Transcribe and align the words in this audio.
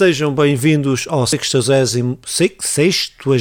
sejam 0.00 0.32
bem-vindos 0.32 1.04
ao 1.10 1.26
65 1.26 3.34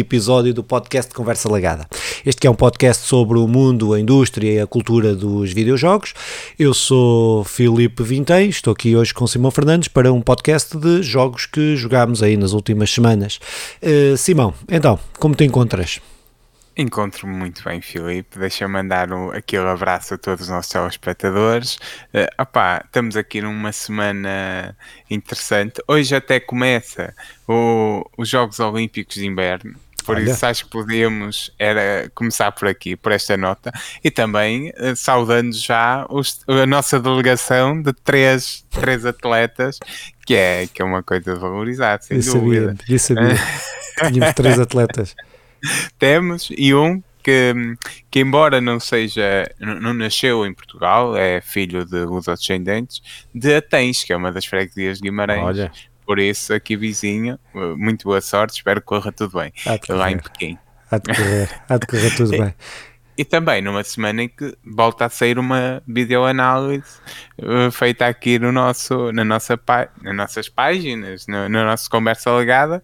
episódio 0.00 0.52
do 0.52 0.64
podcast 0.64 1.14
Conversa 1.14 1.48
Legada. 1.48 1.86
Este 2.26 2.48
é 2.48 2.50
um 2.50 2.56
podcast 2.56 3.06
sobre 3.06 3.38
o 3.38 3.46
mundo, 3.46 3.94
a 3.94 4.00
indústria 4.00 4.52
e 4.52 4.58
a 4.58 4.66
cultura 4.66 5.14
dos 5.14 5.52
videojogos. 5.52 6.12
Eu 6.58 6.74
sou 6.74 7.44
Filipe 7.44 8.02
Vintém, 8.02 8.48
estou 8.48 8.72
aqui 8.72 8.96
hoje 8.96 9.14
com 9.14 9.28
Simão 9.28 9.52
Fernandes 9.52 9.86
para 9.86 10.12
um 10.12 10.20
podcast 10.20 10.76
de 10.76 11.04
jogos 11.04 11.46
que 11.46 11.76
jogámos 11.76 12.20
aí 12.20 12.36
nas 12.36 12.52
últimas 12.52 12.90
semanas. 12.90 13.38
Uh, 13.80 14.16
Simão, 14.16 14.52
então, 14.68 14.98
como 15.20 15.36
te 15.36 15.44
encontras? 15.44 16.00
Encontro-me 16.80 17.36
muito 17.36 17.62
bem, 17.62 17.82
Filipe. 17.82 18.38
Deixa-me 18.38 18.72
mandar 18.72 19.12
um, 19.12 19.30
aquele 19.32 19.68
abraço 19.68 20.14
a 20.14 20.18
todos 20.18 20.44
os 20.44 20.48
nossos 20.48 20.72
telespectadores. 20.72 21.74
Uh, 21.74 22.42
opá, 22.42 22.82
estamos 22.86 23.18
aqui 23.18 23.42
numa 23.42 23.70
semana 23.70 24.74
interessante. 25.10 25.82
Hoje 25.86 26.16
até 26.16 26.40
começa 26.40 27.14
o, 27.46 28.02
os 28.16 28.30
Jogos 28.30 28.58
Olímpicos 28.60 29.16
de 29.16 29.26
Inverno. 29.26 29.74
Por 30.06 30.16
Olha. 30.16 30.30
isso 30.30 30.46
acho 30.46 30.64
que 30.64 30.70
podemos 30.70 31.52
era 31.58 32.10
começar 32.14 32.50
por 32.50 32.66
aqui, 32.66 32.96
por 32.96 33.12
esta 33.12 33.36
nota. 33.36 33.70
E 34.02 34.10
também 34.10 34.70
uh, 34.70 34.96
saudando 34.96 35.52
já 35.52 36.06
os, 36.08 36.40
a 36.48 36.64
nossa 36.64 36.98
delegação 36.98 37.82
de 37.82 37.92
três, 37.92 38.64
três 38.70 39.04
atletas, 39.04 39.78
que 40.24 40.34
é, 40.34 40.66
que 40.66 40.80
é 40.80 40.84
uma 40.84 41.02
coisa 41.02 41.34
de 41.34 41.38
valorizar, 41.38 42.00
sem 42.00 42.16
eu 42.16 42.22
dúvida. 42.22 42.68
Sabia, 42.70 42.94
eu 42.94 42.98
sabia. 42.98 43.36
Tínhamos 44.10 44.34
três 44.34 44.58
atletas. 44.58 45.14
temos 45.98 46.48
e 46.56 46.74
um 46.74 47.02
que, 47.22 47.52
que 48.10 48.20
embora 48.20 48.60
não 48.60 48.80
seja, 48.80 49.50
não 49.58 49.92
nasceu 49.92 50.46
em 50.46 50.54
Portugal, 50.54 51.16
é 51.16 51.40
filho 51.40 51.84
de 51.84 52.06
descendentes 52.26 53.02
de 53.34 53.56
Atens, 53.56 54.04
que 54.04 54.12
é 54.12 54.16
uma 54.16 54.32
das 54.32 54.46
freguesias 54.46 54.98
de 54.98 55.04
Guimarães. 55.04 55.44
Olha. 55.44 55.72
Por 56.06 56.18
isso, 56.18 56.52
aqui 56.52 56.76
vizinho, 56.76 57.38
muito 57.76 58.04
boa 58.04 58.20
sorte, 58.20 58.56
espero 58.56 58.80
que 58.80 58.86
corra 58.86 59.12
tudo 59.12 59.38
bem. 59.38 59.52
Lá 59.88 60.10
em 60.10 60.18
Pequim. 60.18 60.58
Há 60.90 60.98
de 60.98 61.14
correr, 61.14 61.62
há 61.68 61.76
de 61.76 61.86
correr 61.86 62.16
tudo 62.16 62.30
bem. 62.36 62.54
E 63.16 63.24
também 63.24 63.60
numa 63.60 63.84
semana 63.84 64.22
em 64.22 64.28
que 64.28 64.56
volta 64.64 65.04
a 65.04 65.08
sair 65.10 65.38
uma 65.38 65.82
videoanálise 65.86 66.98
uh, 67.38 67.70
feita 67.70 68.06
aqui 68.06 68.38
no 68.38 68.50
nosso, 68.50 69.12
na 69.12 69.24
nossa, 69.24 69.60
nas 70.02 70.16
nossas 70.16 70.48
páginas, 70.48 71.26
no, 71.26 71.48
na 71.48 71.64
nossa 71.64 71.88
conversa 71.88 72.34
legada, 72.34 72.80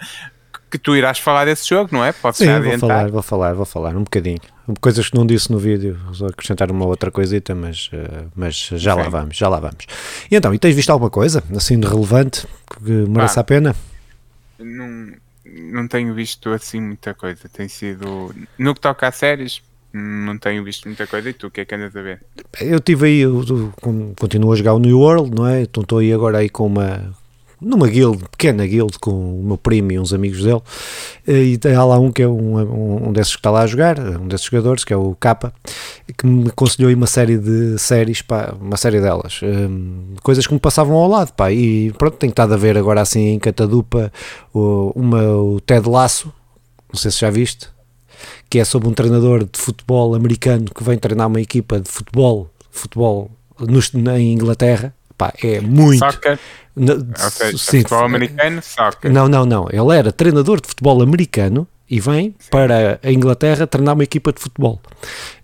que 0.71 0.79
tu 0.79 0.97
irás 0.97 1.19
falar 1.19 1.45
desse 1.45 1.69
jogo, 1.69 1.91
não 1.93 2.05
é? 2.05 2.13
Pode 2.13 2.39
Sim, 2.39 2.47
vou 2.61 2.79
falar, 2.79 3.11
vou 3.11 3.23
falar, 3.23 3.55
vou 3.55 3.65
falar 3.65 3.97
um 3.97 4.03
bocadinho. 4.03 4.41
Coisas 4.81 5.09
que 5.09 5.17
não 5.17 5.25
disse 5.25 5.51
no 5.51 5.59
vídeo, 5.59 5.99
vou 6.13 6.29
acrescentar 6.29 6.71
uma 6.71 6.87
outra 6.87 7.11
coisita, 7.11 7.55
mas, 7.55 7.89
uh, 7.93 8.31
mas 8.35 8.55
já 8.55 8.95
lá 8.95 9.09
vamos, 9.09 9.37
já 9.37 9.49
lá 9.49 9.61
vamos. 9.61 9.87
E 10.31 10.35
então, 10.35 10.53
e 10.53 10.59
tens 10.59 10.75
visto 10.75 10.91
alguma 10.91 11.11
coisa 11.11 11.43
assim 11.57 11.79
de 11.79 11.87
relevante 11.87 12.47
que 12.75 12.91
merece 12.91 13.39
ah, 13.39 13.43
a 13.43 13.45
pena? 13.45 13.77
Não, 14.59 15.13
não 15.45 15.87
tenho 15.87 16.13
visto 16.15 16.51
assim 16.51 16.81
muita 16.81 17.15
coisa, 17.15 17.49
tem 17.49 17.69
sido 17.69 18.35
no 18.59 18.75
que 18.75 18.81
toca 18.81 19.07
a 19.07 19.13
séries, 19.13 19.63
não 19.93 20.37
tenho 20.37 20.63
visto 20.65 20.87
muita 20.87 21.07
coisa. 21.07 21.31
E 21.31 21.33
tu, 21.33 21.47
o 21.47 21.51
que 21.51 21.61
é 21.61 21.65
que 21.65 21.75
andas 21.75 21.95
a 21.97 22.03
ver? 22.03 22.21
Eu 22.61 22.81
tive 22.81 23.07
aí, 23.07 23.19
eu, 23.21 23.45
eu, 23.49 23.73
continuo 24.19 24.53
a 24.53 24.57
jogar 24.57 24.75
o 24.75 24.79
New 24.79 24.99
World, 24.99 25.35
não 25.35 25.47
é? 25.47 25.63
Então 25.63 25.83
estou 25.83 25.99
aí 25.99 26.13
agora 26.13 26.39
aí 26.39 26.49
com 26.49 26.67
uma, 26.67 27.15
numa 27.61 27.89
guild, 27.89 28.23
pequena 28.31 28.67
guild, 28.67 28.99
com 28.99 29.41
o 29.41 29.43
meu 29.43 29.57
primo 29.57 29.93
e 29.93 29.99
uns 29.99 30.13
amigos 30.13 30.43
dele, 30.43 30.61
e 31.27 31.59
há 31.75 31.85
lá 31.85 31.99
um 31.99 32.13
que 32.13 32.23
é 32.23 32.29
um, 32.29 33.09
um 33.09 33.13
desses 33.13 33.35
que 33.35 33.41
está 33.41 33.51
lá 33.51 33.63
a 33.63 33.67
jogar, 33.67 33.99
um 33.99 34.29
desses 34.29 34.47
jogadores, 34.47 34.85
que 34.85 34.93
é 34.93 34.97
o 34.97 35.15
Kappa, 35.19 35.53
que 36.17 36.27
me 36.27 36.49
aconselhou 36.49 36.89
aí 36.89 36.95
uma 36.95 37.07
série 37.07 37.39
de 37.39 37.79
séries, 37.79 38.21
pá, 38.21 38.55
uma 38.61 38.77
série 38.77 39.01
delas, 39.01 39.41
um, 39.43 40.15
coisas 40.23 40.47
que 40.47 40.53
me 40.53 40.61
passavam 40.61 40.97
ao 40.97 41.09
lado, 41.09 41.33
pá, 41.33 41.51
e 41.51 41.93
pronto, 41.93 42.17
tenho 42.17 42.31
estado 42.31 42.53
a 42.53 42.57
ver 42.57 42.77
agora 42.77 43.01
assim 43.01 43.29
em 43.29 43.39
catadupa 43.39 44.13
o, 44.53 44.93
uma, 44.95 45.23
o 45.37 45.61
Ted 45.61 45.89
Lasso, 45.89 46.33
não 46.93 46.99
sei 46.99 47.11
se 47.11 47.21
já 47.21 47.31
viste, 47.31 47.69
que 48.51 48.59
é 48.59 48.65
sobre 48.65 48.89
um 48.89 48.93
treinador 48.93 49.45
de 49.45 49.59
futebol 49.59 50.15
americano 50.15 50.67
que 50.67 50.85
vem 50.85 50.99
treinar 50.99 51.27
uma 51.27 51.41
equipa 51.41 51.81
de 51.81 51.91
futebol, 51.91 52.51
futebol 52.71 53.31
no, 53.59 53.81
em 54.17 54.35
Inglaterra, 54.35 54.95
pá, 55.17 55.33
é 55.43 55.61
muito... 55.61 55.99
Soccer 55.99 56.39
okay, 56.77 57.59
sim, 57.59 57.79
futebol 57.83 58.05
americano, 58.05 58.63
soccer. 58.63 59.13
Não, 59.13 59.29
não, 59.29 59.47
não. 59.47 59.67
Ele 59.71 59.97
era 59.97 60.13
treinador 60.13 60.61
de 60.61 60.69
futebol 60.69 61.03
americano 61.03 61.67
e 61.89 62.01
vem 62.01 62.35
sim. 62.39 62.51
para 62.51 63.01
a 63.03 63.13
Inglaterra 63.13 63.67
treinar 63.67 63.95
uma 63.95 64.05
equipa 64.05 64.33
de 64.33 64.41
futebol. 64.41 64.81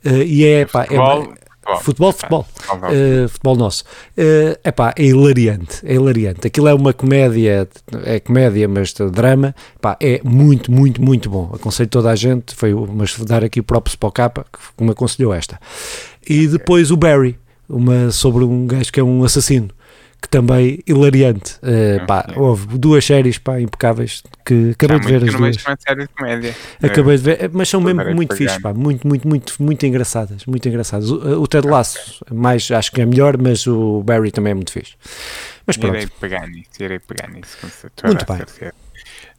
Uh, 0.04 0.22
e 0.22 0.44
é, 0.44 0.66
pá, 0.66 0.84
futebol, 0.84 1.32
é, 1.32 1.42
Futebol, 1.81 2.12
futebol. 2.12 2.47
Uh, 2.72 3.28
futebol 3.28 3.56
nosso. 3.56 3.84
Uh, 4.19 4.59
epá, 4.65 4.92
é 4.98 5.04
hilariante, 5.04 5.81
é 5.84 5.94
hilariante. 5.94 6.47
Aquilo 6.47 6.66
é 6.66 6.75
uma 6.75 6.92
comédia, 6.92 7.69
é 8.04 8.19
comédia, 8.19 8.66
mas 8.66 8.92
drama. 8.92 9.54
Epá, 9.76 9.97
é 10.00 10.21
muito, 10.25 10.72
muito, 10.72 11.00
muito 11.00 11.31
bom. 11.31 11.50
Aconselho 11.54 11.88
toda 11.88 12.10
a 12.10 12.16
gente, 12.16 12.54
foi, 12.56 12.75
mas 12.75 13.16
dar 13.21 13.44
aqui 13.44 13.60
o 13.60 13.62
próprio 13.62 13.97
para 13.97 14.09
o 14.09 14.12
capa, 14.12 14.44
que 14.76 14.84
me 14.84 14.91
aconselhou 14.91 15.32
esta. 15.32 15.59
E 16.28 16.48
depois 16.48 16.91
o 16.91 16.97
Barry, 16.97 17.38
uma, 17.69 18.10
sobre 18.10 18.44
um 18.44 18.66
gajo 18.66 18.92
que 18.92 18.98
é 18.98 19.04
um 19.04 19.22
assassino 19.22 19.71
que 20.22 20.28
também 20.28 20.78
hilariante. 20.87 21.56
Uh, 21.56 22.06
pá, 22.06 22.33
houve 22.37 22.78
duas 22.78 23.05
séries 23.05 23.38
pá, 23.38 23.60
impecáveis 23.60 24.22
que 24.47 24.71
acabei 24.71 25.00
de 25.00 25.06
ver 25.09 25.25
as 25.25 25.34
duas. 25.34 25.66
Uma 25.66 25.77
série 25.77 26.03
de 26.03 26.09
comédia. 26.09 26.56
Acabei 26.81 27.16
de 27.16 27.22
ver, 27.22 27.50
mas 27.53 27.69
são 27.69 27.81
mesmo 27.81 28.15
muito 28.15 28.37
fixe, 28.37 28.60
pá, 28.60 28.72
muito, 28.72 29.06
muito, 29.06 29.27
muito, 29.27 29.60
muito 29.60 29.84
engraçadas, 29.84 30.47
muito 30.47 30.66
engraçadas. 30.69 31.10
O, 31.10 31.43
o 31.43 31.47
Ted 31.49 31.66
Lasso, 31.66 32.25
mais, 32.31 32.71
acho 32.71 32.93
que 32.93 33.03
é 33.03 33.06
melhor, 33.06 33.37
mas 33.37 33.66
o 33.66 34.03
Barry 34.05 34.31
também 34.31 34.53
é 34.53 34.55
muito 34.55 34.72
fixe. 34.72 34.94
Mas 35.66 35.77
pronto. 35.77 35.97
Irei 35.97 36.09
pegar 36.21 36.47
nisso, 36.47 36.71
irei 36.81 36.99
pegar 37.00 37.28
nisso. 37.28 37.59
Muito 38.04 38.25
bem. 38.27 38.71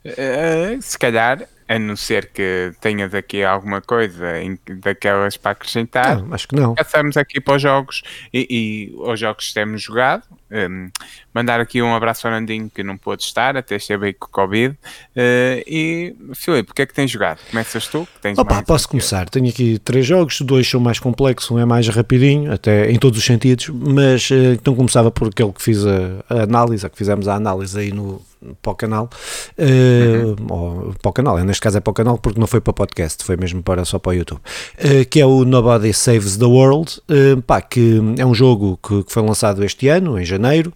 Uh, 0.06 0.82
se 0.82 1.00
calhar 1.00 1.48
a 1.74 1.80
não 1.80 1.96
ser 1.96 2.28
que 2.28 2.72
tenhas 2.80 3.16
aqui 3.16 3.44
alguma 3.44 3.82
coisa 3.82 4.40
em, 4.40 4.60
daquelas 4.80 5.38
para 5.38 5.52
acrescentar. 5.52 6.22
Não, 6.22 6.34
acho 6.34 6.48
que 6.48 6.56
não. 6.56 6.76
Passamos 6.76 7.18
aqui 7.18 7.42
para 7.42 7.56
os 7.56 7.62
jogos 7.62 8.04
e, 8.32 8.48
e 8.50 8.96
os 8.96 9.20
jogos 9.20 9.48
que 9.48 9.54
temos 9.56 9.82
jogado. 9.82 10.24
Um, 10.52 10.92
mandar 11.34 11.60
aqui 11.60 11.82
um 11.82 11.96
abraço 11.96 12.28
ao 12.28 12.34
Nandinho 12.34 12.70
que 12.70 12.84
não 12.84 12.96
pôde 12.96 13.24
estar, 13.24 13.58
até 13.58 13.76
esteve 13.76 14.08
aí 14.08 14.14
com 14.14 14.28
o 14.28 14.30
Covid. 14.30 14.76
Uh, 14.76 15.64
e 15.66 16.16
Filipe, 16.36 16.72
o 16.72 16.76
que 16.76 16.84
é 16.84 16.86
que 16.86 16.94
tens 16.94 17.10
jogado? 17.10 17.40
Começas 17.50 17.88
tu? 17.88 18.08
Tens 18.22 18.38
Opa, 18.38 18.62
posso 18.62 18.88
começar. 18.88 19.28
Tenho 19.28 19.50
aqui 19.50 19.80
três 19.80 20.06
jogos, 20.06 20.42
dois 20.42 20.70
são 20.70 20.80
mais 20.80 21.00
complexos, 21.00 21.50
um 21.50 21.58
é 21.58 21.66
mais 21.66 21.88
rapidinho, 21.88 22.54
até 22.54 22.92
em 22.92 23.00
todos 23.00 23.18
os 23.18 23.26
sentidos, 23.26 23.70
mas 23.70 24.30
uh, 24.30 24.54
então 24.54 24.76
começava 24.76 25.10
por 25.10 25.30
aquele 25.30 25.52
que 25.52 25.62
fiz 25.64 25.84
a, 25.84 26.24
a 26.30 26.44
análise, 26.44 26.86
a 26.86 26.90
que 26.90 26.98
fizemos 26.98 27.28
a 27.28 27.34
análise 27.34 27.80
aí 27.80 27.92
no, 27.92 28.22
para 28.62 28.72
o 28.72 28.76
canal, 28.76 29.10
uh, 29.58 30.28
uhum. 30.28 30.36
ou, 30.50 30.96
para 31.02 31.10
o 31.10 31.14
canal, 31.14 31.38
neste 31.40 31.62
caso 31.62 31.78
é 31.78 31.82
para 31.82 31.92
o 31.92 31.94
canal 31.94 32.18
porque 32.18 32.40
não 32.40 32.48
foi 32.48 32.62
para 32.62 32.74
podcast, 32.74 33.24
foi 33.24 33.38
mesmo 33.38 33.64
para, 33.64 33.86
só 33.86 34.00
para 34.00 34.12
o 34.12 34.14
YouTube, 34.14 34.40
uh, 34.40 35.06
que 35.10 35.20
é 35.20 35.26
o 35.26 35.46
Nobody 35.46 35.94
Saves 35.94 36.38
the 36.38 36.46
World, 36.46 37.00
uh, 37.10 37.42
pá, 37.42 37.62
que 37.62 38.00
é 38.18 38.26
um 38.26 38.34
jogo 38.34 38.78
que, 38.86 39.04
que, 39.04 39.14
foi 39.14 39.24
lançado 39.24 39.64
este 39.64 39.88
ano, 39.88 40.20
em 40.20 40.26
janeiro, 40.26 40.74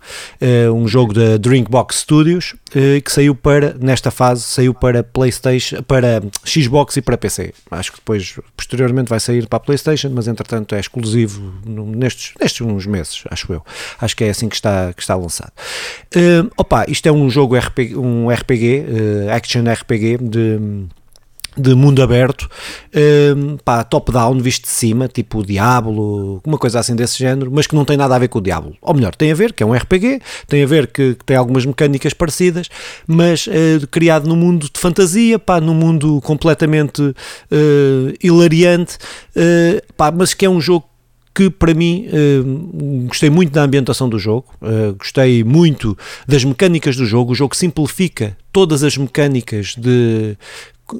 um 0.73 0.88
jogo 0.88 1.13
da 1.13 1.38
Drinkbox 1.38 1.97
Studios, 1.97 2.56
que 3.03 3.11
saiu 3.11 3.33
para, 3.33 3.75
nesta 3.79 4.11
fase, 4.11 4.44
saiu 4.44 4.73
para 4.73 5.03
Playstation, 5.03 5.81
para 5.81 6.22
Xbox 6.45 6.97
e 6.97 7.01
para 7.01 7.17
PC, 7.17 7.53
acho 7.72 7.91
que 7.91 7.97
depois, 7.97 8.39
posteriormente 8.56 9.09
vai 9.09 9.19
sair 9.19 9.47
para 9.47 9.57
a 9.57 9.59
Playstation, 9.59 10.11
mas 10.13 10.27
entretanto 10.27 10.75
é 10.75 10.79
exclusivo 10.79 11.53
nestes, 11.66 12.33
nestes 12.39 12.61
uns 12.61 12.85
meses, 12.85 13.23
acho 13.29 13.51
eu, 13.51 13.63
acho 14.00 14.16
que 14.16 14.23
é 14.23 14.29
assim 14.29 14.47
que 14.47 14.56
está, 14.56 14.94
que 14.94 15.01
está 15.01 15.16
lançado. 15.16 15.51
opa, 16.56 16.85
isto 16.88 17.07
é 17.07 17.11
um 17.11 17.29
jogo 17.29 17.56
RPG, 17.57 17.95
um 17.95 18.29
RPG, 18.29 18.85
uh, 18.88 19.31
action 19.31 19.63
RPG 19.63 20.18
de, 20.22 20.59
de 21.57 21.73
mundo 21.73 22.01
aberto, 22.01 22.44
uh, 22.44 23.57
pá, 23.63 23.83
top-down, 23.83 24.39
visto 24.39 24.63
de 24.63 24.69
cima, 24.69 25.07
tipo 25.07 25.39
o 25.39 25.45
Diablo, 25.45 26.42
uma 26.45 26.57
coisa 26.57 26.80
assim 26.80 26.95
desse 26.95 27.18
género, 27.18 27.51
mas 27.51 27.68
que 27.68 27.75
não 27.75 27.86
tem 27.86 27.98
nada 27.98 28.15
a 28.15 28.19
ver 28.19 28.27
com 28.27 28.39
o 28.39 28.42
Diablo. 28.42 28.75
Ou 28.81 28.94
melhor, 28.94 29.15
tem 29.15 29.31
a 29.31 29.36
ver, 29.36 29.54
que 29.54 29.63
é 29.63 29.65
um 29.65 29.74
RPG, 29.74 30.21
tem 30.48 30.63
a 30.63 30.68
ver 30.68 30.88
que, 30.88 31.15
que 31.15 31.25
tem 31.25 31.36
algumas 31.36 31.65
mecânicas 31.65 32.13
parecidas, 32.13 32.69
mas 33.07 33.48
uh, 33.48 33.88
criado 33.89 34.27
num 34.27 34.36
mundo 34.36 34.69
de 34.71 34.80
fantasia, 34.80 35.39
pá, 35.39 35.60
num 35.60 35.74
mundo 35.74 36.21
completamente 36.21 37.01
uh, 37.01 37.15
hilariante, 38.24 38.98
pá, 39.95 40.12
mas 40.12 40.33
que 40.33 40.45
é 40.45 40.50
um 40.50 40.62
jogo 40.62 40.86
que 41.38 41.51
para 41.51 41.72
mim 41.72 42.07
uh, 42.07 43.06
gostei 43.06 43.30
muito 43.30 43.51
da 43.51 43.62
ambientação 43.62 44.10
do 44.10 44.18
jogo, 44.18 44.48
uh, 44.60 44.95
gostei 44.95 45.44
muito 45.44 45.95
das 46.28 46.44
mecânicas 46.44 46.95
do 46.95 47.06
jogo. 47.06 47.34
O 47.34 47.36
jogo 47.36 47.56
simplifica 47.56 48.36
todas 48.51 48.84
as 48.84 48.98
mecânicas 48.98 49.75
de 49.78 50.36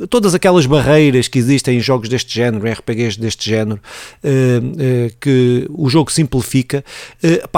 todas 0.10 0.36
aquelas 0.36 0.66
barreiras 0.66 1.30
que 1.30 1.39
existem 1.39 1.78
em 1.78 1.80
jogos 1.80 2.10
deste 2.10 2.36
género, 2.36 2.68
em 2.68 2.72
RPGs 2.72 3.18
deste 3.18 3.50
género, 3.50 3.80
uh, 4.24 5.16
que 5.19 5.66
o 5.72 5.89
jogo 5.89 6.12
simplifica 6.12 6.86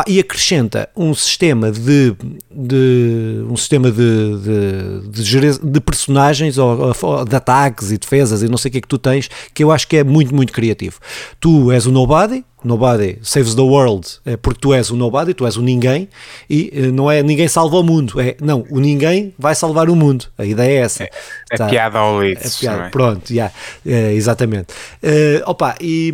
e 0.07 0.19
acrescenta 0.19 0.87
um 0.95 1.13
sistema 1.13 1.71
de, 1.71 2.15
de 2.49 3.43
um 3.49 3.57
sistema 3.57 3.91
de, 3.91 4.37
de, 5.11 5.69
de, 5.69 5.81
personagens 5.81 6.57
ou, 6.57 6.93
de 7.25 7.35
ataques 7.35 7.91
e 7.91 7.97
defesas 7.97 8.41
e 8.41 8.47
não 8.47 8.57
sei 8.57 8.69
o 8.69 8.71
que 8.71 8.77
é 8.77 8.81
que 8.81 8.87
tu 8.87 8.99
tens, 8.99 9.29
que 9.53 9.63
eu 9.65 9.71
acho 9.71 9.85
que 9.85 9.97
é 9.97 10.03
muito, 10.03 10.33
muito 10.33 10.53
criativo. 10.53 10.97
Tu 11.41 11.71
és 11.73 11.85
o 11.85 11.91
nobody, 11.91 12.45
Nobody 12.63 13.17
saves 13.21 13.55
the 13.55 13.61
world, 13.61 14.19
é 14.25 14.35
porque 14.35 14.59
tu 14.59 14.73
és 14.73 14.89
o 14.89 14.95
nobody, 14.95 15.33
tu 15.33 15.45
és 15.45 15.55
o 15.55 15.61
ninguém, 15.61 16.09
e 16.49 16.69
eh, 16.73 16.91
não 16.91 17.09
é 17.09 17.23
ninguém 17.23 17.47
salva 17.47 17.77
o 17.77 17.83
mundo, 17.83 18.19
é 18.19 18.35
não, 18.41 18.65
o 18.69 18.79
ninguém 18.79 19.33
vai 19.39 19.55
salvar 19.55 19.89
o 19.89 19.95
mundo. 19.95 20.25
A 20.37 20.45
ideia 20.45 20.79
é 20.79 20.81
essa. 20.83 21.03
É, 21.03 21.09
é 21.51 21.57
tá, 21.57 21.67
piada 21.67 21.99
ao. 21.99 22.21
É 22.21 22.35
piada, 22.35 22.83
é? 22.83 22.89
Pronto, 22.89 23.31
yeah, 23.31 23.53
é, 23.85 24.13
exatamente. 24.13 24.73
Uh, 25.01 25.41
opa, 25.45 25.75
e, 25.79 26.13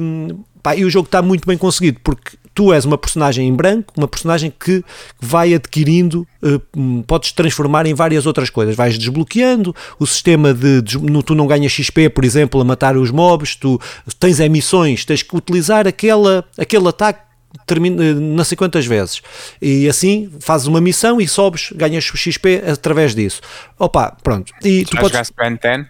pá, 0.62 0.76
e 0.76 0.86
o 0.86 0.90
jogo 0.90 1.08
está 1.08 1.22
muito 1.22 1.48
bem 1.48 1.58
conseguido, 1.58 2.00
porque 2.04 2.38
tu 2.56 2.74
és 2.74 2.86
uma 2.86 2.98
personagem 2.98 3.48
em 3.48 3.54
branco, 3.54 3.94
uma 3.98 4.08
personagem 4.08 4.52
que 4.58 4.84
vai 5.20 5.54
adquirindo, 5.54 6.26
uh, 6.42 7.04
podes 7.04 7.34
transformar 7.34 7.86
em 7.86 7.94
várias 7.94 8.26
outras 8.26 8.50
coisas. 8.50 8.76
Vais 8.76 8.98
desbloqueando 8.98 9.76
o 10.00 10.08
sistema 10.08 10.54
de, 10.54 10.82
de, 10.82 10.98
Tu 11.26 11.36
não 11.36 11.48
ganhas 11.48 11.72
XP, 11.72 12.10
por 12.10 12.24
exemplo, 12.24 12.62
a 12.62 12.64
matar 12.64 12.96
os 12.96 13.12
mobs, 13.12 13.56
tu 13.56 13.80
tens 14.20 14.40
emissões, 14.40 15.04
tens 15.04 15.22
que 15.22 15.36
utilizar 15.36 15.86
aquela, 15.86 16.46
aquele 16.58 16.88
ataque 16.88 17.20
termina, 17.66 18.04
eh, 18.04 18.14
não 18.14 18.44
sei 18.44 18.56
quantas 18.56 18.86
vezes. 18.86 19.22
E 19.62 19.90
assim 19.90 20.32
fazes 20.40 20.68
uma 20.68 20.80
missão 20.80 21.20
e 21.20 21.28
sobes, 21.28 21.72
ganhas 21.76 22.04
XP 22.04 22.64
através 22.66 23.14
disso. 23.14 23.42
Opa, 23.78 24.16
pronto. 24.24 24.54
E 24.64 24.82
Já 24.82 24.86
tu 24.86 24.98
podes... 24.98 25.12
jogaste 25.12 25.34
Ben 25.38 25.60
10? 25.62 25.86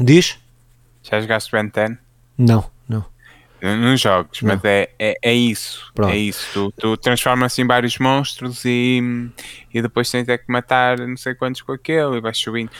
Diz? 0.00 0.36
Já 1.02 1.20
jogaste 1.20 1.50
Ben 1.52 1.68
10? 1.68 1.98
Não. 2.38 2.77
Nos 3.60 4.00
jogos, 4.00 4.40
não. 4.42 4.54
mas 4.54 4.64
é, 4.64 4.90
é, 4.98 5.16
é 5.22 5.34
isso. 5.34 5.90
Pronto. 5.94 6.12
É 6.12 6.16
isso. 6.16 6.48
Tu, 6.52 6.72
tu 6.78 6.96
transformas 6.96 7.58
em 7.58 7.66
vários 7.66 7.98
monstros 7.98 8.64
e, 8.64 9.00
e 9.78 9.82
depois 9.82 10.10
tens 10.10 10.28
é 10.28 10.36
que 10.36 10.44
matar 10.48 10.98
não 10.98 11.16
sei 11.16 11.34
quantos 11.34 11.62
com 11.62 11.72
aquele 11.72 12.16
e 12.16 12.20
vais 12.20 12.36
subindo. 12.36 12.70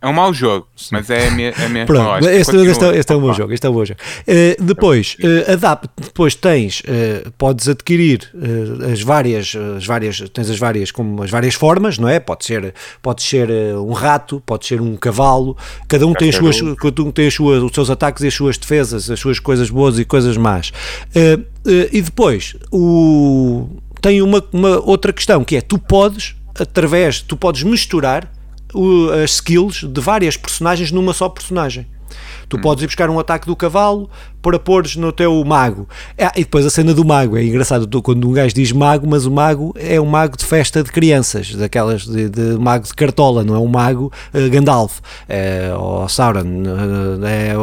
É 0.00 0.06
um 0.06 0.12
mau 0.12 0.32
jogo, 0.34 0.68
mas 0.92 1.08
é 1.08 1.28
a 1.28 1.30
minha, 1.30 1.54
a 1.56 1.68
minha 1.68 1.86
Pronto, 1.86 2.28
este, 2.28 2.56
este, 2.56 2.84
é, 2.84 2.98
este, 2.98 3.12
é 3.12 3.16
um 3.16 3.20
bom 3.20 3.32
jogo. 3.32 3.52
Este 3.52 3.66
é 3.66 3.70
um 3.70 3.72
bom 3.72 3.84
jogo. 3.84 4.00
Uh, 4.22 4.62
depois, 4.62 5.16
uh, 5.20 5.52
adapta, 5.52 5.88
depois 5.98 6.34
tens, 6.34 6.80
uh, 6.80 7.30
podes 7.38 7.68
adquirir 7.68 8.30
as 8.92 9.00
várias, 9.00 9.54
as 9.76 9.86
várias, 9.86 10.20
tens 10.30 10.50
as 10.50 10.58
várias, 10.58 10.90
como 10.90 11.22
as 11.22 11.30
várias 11.30 11.54
formas, 11.54 11.98
não 11.98 12.08
é? 12.08 12.20
Pode 12.20 12.44
ser, 12.44 12.74
pode 13.00 13.22
ser 13.22 13.50
um 13.50 13.92
rato, 13.92 14.42
pode 14.44 14.66
ser 14.66 14.80
um 14.80 14.94
cavalo, 14.96 15.56
cada 15.88 16.06
um 16.06 16.12
tem, 16.12 16.28
as 16.28 16.36
suas, 16.36 16.60
cada 16.76 17.02
um 17.02 17.10
tem 17.10 17.28
as 17.28 17.34
suas, 17.34 17.62
os 17.62 17.72
seus 17.72 17.88
ataques 17.88 18.22
e 18.22 18.26
as 18.26 18.34
suas 18.34 18.58
defesas, 18.58 19.10
as 19.10 19.18
suas 19.18 19.38
coisas 19.38 19.70
boas 19.70 19.98
e 19.98 20.04
coisas 20.04 20.36
más. 20.36 20.72
E 21.64 22.00
depois, 22.00 22.56
o, 22.70 23.68
tem 24.00 24.22
uma, 24.22 24.42
uma 24.52 24.80
outra 24.80 25.12
questão, 25.12 25.44
que 25.44 25.56
é, 25.56 25.60
tu 25.60 25.78
podes, 25.78 26.36
através, 26.58 27.20
tu 27.20 27.36
podes 27.36 27.62
misturar 27.62 28.30
o, 28.74 29.10
as 29.10 29.32
skills 29.32 29.84
de 29.84 30.00
várias 30.00 30.36
personagens 30.36 30.90
numa 30.92 31.12
só 31.12 31.28
personagem. 31.28 31.86
Tu 32.48 32.56
hum. 32.56 32.60
podes 32.60 32.84
ir 32.84 32.86
buscar 32.86 33.10
um 33.10 33.18
ataque 33.18 33.46
do 33.46 33.56
cavalo 33.56 34.08
para 34.40 34.58
pôres 34.58 34.94
no 34.94 35.10
teu 35.10 35.44
mago. 35.44 35.88
Ah, 36.18 36.32
e 36.36 36.40
depois 36.40 36.64
a 36.64 36.70
cena 36.70 36.94
do 36.94 37.04
mago. 37.04 37.36
É 37.36 37.44
engraçado 37.44 38.02
quando 38.02 38.28
um 38.28 38.32
gajo 38.32 38.54
diz 38.54 38.70
mago, 38.70 39.06
mas 39.08 39.26
o 39.26 39.30
mago 39.30 39.74
é 39.76 40.00
um 40.00 40.06
mago 40.06 40.36
de 40.36 40.44
festa 40.44 40.82
de 40.82 40.92
crianças, 40.92 41.54
daquelas 41.54 42.06
de, 42.06 42.28
de 42.28 42.58
mago 42.58 42.86
de 42.86 42.94
cartola, 42.94 43.42
não 43.42 43.54
é 43.54 43.58
um 43.58 43.66
mago 43.66 44.12
uh, 44.32 44.50
Gandalf 44.50 45.00
é, 45.28 45.74
ou 45.76 46.08
Sauron. 46.08 46.62
Eh, 47.24 47.54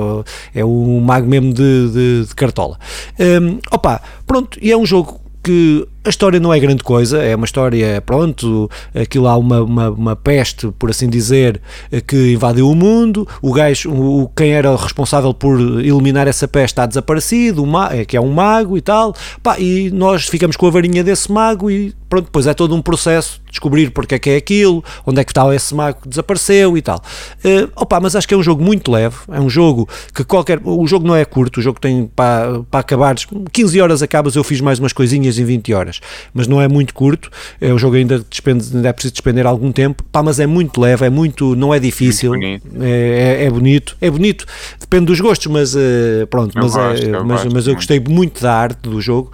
é, 0.53 0.59
é 0.59 0.65
um 0.65 0.99
mago 0.99 1.27
mesmo 1.27 1.53
de, 1.53 1.89
de, 1.89 2.25
de 2.27 2.35
cartola. 2.35 2.77
Um, 3.17 3.59
opa, 3.71 4.01
pronto, 4.27 4.57
e 4.61 4.71
é 4.71 4.77
um 4.77 4.85
jogo 4.85 5.21
que 5.41 5.87
a 6.05 6.09
história 6.09 6.39
não 6.39 6.53
é 6.53 6.59
grande 6.59 6.83
coisa, 6.83 7.23
é 7.23 7.35
uma 7.35 7.45
história, 7.45 8.01
pronto, 8.01 8.69
aquilo 8.93 9.27
há 9.27 9.37
uma, 9.37 9.61
uma, 9.61 9.89
uma, 9.89 10.15
peste, 10.15 10.69
por 10.77 10.89
assim 10.89 11.09
dizer, 11.09 11.61
que 12.05 12.33
invadiu 12.33 12.69
o 12.69 12.75
mundo, 12.75 13.27
o 13.41 13.53
gajo, 13.53 13.91
o, 13.91 14.29
quem 14.35 14.51
era 14.51 14.75
responsável 14.75 15.33
por 15.33 15.57
eliminar 15.59 16.27
essa 16.27 16.47
peste 16.47 16.73
está 16.73 16.85
desaparecido, 16.85 17.65
é, 17.91 18.03
que 18.03 18.17
é 18.17 18.21
um 18.21 18.31
mago 18.33 18.77
e 18.77 18.81
tal, 18.81 19.15
pá, 19.41 19.57
e 19.57 19.89
nós 19.91 20.27
ficamos 20.27 20.57
com 20.57 20.67
a 20.67 20.71
varinha 20.71 21.03
desse 21.03 21.31
mago 21.31 21.71
e 21.71 21.93
pronto, 22.09 22.25
depois 22.25 22.47
é 22.47 22.53
todo 22.53 22.75
um 22.75 22.81
processo 22.81 23.39
de 23.45 23.51
descobrir 23.51 23.89
porque 23.91 24.15
é 24.15 24.19
que 24.19 24.29
é 24.29 24.35
aquilo, 24.35 24.83
onde 25.05 25.21
é 25.21 25.23
que 25.23 25.31
está 25.31 25.53
esse 25.55 25.73
mago 25.73 26.01
que 26.01 26.09
desapareceu 26.09 26.77
e 26.77 26.81
tal. 26.81 27.01
Uh, 27.43 27.71
opa, 27.75 27.99
mas 27.99 28.15
acho 28.15 28.27
que 28.27 28.33
é 28.33 28.37
um 28.37 28.43
jogo 28.43 28.63
muito 28.63 28.91
leve, 28.91 29.15
é 29.31 29.39
um 29.39 29.49
jogo 29.49 29.87
que 30.13 30.23
qualquer, 30.23 30.59
o 30.63 30.85
jogo 30.85 31.07
não 31.07 31.15
é 31.15 31.23
curto, 31.23 31.59
o 31.59 31.63
jogo 31.63 31.79
tem 31.79 32.05
para 32.13 32.61
acabar, 32.73 33.15
15 33.51 33.81
horas 33.81 34.03
acabas, 34.03 34.35
eu 34.35 34.43
fiz 34.43 34.59
mais 34.59 34.79
umas 34.79 34.91
coisinhas 34.91 35.39
em 35.39 35.45
20 35.45 35.73
horas 35.73 35.92
horas, 35.93 36.01
mas 36.33 36.47
não 36.47 36.61
é 36.61 36.67
muito 36.67 36.93
curto, 36.93 37.29
é 37.59 37.73
um 37.73 37.77
jogo 37.77 37.95
ainda 37.95 38.19
despende, 38.19 38.65
ainda 38.73 38.89
é 38.89 38.93
preciso 38.93 39.13
despender 39.13 39.45
algum 39.45 39.71
tempo, 39.71 40.03
pá, 40.11 40.23
mas 40.23 40.39
é 40.39 40.47
muito 40.47 40.79
leve, 40.79 41.05
é 41.05 41.09
muito, 41.09 41.55
não 41.55 41.73
é 41.73 41.79
difícil, 41.79 42.31
bonito. 42.31 42.67
É, 42.79 43.39
é, 43.41 43.45
é, 43.45 43.49
bonito, 43.49 43.97
é 44.01 44.09
bonito, 44.09 44.45
depende 44.79 45.05
dos 45.05 45.19
gostos, 45.19 45.47
mas 45.47 45.75
uh, 45.75 46.27
pronto, 46.29 46.57
eu 46.57 46.63
mas, 46.63 46.73
gosto, 46.73 47.05
é, 47.05 47.15
eu 47.15 47.25
mas, 47.25 47.45
mas 47.45 47.67
eu 47.67 47.75
gostei 47.75 47.99
muito 47.99 48.41
da 48.41 48.53
arte 48.53 48.77
do 48.81 48.99
jogo, 49.01 49.31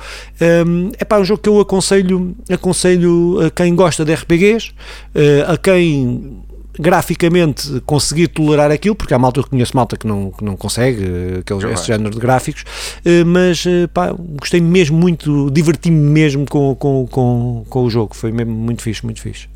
um, 0.67 0.91
é 0.97 1.05
pá, 1.05 1.19
um 1.19 1.25
jogo 1.25 1.41
que 1.41 1.49
eu 1.49 1.59
aconselho, 1.59 2.35
aconselho 2.49 3.39
a 3.45 3.49
quem 3.49 3.75
gosta 3.75 4.03
de 4.03 4.13
RPGs, 4.13 4.71
uh, 5.15 5.51
a 5.51 5.57
quem 5.57 6.39
graficamente 6.79 7.81
conseguir 7.81 8.29
tolerar 8.29 8.71
aquilo, 8.71 8.95
porque 8.95 9.13
há 9.13 9.19
malta, 9.19 9.41
eu 9.41 9.47
conheço 9.47 9.75
malta 9.75 9.97
que 9.97 10.07
não, 10.07 10.31
que 10.31 10.43
não 10.43 10.55
consegue 10.55 11.03
eh, 11.03 11.39
aquele, 11.39 11.73
esse 11.73 11.87
género 11.87 12.11
de 12.11 12.19
gráficos, 12.19 12.63
eh, 13.03 13.25
mas 13.25 13.65
eh, 13.65 13.85
pá, 13.87 14.13
gostei 14.17 14.61
mesmo 14.61 14.97
muito, 14.97 15.51
diverti-me 15.51 15.97
mesmo 15.97 16.45
com, 16.45 16.73
com, 16.75 17.05
com, 17.05 17.65
com 17.69 17.83
o 17.83 17.89
jogo, 17.89 18.15
foi 18.15 18.31
mesmo 18.31 18.53
muito 18.53 18.81
fixe, 18.81 19.03
muito 19.03 19.21
fixe. 19.21 19.49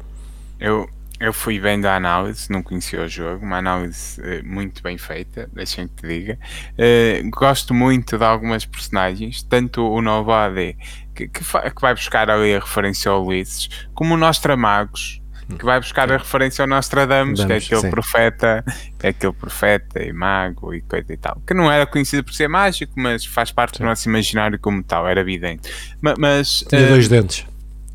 Eu, 0.60 0.90
eu 1.18 1.32
fui 1.32 1.62
bem 1.62 1.80
da 1.80 1.96
análise, 1.96 2.52
não 2.52 2.62
conhecia 2.62 3.02
o 3.02 3.08
jogo, 3.08 3.46
uma 3.46 3.60
análise 3.60 4.20
uh, 4.20 4.46
muito 4.46 4.84
bem 4.84 4.98
feita, 4.98 5.50
deixem 5.54 5.88
que 5.88 5.96
te 5.96 6.08
diga. 6.08 6.38
Uh, 6.74 7.30
gosto 7.30 7.74
muito 7.74 8.18
de 8.18 8.26
algumas 8.26 8.66
personagens, 8.66 9.42
tanto 9.44 9.82
o 9.82 10.02
Nobody, 10.02 10.76
que, 11.16 11.30
que, 11.30 11.40
que, 11.42 11.82
vai 11.82 11.96
buscar 11.96 12.30
ali 12.30 12.54
a 12.54 12.60
referência 12.60 13.10
ao 13.10 13.26
Ulisses, 13.26 13.70
como 13.94 14.16
o 14.16 14.18
Nostramagos, 14.18 15.23
que 15.46 15.66
vai 15.66 15.80
buscar 15.80 16.12
a 16.12 16.18
referência 16.18 16.64
ao 16.64 16.68
Nostradamus, 16.68 17.40
Damos, 17.40 17.46
que 17.46 17.54
é 17.54 17.58
aquele 17.58 17.82
sim. 17.82 17.90
profeta, 17.90 18.64
é 19.02 19.10
aquele 19.10 19.34
profeta 19.34 20.04
e 20.04 20.12
mago 20.14 20.74
e 20.74 20.82
coisa 20.82 21.14
e 21.14 21.18
tal, 21.18 21.42
que 21.46 21.54
não 21.54 21.72
era 21.72 21.86
conhecido 21.86 22.24
por 22.24 22.34
ser 22.34 22.48
mágico, 22.48 22.94
mas 22.96 23.26
faz 23.26 23.52
parte 23.52 23.78
sim. 23.78 23.84
do 23.84 23.90
nosso 23.90 24.08
imaginário 24.08 24.60
como 24.60 24.84
tal, 24.84 25.08
era 25.08 25.22
evidente. 25.22 25.70
Mas, 26.02 26.16
mas 26.18 26.66
tinha 26.68 26.86
uh, 26.86 26.90
dois 26.90 27.08
dentes. 27.08 27.46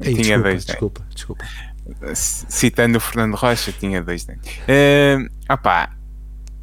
Ei, 0.01 0.15
tinha 0.15 0.39
desculpa, 0.39 0.43
dois 0.43 0.65
desculpa, 0.65 1.01
dentes. 1.01 1.15
Desculpa, 1.15 1.45
desculpa. 1.45 2.15
Citando 2.15 2.99
o 2.99 3.01
Fernando 3.01 3.35
Rocha, 3.35 3.73
tinha 3.73 4.03
dois 4.03 4.25
dentes. 4.25 4.53
Uh, 4.59 5.53
opá, 5.53 5.91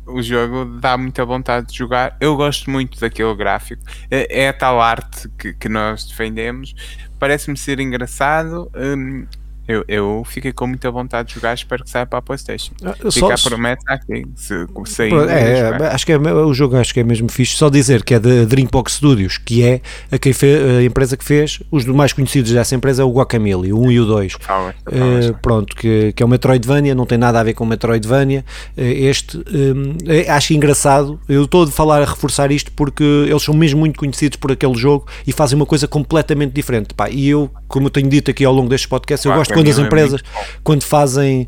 o 0.06 0.22
jogo 0.22 0.66
dá 0.80 0.98
muita 0.98 1.26
vontade 1.26 1.68
de 1.68 1.78
jogar. 1.78 2.16
Eu 2.20 2.36
gosto 2.36 2.70
muito 2.70 3.00
daquele 3.00 3.34
gráfico. 3.36 3.82
É, 4.10 4.44
é 4.44 4.50
a 4.50 4.54
tal 4.54 4.80
arte 4.80 5.28
que, 5.38 5.54
que 5.54 5.68
nós 5.68 6.06
defendemos. 6.06 6.76
Parece-me 7.20 7.58
ser 7.58 7.80
engraçado. 7.80 8.72
Um, 8.76 9.26
eu, 9.68 9.84
eu 9.88 10.24
fiquei 10.26 10.52
com 10.54 10.68
muita 10.68 10.92
vontade 10.92 11.30
de 11.30 11.36
jogar, 11.36 11.54
espero 11.54 11.84
que 11.84 11.90
saia 11.90 12.06
para 12.06 12.20
a 12.20 12.22
Playstation. 12.22 12.72
Ah, 12.84 12.94
Fica 13.12 13.34
a 13.34 13.38
promessa 13.38 13.84
aqui, 13.88 14.26
se 14.36 14.66
sair. 14.86 15.14
É, 15.30 15.60
é 15.60 15.88
acho 15.88 16.06
que 16.06 16.12
é, 16.12 16.18
o 16.18 16.54
jogo 16.54 16.78
acho 16.78 16.94
que 16.94 17.00
é 17.00 17.04
mesmo 17.04 17.30
fixe. 17.32 17.56
Só 17.56 17.70
dizer 17.70 18.04
que 18.04 18.14
é 18.14 18.20
da 18.20 18.46
Drinkbox 18.46 18.94
Studios, 18.94 19.38
que 19.38 19.64
é 19.64 19.82
a, 20.12 20.18
quem 20.20 20.32
a 20.32 20.84
empresa 20.84 21.18
que 21.18 21.26
fez, 21.26 21.62
os 21.72 21.86
mais 21.86 22.14
conhecidos 22.14 22.52
dessa 22.52 22.76
empresa 22.76 23.02
é 23.02 23.06
o 23.06 23.12
Guacamole, 23.12 23.74
o 23.74 23.80
1 23.82 23.92
e 23.92 24.00
o 24.00 24.06
2. 24.06 24.34
Fala, 24.40 24.76
uh, 24.88 25.34
pronto, 25.42 25.76
que, 25.76 26.14
que 26.14 26.22
é 26.22 26.26
o 26.26 26.30
Metroidvania, 26.30 26.94
não 26.94 27.06
tem 27.06 27.18
nada 27.18 27.40
a 27.40 27.44
ver 27.44 27.54
com 27.54 27.64
o 27.64 27.68
Metroidvania. 27.68 28.46
Uh, 28.78 28.82
este, 28.82 29.38
um, 29.38 29.98
é, 30.06 30.30
acho 30.30 30.54
engraçado, 30.54 31.20
eu 31.28 31.46
estou 31.46 31.64
a 31.64 31.68
falar 31.68 32.02
a 32.02 32.06
reforçar 32.06 32.52
isto 32.52 32.72
porque 32.74 33.04
eles 33.04 33.42
são 33.42 33.54
mesmo 33.54 33.80
muito 33.80 33.98
conhecidos 33.98 34.38
por 34.38 34.52
aquele 34.52 34.76
jogo 34.76 35.08
e 35.26 35.32
fazem 35.32 35.56
uma 35.56 35.66
coisa 35.66 35.88
completamente 35.88 36.54
diferente. 36.54 36.94
Pá. 36.94 37.10
E 37.10 37.28
eu, 37.30 37.50
como 37.68 37.88
eu 37.88 37.92
tenho 37.92 38.10
dito 38.10 38.30
aqui 38.30 38.46
ao 38.46 38.54
longo 38.54 38.70
deste 38.70 38.88
podcast, 38.88 39.26
eu 39.26 39.34
gosto 39.34 39.55
quando 39.56 39.70
as 39.70 39.80
empresas, 39.80 40.22
quando 40.64 40.84
fazem, 40.84 41.48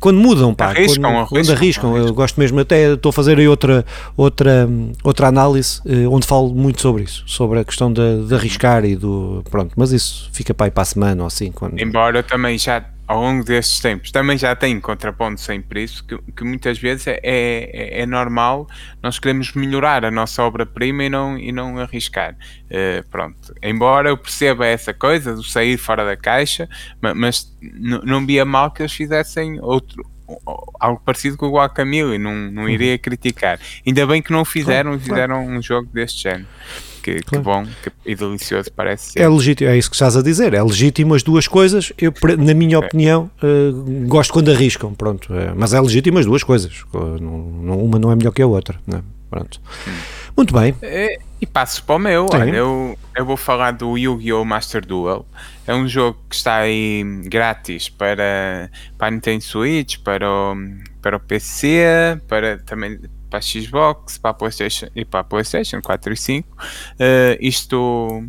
quando 0.00 0.18
mudam, 0.18 0.54
pá, 0.54 0.66
arriscam, 0.66 1.02
quando, 1.02 1.14
arriscam, 1.16 1.26
quando 1.28 1.50
arriscam, 1.52 1.96
eu 1.96 2.14
gosto 2.14 2.38
mesmo, 2.38 2.60
até 2.60 2.92
estou 2.92 3.10
a 3.10 3.12
fazer 3.12 3.38
aí 3.38 3.48
outra, 3.48 3.84
outra, 4.16 4.68
outra 5.02 5.28
análise 5.28 5.80
eh, 5.86 6.06
onde 6.08 6.26
falo 6.26 6.54
muito 6.54 6.80
sobre 6.80 7.04
isso, 7.04 7.22
sobre 7.26 7.60
a 7.60 7.64
questão 7.64 7.92
de, 7.92 8.26
de 8.26 8.34
arriscar 8.34 8.84
e 8.84 8.96
do, 8.96 9.42
pronto, 9.50 9.72
mas 9.76 9.92
isso 9.92 10.28
fica 10.32 10.52
para 10.52 10.66
aí 10.66 10.70
para 10.70 10.82
a 10.82 10.86
semana 10.86 11.22
ou 11.22 11.26
assim. 11.26 11.50
Quando... 11.52 11.80
Embora 11.80 12.22
também 12.22 12.58
já 12.58 12.84
ao 13.06 13.20
longo 13.20 13.44
destes 13.44 13.80
tempos. 13.80 14.10
Também 14.10 14.36
já 14.38 14.54
tem 14.56 14.80
contraponto 14.80 15.40
sem 15.40 15.60
preço 15.60 16.04
que, 16.04 16.16
que 16.32 16.44
muitas 16.44 16.78
vezes 16.78 17.06
é, 17.06 17.20
é, 17.22 18.00
é, 18.00 18.06
normal 18.06 18.66
nós 19.02 19.18
queremos 19.18 19.52
melhorar 19.52 20.04
a 20.04 20.10
nossa 20.10 20.42
obra-prima 20.42 21.04
e 21.04 21.10
não, 21.10 21.38
e 21.38 21.52
não 21.52 21.78
arriscar. 21.78 22.36
Uh, 22.64 23.06
pronto, 23.10 23.54
embora 23.62 24.08
eu 24.08 24.16
perceba 24.16 24.66
essa 24.66 24.92
coisa 24.92 25.34
do 25.34 25.42
sair 25.42 25.76
fora 25.76 26.04
da 26.04 26.16
caixa 26.16 26.68
mas, 27.00 27.14
mas 27.16 27.56
não 28.04 28.26
via 28.26 28.44
mal 28.44 28.70
que 28.70 28.82
eles 28.82 28.92
fizessem 28.92 29.60
outro 29.60 30.04
algo 30.80 31.00
parecido 31.04 31.36
com 31.36 31.46
o 31.46 31.52
Guacamole 31.52 32.18
não, 32.18 32.34
não 32.50 32.62
uhum. 32.62 32.68
iria 32.68 32.98
criticar. 32.98 33.60
Ainda 33.86 34.06
bem 34.06 34.22
que 34.22 34.32
não 34.32 34.44
fizeram 34.44 34.98
fizeram 34.98 35.46
um 35.46 35.60
jogo 35.60 35.88
deste 35.92 36.22
género 36.22 36.48
que, 37.04 37.20
claro. 37.20 37.24
que 37.24 37.38
bom 37.38 37.66
que, 37.82 37.92
e 38.06 38.14
delicioso 38.14 38.72
parece 38.72 39.12
ser. 39.12 39.20
É 39.20 39.28
legítimo, 39.28 39.70
é 39.70 39.76
isso 39.76 39.90
que 39.90 39.96
estás 39.96 40.16
a 40.16 40.22
dizer, 40.22 40.54
é 40.54 40.62
legítimo 40.62 41.14
as 41.14 41.22
duas 41.22 41.46
coisas, 41.46 41.92
eu, 41.98 42.12
na 42.38 42.54
minha 42.54 42.78
opinião, 42.78 43.30
uh, 43.42 44.06
gosto 44.08 44.32
quando 44.32 44.50
arriscam, 44.50 44.94
pronto, 44.94 45.32
uh, 45.32 45.54
mas 45.54 45.74
é 45.74 45.80
legítimo 45.80 46.18
as 46.18 46.24
duas 46.24 46.42
coisas, 46.42 46.82
uma 46.92 47.98
não 47.98 48.10
é 48.10 48.16
melhor 48.16 48.32
que 48.32 48.40
a 48.40 48.46
outra, 48.46 48.80
né? 48.86 49.02
pronto. 49.34 49.60
Hum. 49.88 49.92
Muito 50.36 50.54
bem. 50.54 50.74
E, 50.82 51.18
e 51.40 51.46
passo 51.46 51.82
para 51.84 51.96
o 51.96 51.98
meu. 51.98 52.26
Olha, 52.32 52.50
eu, 52.50 52.98
eu 53.16 53.24
vou 53.24 53.36
falar 53.36 53.72
do 53.72 53.96
Yu-Gi-Oh! 53.96 54.44
Master 54.44 54.84
Duel. 54.84 55.26
É 55.66 55.74
um 55.74 55.88
jogo 55.88 56.18
que 56.28 56.34
está 56.34 56.56
aí 56.56 57.04
grátis 57.26 57.88
para, 57.88 58.70
para 58.98 59.08
a 59.08 59.10
Nintendo 59.10 59.42
Switch, 59.42 59.98
para 59.98 60.28
o, 60.28 60.56
para 61.00 61.16
o 61.16 61.20
PC, 61.20 62.20
para 62.28 62.58
também 62.58 62.98
para 63.34 63.40
Xbox, 63.40 64.18
para 64.18 64.32
PlayStation 64.32 64.86
e 64.94 65.04
para 65.04 65.24
PlayStation 65.24 65.80
4 65.82 66.12
e 66.12 66.16
5. 66.16 66.48
Eh, 67.00 67.38
isto 67.40 68.24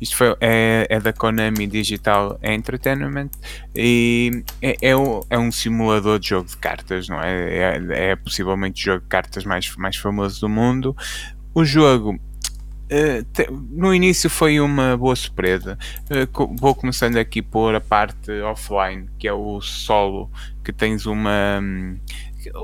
isto 0.00 0.16
foi, 0.16 0.36
é, 0.40 0.86
é 0.90 1.00
da 1.00 1.12
Konami 1.12 1.66
Digital 1.66 2.38
Entertainment 2.42 3.30
e 3.74 4.44
é, 4.60 4.72
é, 4.82 4.90
é 5.30 5.38
um 5.38 5.50
simulador 5.50 6.18
de 6.18 6.28
jogo 6.28 6.48
de 6.48 6.56
cartas, 6.56 7.08
não 7.08 7.20
é? 7.20 7.56
É, 7.56 8.10
é 8.10 8.16
possivelmente 8.16 8.82
o 8.82 8.84
jogo 8.84 9.02
de 9.02 9.08
cartas 9.08 9.44
mais, 9.44 9.74
mais 9.76 9.96
famoso 9.96 10.40
do 10.40 10.48
mundo. 10.48 10.96
O 11.54 11.64
jogo 11.64 12.18
Uh, 12.84 13.24
te, 13.32 13.48
no 13.50 13.94
início 13.94 14.28
foi 14.28 14.60
uma 14.60 14.94
boa 14.94 15.16
surpresa. 15.16 15.78
Uh, 16.04 16.54
vou 16.54 16.74
começando 16.74 17.16
aqui 17.16 17.40
por 17.40 17.74
a 17.74 17.80
parte 17.80 18.30
offline, 18.42 19.08
que 19.18 19.26
é 19.26 19.32
o 19.32 19.58
solo, 19.62 20.30
que 20.62 20.70
tens 20.70 21.06
uma, 21.06 21.62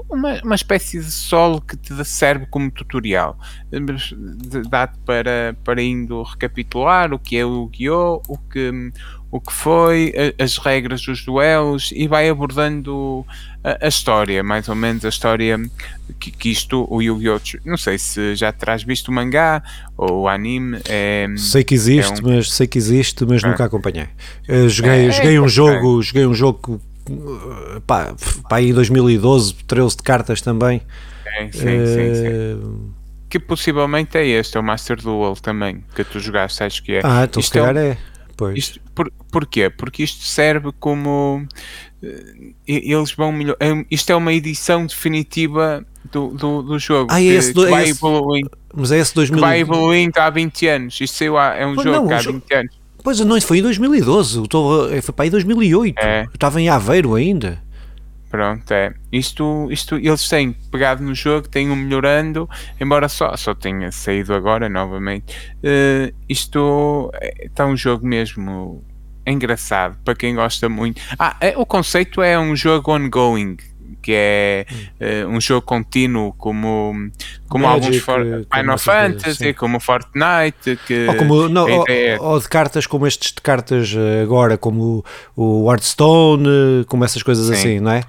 uma, 0.08 0.40
uma 0.42 0.54
espécie 0.54 0.98
de 0.98 1.10
solo 1.10 1.60
que 1.60 1.76
te 1.76 2.04
serve 2.04 2.46
como 2.46 2.70
tutorial. 2.70 3.38
Dá-te 4.68 4.98
para, 5.06 5.56
para 5.64 5.82
indo 5.82 6.22
recapitular 6.22 7.12
o 7.12 7.18
que 7.18 7.36
é 7.36 7.44
o 7.44 7.64
Yu-Gi-Oh! 7.64 8.22
o 8.28 8.38
que, 8.38 8.92
o 9.30 9.40
que 9.40 9.52
foi, 9.52 10.12
as 10.38 10.58
regras 10.58 11.02
dos 11.02 11.24
duelos 11.24 11.92
e 11.94 12.06
vai 12.08 12.28
abordando 12.28 13.24
a, 13.62 13.86
a 13.86 13.88
história, 13.88 14.42
mais 14.42 14.68
ou 14.68 14.74
menos 14.74 15.04
a 15.04 15.08
história 15.08 15.58
que, 16.18 16.30
que 16.30 16.50
isto, 16.50 16.86
o 16.90 17.00
Yu-Gi-Oh! 17.00 17.40
Não 17.64 17.76
sei 17.76 17.98
se 17.98 18.34
já 18.34 18.52
terás 18.52 18.82
visto 18.82 19.08
o 19.08 19.12
mangá 19.12 19.62
ou 19.96 20.22
o 20.22 20.28
anime. 20.28 20.80
É, 20.88 21.26
sei 21.36 21.64
que 21.64 21.74
existe, 21.74 22.20
é 22.20 22.24
um... 22.24 22.34
mas 22.34 22.52
sei 22.52 22.66
que 22.66 22.78
existe, 22.78 23.24
mas 23.24 23.42
é. 23.42 23.48
nunca 23.48 23.64
acompanhei. 23.64 24.08
Eu 24.46 24.68
joguei, 24.68 25.06
é, 25.06 25.10
joguei 25.10 25.40
um 25.40 25.48
jogo, 25.48 26.02
joguei 26.02 26.26
um 26.26 26.34
jogo 26.34 26.80
pá, 27.86 28.14
pá, 28.48 28.62
em 28.62 28.72
2012, 28.72 29.54
13 29.66 29.96
de 29.96 30.02
cartas 30.02 30.40
também. 30.40 30.82
Sim, 31.22 31.52
sim, 31.52 31.82
uh... 31.82 31.86
sim, 31.86 32.14
sim. 32.14 32.92
Que 33.28 33.38
possivelmente 33.38 34.18
é 34.18 34.26
este, 34.26 34.56
é 34.56 34.60
o 34.60 34.62
Master 34.62 35.00
Duel 35.00 35.36
também, 35.36 35.84
que 35.94 36.02
tu 36.02 36.18
jogaste, 36.18 36.62
acho 36.64 36.82
que 36.82 36.94
é. 36.94 37.00
Ah, 37.04 37.24
então 37.24 37.40
isto 37.40 37.52
se 37.52 37.58
calhar 37.58 37.76
é. 37.76 37.90
é. 37.90 37.98
Pois. 38.36 38.58
Isto, 38.58 38.80
por, 38.94 39.12
porquê? 39.30 39.70
Porque 39.70 40.02
isto 40.02 40.24
serve 40.24 40.72
como. 40.80 41.46
Uh, 42.02 42.54
eles 42.66 43.12
vão 43.12 43.30
melhor. 43.30 43.56
É, 43.60 43.84
isto 43.90 44.10
é 44.10 44.16
uma 44.16 44.32
edição 44.32 44.86
definitiva 44.86 45.84
do, 46.10 46.28
do, 46.28 46.62
do 46.62 46.78
jogo. 46.78 47.12
Ah, 47.12 47.20
é 47.20 47.26
esse, 47.26 47.52
do, 47.52 47.68
vai 47.68 47.82
esse, 47.82 47.90
evoluindo. 47.92 48.50
Mas 48.74 48.92
é 48.92 48.98
esse 48.98 49.14
2000... 49.14 49.40
vai 49.40 49.60
evoluindo 49.60 50.18
há 50.18 50.30
20 50.30 50.66
anos. 50.68 51.00
Isto 51.00 51.18
saiu 51.18 51.36
há, 51.36 51.54
é 51.54 51.66
um 51.66 51.74
jogo 51.74 52.08
não, 52.08 52.16
há 52.16 52.18
20 52.18 52.54
anos. 52.54 52.79
Pois 53.02 53.20
não, 53.20 53.40
foi 53.40 53.58
em 53.58 53.62
2012, 53.62 54.42
estou, 54.42 54.88
foi 55.02 55.14
para 55.14 55.24
aí 55.24 55.30
2008. 55.30 55.98
É. 55.98 56.22
Eu 56.24 56.34
estava 56.34 56.60
em 56.60 56.68
Aveiro 56.68 57.14
ainda. 57.14 57.62
Pronto, 58.30 58.70
é. 58.72 58.94
Isto, 59.10 59.66
isto 59.72 59.96
eles 59.96 60.28
têm 60.28 60.52
pegado 60.52 61.02
no 61.02 61.14
jogo, 61.14 61.48
têm-o 61.48 61.74
melhorando, 61.74 62.48
embora 62.80 63.08
só, 63.08 63.36
só 63.36 63.54
tenha 63.54 63.90
saído 63.90 64.32
agora 64.32 64.68
novamente. 64.68 65.36
Uh, 65.56 66.14
isto 66.28 67.10
está 67.40 67.66
um 67.66 67.76
jogo 67.76 68.06
mesmo 68.06 68.84
engraçado 69.26 69.98
para 70.04 70.14
quem 70.14 70.36
gosta 70.36 70.68
muito. 70.68 71.02
Ah, 71.18 71.36
é, 71.40 71.58
o 71.58 71.66
conceito 71.66 72.22
é 72.22 72.38
um 72.38 72.54
jogo 72.54 72.94
ongoing 72.94 73.56
que 74.10 74.14
é 74.16 74.66
uh, 75.00 75.28
um 75.28 75.40
jogo 75.40 75.62
contínuo 75.62 76.32
como, 76.32 77.10
como 77.48 77.64
Magic, 77.64 77.86
alguns 77.86 78.02
for, 78.02 78.20
Final 78.52 78.78
Fantasy, 78.78 79.34
sim. 79.36 79.54
como 79.54 79.78
Fortnite, 79.78 80.76
que 80.84 81.06
ou, 81.06 81.14
como, 81.14 81.48
não, 81.48 81.70
ou, 81.70 81.84
ou, 82.18 82.40
de 82.40 82.48
cartas 82.48 82.88
como 82.88 83.06
estes 83.06 83.32
de 83.32 83.40
cartas 83.40 83.94
eh, 83.96 84.22
agora, 84.22 84.58
como 84.58 85.04
o 85.36 85.70
Hearthstone, 85.70 86.84
como 86.88 87.04
essas 87.04 87.22
coisas 87.22 87.46
sim. 87.46 87.52
assim, 87.52 87.80
não 87.80 87.92
é? 87.92 88.02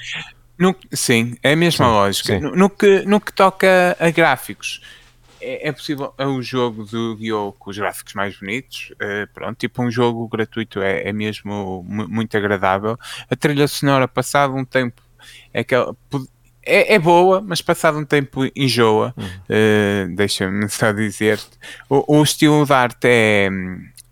No, 0.57 0.75
sim, 0.91 1.35
é 1.43 1.53
a 1.53 1.55
mesma 1.55 1.85
sim, 1.85 1.91
lógica. 1.91 2.39
No, 2.39 2.55
no, 2.55 2.69
que, 2.69 3.05
no 3.05 3.21
que 3.21 3.31
toca 3.31 3.95
a 3.99 4.09
gráficos, 4.09 4.81
é, 5.39 5.69
é 5.69 5.71
possível, 5.71 6.15
é 6.17 6.25
um 6.25 6.41
jogo 6.41 6.83
do 6.83 7.15
Guiô 7.15 7.51
com 7.59 7.69
os 7.69 7.77
gráficos 7.77 8.15
mais 8.15 8.39
bonitos, 8.39 8.91
uh, 8.93 9.31
pronto, 9.35 9.55
tipo 9.55 9.83
um 9.83 9.91
jogo 9.91 10.27
gratuito 10.27 10.81
é, 10.81 11.07
é 11.07 11.13
mesmo 11.13 11.83
muito 11.87 12.35
agradável. 12.35 12.97
A 13.29 13.35
trilha 13.35 13.67
sonora, 13.67 14.07
passado 14.07 14.55
um 14.55 14.65
tempo, 14.65 14.99
é 15.53 15.63
que 15.63 15.75
é, 16.63 16.93
é, 16.93 16.99
boa, 16.99 17.41
mas 17.41 17.61
passado 17.61 17.97
um 17.97 18.05
tempo 18.05 18.45
enjoa. 18.55 19.13
Uhum. 19.17 19.25
Uh, 19.25 20.15
Deixa-me 20.15 20.69
só 20.69 20.91
dizer-te. 20.91 21.49
O, 21.89 22.19
o, 22.19 22.23
estilo 22.23 22.65
de 22.65 22.73
arte 22.73 23.07
é, 23.07 23.49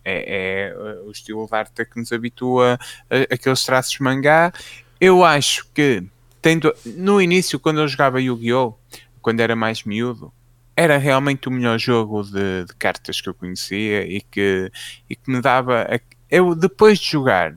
é, 0.04 0.70
é, 0.70 0.76
o 1.06 1.12
estilo 1.12 1.46
de 1.46 1.56
arte 1.56 1.86
que 1.86 2.00
nos 2.00 2.12
habitua 2.12 2.80
a, 3.10 3.34
aqueles 3.34 3.64
traços 3.64 4.00
mangá. 4.00 4.52
Eu 5.00 5.24
acho 5.24 5.68
que 5.74 6.04
tendo, 6.42 6.74
no 6.86 7.22
início, 7.22 7.60
quando 7.60 7.82
eu 7.82 7.88
jogava 7.88 8.22
Yu-Gi-Oh! 8.22 8.76
quando 9.22 9.42
era 9.42 9.56
mais 9.56 9.84
miúdo, 9.84 10.34
era 10.76 10.98
realmente 10.98 11.48
o 11.48 11.52
melhor 11.52 11.78
jogo 11.78 12.24
de, 12.24 12.66
de, 12.66 12.74
cartas 12.78 13.20
que 13.20 13.28
eu 13.28 13.34
conhecia 13.34 14.08
e 14.08 14.22
que, 14.22 14.72
e 15.10 15.16
que 15.16 15.30
me 15.30 15.42
dava. 15.42 15.84
A, 15.84 16.00
eu, 16.30 16.56
depois 16.56 17.00
de 17.00 17.12
jogar 17.12 17.54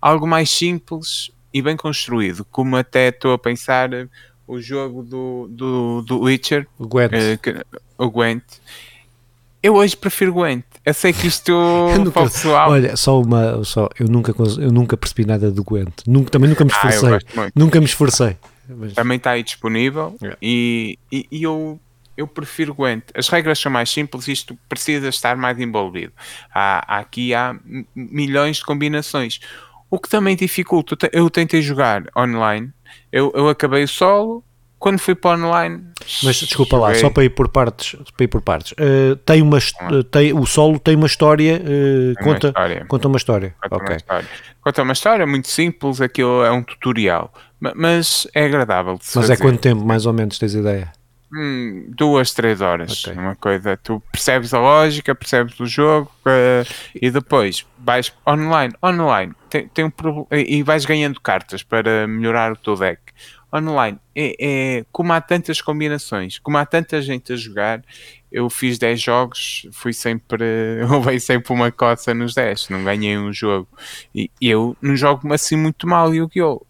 algo 0.00 0.26
mais 0.26 0.50
simples, 0.50 1.30
e 1.54 1.62
bem 1.62 1.76
construído, 1.76 2.44
como 2.50 2.76
até 2.76 3.10
estou 3.10 3.32
a 3.32 3.38
pensar 3.38 3.88
o 4.46 4.60
jogo 4.60 5.04
do, 5.04 5.48
do, 5.48 6.02
do 6.02 6.20
Witcher, 6.22 6.66
o 6.76 6.88
Gwent. 6.88 7.12
Uh, 7.12 7.38
que, 7.40 7.64
o 7.96 8.10
Gwent. 8.10 8.42
Eu 9.62 9.76
hoje 9.76 9.96
prefiro 9.96 10.34
Gwent. 10.34 10.64
Eu 10.84 10.92
sei 10.92 11.12
que 11.12 11.28
isto 11.28 11.52
nunca, 11.96 12.22
pessoal. 12.24 12.72
Olha, 12.72 12.96
só 12.96 13.22
uma. 13.22 13.62
Só, 13.64 13.88
eu, 13.98 14.08
nunca, 14.08 14.34
eu 14.60 14.70
nunca 14.70 14.96
percebi 14.96 15.24
nada 15.24 15.50
do 15.50 15.62
Gwent. 15.62 16.02
Nunca, 16.06 16.30
também 16.30 16.50
nunca 16.50 16.64
me 16.64 16.72
ah, 16.72 16.88
esforcei. 16.88 17.28
Ah, 17.38 17.50
nunca 17.54 17.78
me 17.78 17.86
esforcei. 17.86 18.36
Mas... 18.68 18.92
Também 18.94 19.16
está 19.16 19.30
aí 19.30 19.42
disponível 19.42 20.16
yeah. 20.20 20.38
e, 20.42 20.98
e, 21.12 21.26
e, 21.30 21.42
eu, 21.42 21.78
eu 22.16 22.26
prefiro 22.26 22.74
Gwent. 22.74 23.04
As 23.14 23.28
regras 23.28 23.58
são 23.58 23.70
mais 23.70 23.90
simples, 23.90 24.26
isto 24.26 24.58
precisa 24.68 25.08
estar 25.08 25.36
mais 25.36 25.58
envolvido. 25.60 26.12
Há, 26.52 26.98
aqui 26.98 27.32
há 27.32 27.56
milhões 27.94 28.56
de 28.56 28.64
combinações. 28.64 29.40
O 29.94 29.98
que 30.00 30.08
também 30.08 30.34
dificulta, 30.34 31.08
eu 31.12 31.30
tentei 31.30 31.62
jogar 31.62 32.02
online, 32.18 32.72
eu, 33.12 33.30
eu 33.32 33.48
acabei 33.48 33.84
o 33.84 33.86
solo, 33.86 34.42
quando 34.76 34.98
fui 34.98 35.14
para 35.14 35.38
online. 35.38 35.84
Mas 36.24 36.34
desculpa 36.34 36.76
lá, 36.76 36.92
só 36.96 37.10
para 37.10 37.22
ir 37.22 37.30
por 37.30 37.48
partes, 37.48 37.94
para 38.16 38.24
ir 38.24 38.26
por 38.26 38.42
partes. 38.42 38.72
Uh, 38.72 39.14
tem 39.24 39.40
uma, 39.40 39.58
uh, 39.58 40.02
tem, 40.02 40.32
o 40.32 40.44
solo 40.46 40.80
tem 40.80 40.96
uma 40.96 41.06
história, 41.06 41.62
uh, 41.62 42.24
conta, 42.24 42.48
uma 42.48 42.50
história. 42.50 42.86
conta 42.88 43.06
uma 43.06 43.16
história. 43.16 43.54
Conta, 43.62 43.76
okay. 43.76 43.88
uma 43.88 43.96
história. 43.96 44.28
conta 44.60 44.82
uma 44.82 44.92
história 44.92 45.26
muito 45.28 45.46
simples, 45.46 46.00
aquilo 46.00 46.42
é 46.42 46.50
um 46.50 46.64
tutorial, 46.64 47.32
mas 47.60 48.26
é 48.34 48.46
agradável. 48.46 48.94
mas 48.94 49.10
é 49.16 49.20
fazer. 49.20 49.32
é 49.34 49.36
quanto 49.36 49.60
tempo, 49.60 49.84
mais 49.84 50.06
ou 50.06 50.12
menos, 50.12 50.40
tens 50.40 50.54
ideia? 50.56 50.90
Hum, 51.36 51.86
duas, 51.88 52.32
três 52.32 52.60
horas. 52.60 53.04
Okay. 53.04 53.20
Uma 53.20 53.34
coisa, 53.34 53.76
tu 53.76 54.00
percebes 54.12 54.54
a 54.54 54.60
lógica, 54.60 55.14
percebes 55.14 55.58
o 55.58 55.66
jogo 55.66 56.10
uh, 56.26 56.70
e 56.94 57.10
depois 57.10 57.66
vais 57.78 58.12
online. 58.26 58.72
Online 58.82 59.32
tem, 59.50 59.68
tem 59.68 59.84
um 59.84 59.92
e 60.30 60.62
vais 60.62 60.84
ganhando 60.84 61.20
cartas 61.20 61.62
para 61.62 62.06
melhorar 62.06 62.52
o 62.52 62.56
teu 62.56 62.76
deck. 62.76 63.00
Online 63.52 63.98
é, 64.14 64.34
é 64.38 64.84
como 64.92 65.12
há 65.12 65.20
tantas 65.20 65.60
combinações, 65.60 66.38
como 66.38 66.56
há 66.56 66.66
tanta 66.66 67.00
gente 67.02 67.32
a 67.32 67.36
jogar. 67.36 67.82
Eu 68.30 68.50
fiz 68.50 68.78
10 68.78 69.00
jogos, 69.00 69.68
fui 69.70 69.92
sempre, 69.92 70.44
levei 70.90 71.20
sempre 71.20 71.52
uma 71.52 71.70
coça 71.70 72.12
nos 72.12 72.34
10, 72.34 72.68
não 72.70 72.82
ganhei 72.82 73.16
um 73.16 73.32
jogo. 73.32 73.68
E 74.14 74.28
eu 74.40 74.76
não 74.82 74.96
jogo 74.96 75.32
assim 75.32 75.56
muito 75.56 75.86
mal 75.86 76.12
Yu-Gi-Oh! 76.12 76.66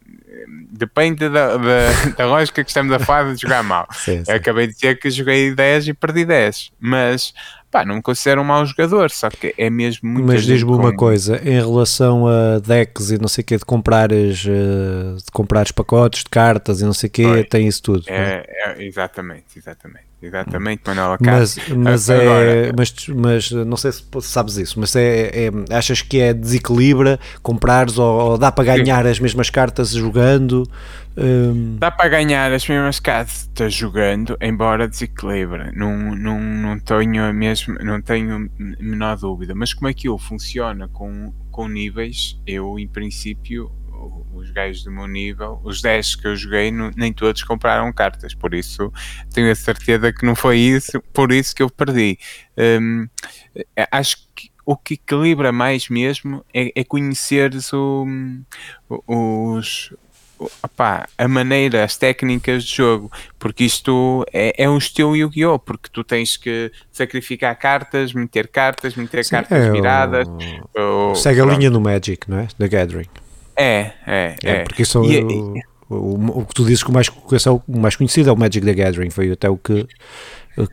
Depende 0.70 1.28
da, 1.28 1.56
da, 1.56 1.92
da, 2.16 2.26
lógica 2.26 2.62
que 2.62 2.70
estamos 2.70 2.92
a 2.92 2.98
falar 2.98 3.34
de 3.34 3.40
jogar 3.40 3.62
mal. 3.62 3.86
Sim, 3.92 4.24
sim. 4.24 4.30
Eu 4.30 4.36
acabei 4.36 4.66
de 4.66 4.74
dizer 4.74 4.98
que 4.98 5.10
joguei 5.10 5.54
10 5.54 5.88
e 5.88 5.94
perdi 5.94 6.24
10, 6.24 6.72
mas 6.80 7.32
pá, 7.74 7.84
não 7.84 7.96
me 7.96 8.02
considero 8.02 8.40
um 8.40 8.44
mau 8.44 8.64
jogador, 8.64 9.10
só 9.10 9.28
que 9.28 9.52
é 9.58 9.68
mesmo 9.68 10.08
muito. 10.08 10.26
Mas 10.26 10.44
diz-me 10.44 10.70
uma 10.70 10.94
coisa, 10.94 11.40
em 11.42 11.60
relação 11.60 12.26
a 12.28 12.60
decks 12.60 13.10
e 13.10 13.18
não 13.18 13.26
sei 13.26 13.42
o 13.42 13.44
que, 13.44 13.56
de 13.56 13.64
comprares, 13.64 14.44
uh, 14.44 15.16
de 15.16 15.30
comprares 15.32 15.72
pacotes 15.72 16.22
de 16.22 16.30
cartas 16.30 16.80
e 16.80 16.84
não 16.84 16.94
sei 16.94 17.08
o 17.08 17.10
que, 17.10 17.44
tem 17.44 17.66
isso 17.66 17.82
tudo. 17.82 18.04
É, 18.06 18.46
é, 18.48 18.84
exatamente, 18.84 19.58
exatamente. 19.58 20.13
Exatamente, 20.24 20.82
Manuela 20.86 21.18
Mas, 21.20 21.56
mas, 21.76 22.08
é, 22.08 22.72
mas, 22.76 22.94
mas 23.08 23.50
não 23.50 23.76
sei 23.76 23.92
se 23.92 24.02
sabes 24.22 24.56
isso, 24.56 24.80
mas 24.80 24.96
é, 24.96 25.46
é 25.46 25.76
achas 25.76 26.00
que 26.00 26.20
é 26.20 26.32
desequilibra 26.32 27.20
comprares 27.42 27.98
ou, 27.98 28.30
ou 28.30 28.38
dá 28.38 28.50
para 28.50 28.64
ganhar 28.64 29.04
Sim. 29.04 29.10
as 29.10 29.20
mesmas 29.20 29.50
cartas 29.50 29.90
jogando? 29.90 30.68
Um... 31.16 31.76
Dá 31.78 31.90
para 31.90 32.08
ganhar 32.08 32.52
as 32.52 32.66
mesmas 32.66 32.98
cartas 32.98 33.72
jogando, 33.72 34.36
embora 34.40 34.88
desequilibra. 34.88 35.70
Não, 35.76 36.14
não, 36.16 36.40
não 36.40 36.78
tenho 36.78 37.22
a 37.22 37.32
mesma, 37.32 37.74
não 37.82 38.00
tenho 38.00 38.50
menor 38.58 39.16
dúvida. 39.18 39.54
Mas 39.54 39.74
como 39.74 39.88
aquilo 39.88 40.18
funciona 40.18 40.88
com, 40.88 41.32
com 41.50 41.68
níveis, 41.68 42.40
eu 42.46 42.78
em 42.78 42.88
princípio 42.88 43.70
os 44.32 44.50
gajos 44.50 44.84
do 44.84 44.90
meu 44.90 45.06
nível, 45.06 45.60
os 45.62 45.80
10 45.80 46.16
que 46.16 46.26
eu 46.26 46.36
joguei, 46.36 46.70
nem 46.70 47.12
todos 47.12 47.42
compraram 47.42 47.92
cartas, 47.92 48.34
por 48.34 48.54
isso 48.54 48.92
tenho 49.32 49.50
a 49.50 49.54
certeza 49.54 50.12
que 50.12 50.24
não 50.24 50.34
foi 50.34 50.58
isso, 50.58 51.00
por 51.12 51.32
isso 51.32 51.54
que 51.54 51.62
eu 51.62 51.70
perdi. 51.70 52.18
Um, 52.56 53.08
acho 53.90 54.16
que 54.34 54.50
o 54.66 54.76
que 54.76 54.94
equilibra 54.94 55.52
mais 55.52 55.88
mesmo 55.88 56.44
é, 56.52 56.72
é 56.74 56.84
conheceres 56.84 57.72
o, 57.72 58.06
os, 59.06 59.92
opá, 60.62 61.06
a 61.16 61.28
maneira, 61.28 61.84
as 61.84 61.96
técnicas 61.96 62.64
de 62.64 62.76
jogo, 62.76 63.10
porque 63.38 63.64
isto 63.64 64.24
é, 64.32 64.64
é 64.64 64.68
um 64.68 64.78
estilo 64.78 65.16
Yu-Gi-Oh! 65.16 65.58
Porque 65.58 65.88
tu 65.92 66.02
tens 66.02 66.36
que 66.36 66.72
sacrificar 66.90 67.56
cartas, 67.56 68.12
meter 68.12 68.48
cartas, 68.48 68.94
meter 68.94 69.24
Sim, 69.24 69.30
cartas 69.32 69.64
é 69.64 69.70
viradas. 69.70 70.26
O... 70.28 70.80
Ou, 70.80 71.14
Segue 71.14 71.40
a 71.40 71.44
linha 71.44 71.70
no 71.70 71.80
Magic, 71.80 72.28
não 72.28 72.38
é? 72.38 72.48
The 72.58 72.68
Gathering. 72.68 73.23
É, 73.56 73.92
é, 74.06 74.36
é. 74.42 74.50
é 74.50 74.62
porque 74.64 74.82
isso 74.82 75.04
e, 75.04 75.22
o, 75.22 75.94
o, 75.94 76.40
o, 76.40 76.46
que 76.46 76.54
tu 76.54 76.64
dizes 76.64 76.82
que 76.82 76.90
o 76.90 76.92
mais, 76.92 77.08
é 77.08 77.50
o 77.50 77.62
mais 77.68 77.96
conhecido 77.96 78.30
é 78.30 78.32
o 78.32 78.36
Magic 78.36 78.64
the 78.64 78.74
Gathering, 78.74 79.10
foi 79.10 79.30
até 79.30 79.48
o 79.48 79.56
que 79.56 79.86
eu 80.56 80.68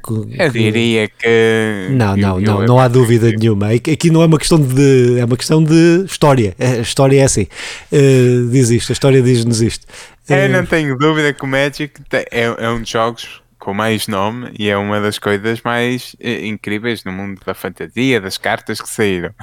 diria 0.51 1.07
que. 1.07 1.88
Não, 1.89 2.15
não, 2.15 2.39
não, 2.39 2.65
não 2.65 2.79
há 2.79 2.88
dúvida 2.88 3.31
nenhuma. 3.31 3.69
Aqui 3.69 4.11
não 4.11 4.21
é 4.21 4.25
uma 4.25 4.38
questão 4.38 4.59
de. 4.59 5.19
É 5.19 5.25
uma 5.25 5.35
questão 5.35 5.63
de 5.63 6.05
história. 6.05 6.55
A 6.59 6.81
história 6.81 7.19
é 7.19 7.23
assim. 7.23 7.47
Uh, 7.91 8.47
diz 8.51 8.69
isto, 8.69 8.91
a 8.91 8.93
história 8.93 9.21
diz-nos 9.21 9.61
isto. 9.61 9.85
Uh, 10.29 10.33
eu 10.33 10.50
não 10.50 10.65
tenho 10.65 10.95
dúvida 10.97 11.33
que 11.33 11.43
o 11.43 11.47
Magic 11.47 12.00
é, 12.11 12.43
é 12.43 12.69
um 12.69 12.81
dos 12.81 12.89
jogos 12.89 13.41
com 13.57 13.73
mais 13.73 14.07
nome 14.07 14.51
e 14.57 14.69
é 14.69 14.77
uma 14.77 15.01
das 15.01 15.17
coisas 15.17 15.61
mais 15.63 16.15
uh, 16.23 16.45
incríveis 16.45 17.03
no 17.03 17.11
mundo 17.11 17.41
da 17.43 17.55
fantasia, 17.55 18.21
das 18.21 18.38
cartas 18.38 18.79
que 18.79 18.89
saíram. 18.89 19.33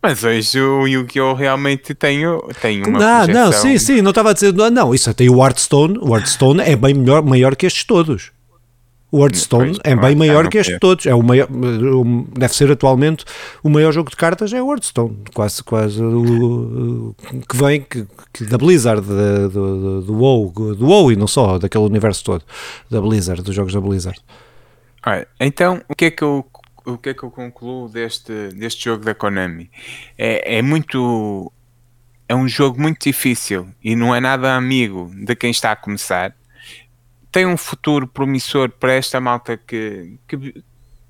Mas 0.00 0.22
hoje 0.22 0.60
o 0.60 0.86
Yu-Gi-Oh! 0.86 1.34
realmente 1.34 1.94
tem, 1.94 2.20
tem 2.60 2.82
uma 2.84 2.98
não, 2.98 3.24
projeção... 3.24 3.44
Não, 3.44 3.52
sim, 3.52 3.78
sim, 3.78 4.00
não 4.00 4.10
estava 4.10 4.30
a 4.30 4.32
dizer... 4.32 4.54
Não, 4.54 4.94
isso 4.94 5.12
tem 5.12 5.28
o 5.28 5.42
Hearthstone. 5.42 5.98
O 6.00 6.14
Hearthstone 6.14 6.60
é 6.60 6.76
bem 6.76 6.94
melhor, 6.94 7.22
maior 7.22 7.56
que 7.56 7.66
estes 7.66 7.84
todos. 7.84 8.30
O 9.10 9.22
Hearthstone 9.22 9.78
é 9.84 9.96
bem 9.96 10.14
maior 10.14 10.48
que 10.48 10.58
este 10.58 10.78
todos. 10.78 11.06
É 11.06 11.14
o 11.14 11.22
maior, 11.22 11.48
deve 12.36 12.54
ser 12.54 12.70
atualmente 12.70 13.24
o 13.62 13.70
maior 13.70 13.90
jogo 13.90 14.10
de 14.10 14.16
cartas 14.16 14.52
é 14.52 14.62
o 14.62 14.70
Hearthstone, 14.70 15.16
quase, 15.32 15.64
quase 15.64 16.02
o, 16.02 17.14
que 17.48 17.56
vem 17.56 17.80
que, 17.80 18.06
que 18.34 18.44
da 18.44 18.58
Blizzard, 18.58 19.00
do, 19.00 19.48
do, 19.48 20.02
do, 20.02 20.14
WoW, 20.14 20.52
do 20.74 20.86
WoW 20.86 21.12
e 21.12 21.16
não 21.16 21.26
só, 21.26 21.58
daquele 21.58 21.84
universo 21.84 22.22
todo, 22.22 22.44
da 22.90 23.00
Blizzard, 23.00 23.42
dos 23.42 23.54
jogos 23.54 23.72
da 23.72 23.80
Blizzard. 23.80 24.20
então, 25.40 25.80
o 25.88 25.94
que 25.94 26.06
é 26.06 26.10
que 26.10 26.22
eu 26.22 26.44
o 26.92 26.98
que 26.98 27.10
é 27.10 27.14
que 27.14 27.22
eu 27.22 27.30
concluo 27.30 27.88
deste, 27.88 28.48
deste 28.48 28.84
jogo 28.84 29.04
da 29.04 29.14
Konami? 29.14 29.70
É, 30.16 30.58
é 30.58 30.62
muito 30.62 31.52
é 32.28 32.34
um 32.34 32.46
jogo 32.46 32.80
muito 32.80 33.04
difícil 33.04 33.68
e 33.82 33.96
não 33.96 34.14
é 34.14 34.20
nada 34.20 34.54
amigo 34.54 35.10
de 35.14 35.34
quem 35.34 35.50
está 35.50 35.72
a 35.72 35.76
começar 35.76 36.34
tem 37.30 37.46
um 37.46 37.56
futuro 37.56 38.06
promissor 38.06 38.70
para 38.70 38.94
esta 38.94 39.20
malta 39.20 39.56
que, 39.56 40.18
que 40.26 40.62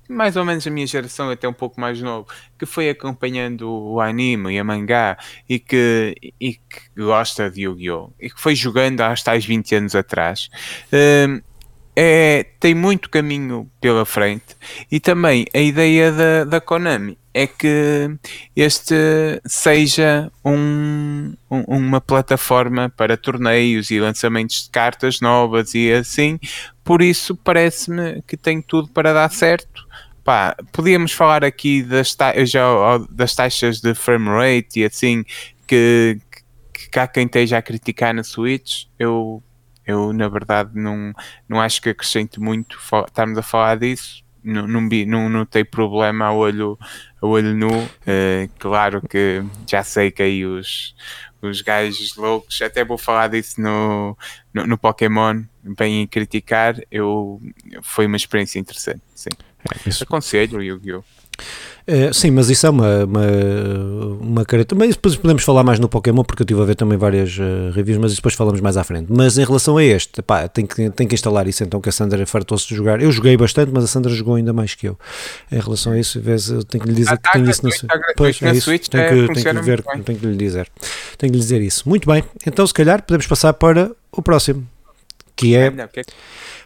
mais 0.09 0.35
ou 0.35 0.43
menos 0.43 0.65
a 0.65 0.71
minha 0.71 0.87
geração, 0.87 1.29
até 1.29 1.47
um 1.47 1.53
pouco 1.53 1.79
mais 1.79 2.01
novo, 2.01 2.27
que 2.57 2.65
foi 2.65 2.89
acompanhando 2.89 3.69
o 3.69 4.01
anime 4.01 4.55
e 4.55 4.59
a 4.59 4.63
mangá 4.63 5.17
e 5.47 5.59
que, 5.59 6.15
e 6.39 6.55
que 6.55 6.81
gosta 6.97 7.49
de 7.49 7.61
Yu-Gi-Oh! 7.61 8.11
e 8.19 8.29
que 8.29 8.41
foi 8.41 8.55
jogando 8.55 9.01
há 9.01 9.13
tais 9.13 9.45
20 9.45 9.75
anos 9.75 9.95
atrás. 9.95 10.49
Uh, 10.91 11.41
é, 12.01 12.45
tem 12.61 12.73
muito 12.73 13.09
caminho 13.09 13.69
pela 13.81 14.05
frente 14.05 14.55
e 14.89 15.01
também 15.01 15.45
a 15.53 15.59
ideia 15.59 16.13
da, 16.13 16.45
da 16.45 16.61
Konami 16.61 17.17
é 17.33 17.45
que 17.45 18.09
este 18.55 18.95
seja 19.45 20.31
um, 20.45 21.33
um, 21.51 21.61
uma 21.67 21.99
plataforma 21.99 22.89
para 22.89 23.17
torneios 23.17 23.91
e 23.91 23.99
lançamentos 23.99 24.63
de 24.63 24.69
cartas 24.69 25.19
novas 25.19 25.75
e 25.75 25.91
assim, 25.91 26.39
por 26.85 27.01
isso 27.01 27.35
parece-me 27.35 28.21
que 28.21 28.37
tem 28.37 28.61
tudo 28.61 28.87
para 28.87 29.11
dar 29.11 29.29
certo. 29.29 29.85
Pá, 30.23 30.55
podíamos 30.71 31.11
falar 31.11 31.43
aqui 31.43 31.83
das, 31.83 32.15
ta 32.15 32.33
já, 32.45 32.63
das 33.09 33.35
taxas 33.35 33.81
de 33.81 33.93
frame 33.93 34.29
rate 34.29 34.79
e 34.79 34.85
assim 34.85 35.25
que, 35.67 36.17
que, 36.73 36.97
há 36.97 37.07
quem 37.07 37.25
esteja 37.25 37.57
a 37.57 37.61
criticar 37.61 38.13
na 38.13 38.23
Switch. 38.23 38.85
Eu 38.97 39.43
eu, 39.89 40.13
na 40.13 40.27
verdade, 40.27 40.69
não, 40.75 41.11
não 41.47 41.59
acho 41.59 41.81
que 41.81 41.89
acrescente 41.89 42.39
muito 42.39 42.77
estarmos 43.07 43.39
a 43.39 43.41
falar 43.41 43.75
disso. 43.79 44.23
Não, 44.43 44.67
não, 44.67 44.81
não, 44.81 45.29
não 45.29 45.45
tem 45.47 45.65
problema 45.65 46.25
a 46.25 46.31
olho, 46.31 46.77
a 47.19 47.25
olho 47.25 47.55
nu. 47.55 47.83
Uh, 47.83 48.47
claro 48.59 49.01
que 49.01 49.43
já 49.67 49.83
sei 49.83 50.11
que 50.11 50.21
aí 50.21 50.45
os, 50.45 50.95
os 51.41 51.61
gajos 51.61 52.15
loucos, 52.15 52.61
até 52.61 52.85
vou 52.85 52.99
falar 52.99 53.29
disso 53.29 53.59
no, 53.59 54.15
no, 54.53 54.67
no 54.67 54.77
Pokémon, 54.77 55.41
bem 55.63 56.05
criticar. 56.05 56.75
Eu, 56.91 57.41
foi 57.81 58.05
uma 58.05 58.15
experiência 58.15 58.59
interessante. 58.59 59.01
Sim. 59.15 59.31
É, 59.87 60.03
Aconselho 60.03 60.59
o 60.59 60.63
Yu-Gi-Oh! 60.63 61.03
Uh, 61.89 62.13
sim, 62.13 62.29
mas 62.29 62.51
isso 62.51 62.67
é 62.67 62.69
uma, 62.69 63.03
uma, 63.03 63.25
uma 64.21 64.45
característica. 64.45 64.75
Mas 64.75 64.95
depois 64.95 65.15
podemos 65.15 65.43
falar 65.43 65.63
mais 65.63 65.79
no 65.79 65.89
Pokémon, 65.89 66.23
porque 66.23 66.43
eu 66.43 66.45
estive 66.45 66.61
a 66.61 66.65
ver 66.65 66.75
também 66.75 66.99
várias 66.99 67.35
uh, 67.39 67.71
reviews, 67.73 67.97
mas 67.97 68.15
depois 68.15 68.35
falamos 68.35 68.61
mais 68.61 68.77
à 68.77 68.83
frente. 68.83 69.07
Mas 69.09 69.39
em 69.39 69.43
relação 69.43 69.75
a 69.77 69.83
este, 69.83 70.21
pá, 70.21 70.47
tem 70.47 70.67
que, 70.67 70.91
tem 70.91 71.07
que 71.07 71.15
instalar 71.15 71.47
isso 71.47 71.63
então, 71.63 71.81
que 71.81 71.89
a 71.89 71.91
Sandra 71.91 72.23
fartou-se 72.27 72.67
de 72.67 72.75
jogar. 72.75 73.01
Eu 73.01 73.11
joguei 73.11 73.35
bastante, 73.35 73.71
mas 73.73 73.85
a 73.85 73.87
Sandra 73.87 74.13
jogou 74.13 74.35
ainda 74.35 74.53
mais 74.53 74.75
que 74.75 74.87
eu. 74.87 74.99
Em 75.51 75.59
relação 75.59 75.93
a 75.93 75.99
isso, 75.99 76.21
vez, 76.21 76.49
eu 76.49 76.63
tenho 76.63 76.83
que 76.83 76.89
lhe 76.89 76.95
dizer 76.95 77.13
ah, 77.13 77.17
que 77.17 77.31
tem 77.31 77.49
isso 77.49 77.65
na 77.65 77.71
Pois, 78.15 78.39
é 78.39 78.51
isso. 78.51 78.61
Switch, 78.61 78.87
tenho 78.87 79.07
que, 79.07 79.31
é, 79.31 79.43
tenho 79.43 79.55
que 79.55 79.65
ver, 79.65 79.83
tenho 80.05 80.19
que 80.19 80.25
lhe 80.27 80.37
dizer. 80.37 80.69
Tenho 81.17 81.31
que 81.31 81.37
lhe 81.37 81.43
dizer 81.43 81.61
isso. 81.61 81.89
Muito 81.89 82.07
bem, 82.07 82.23
então 82.45 82.67
se 82.67 82.73
calhar 82.73 83.01
podemos 83.01 83.25
passar 83.25 83.53
para 83.53 83.91
o 84.11 84.21
próximo, 84.21 84.67
que 85.35 85.55
é. 85.55 85.73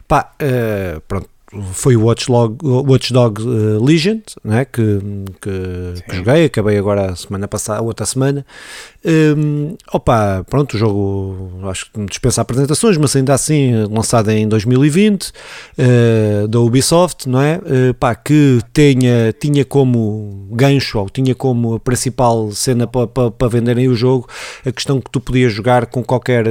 Pá, 0.06 0.32
uh, 0.42 1.00
pronto 1.08 1.33
foi 1.72 1.96
o 1.96 2.04
Watch, 2.04 2.30
Log, 2.30 2.58
Watch 2.62 3.12
Dog 3.12 3.42
uh, 3.42 3.84
Legend, 3.84 4.22
né, 4.42 4.64
que, 4.64 5.00
que, 5.40 6.02
que, 6.08 6.16
joguei, 6.16 6.46
acabei 6.46 6.78
agora 6.78 7.12
a 7.12 7.16
semana 7.16 7.48
passada, 7.48 7.82
outra 7.82 8.06
semana. 8.06 8.44
Um, 9.04 9.76
opa, 9.92 10.44
pronto, 10.48 10.74
o 10.74 10.78
jogo 10.78 11.60
acho 11.68 11.90
que 11.92 12.04
dispensa 12.06 12.40
apresentações, 12.40 12.96
mas 12.96 13.14
ainda 13.14 13.34
assim 13.34 13.84
lançado 13.90 14.30
em 14.30 14.48
2020 14.48 15.28
uh, 15.28 15.32
eh, 15.76 16.46
da 16.48 16.58
Ubisoft, 16.60 17.28
não 17.28 17.40
é? 17.40 17.58
Uh, 17.58 17.94
pá, 17.94 18.14
que 18.14 18.60
tenha, 18.72 19.34
tinha 19.38 19.62
como 19.64 20.48
gancho 20.50 20.98
ou 20.98 21.10
tinha 21.10 21.34
como 21.34 21.78
principal 21.80 22.50
cena 22.52 22.86
para 22.86 23.06
pa, 23.06 23.30
pa 23.30 23.46
venderem 23.46 23.88
o 23.88 23.94
jogo 23.94 24.26
a 24.64 24.72
questão 24.72 25.00
que 25.00 25.10
tu 25.10 25.20
podias 25.20 25.52
jogar 25.52 25.86
com 25.86 26.02
qualquer, 26.02 26.46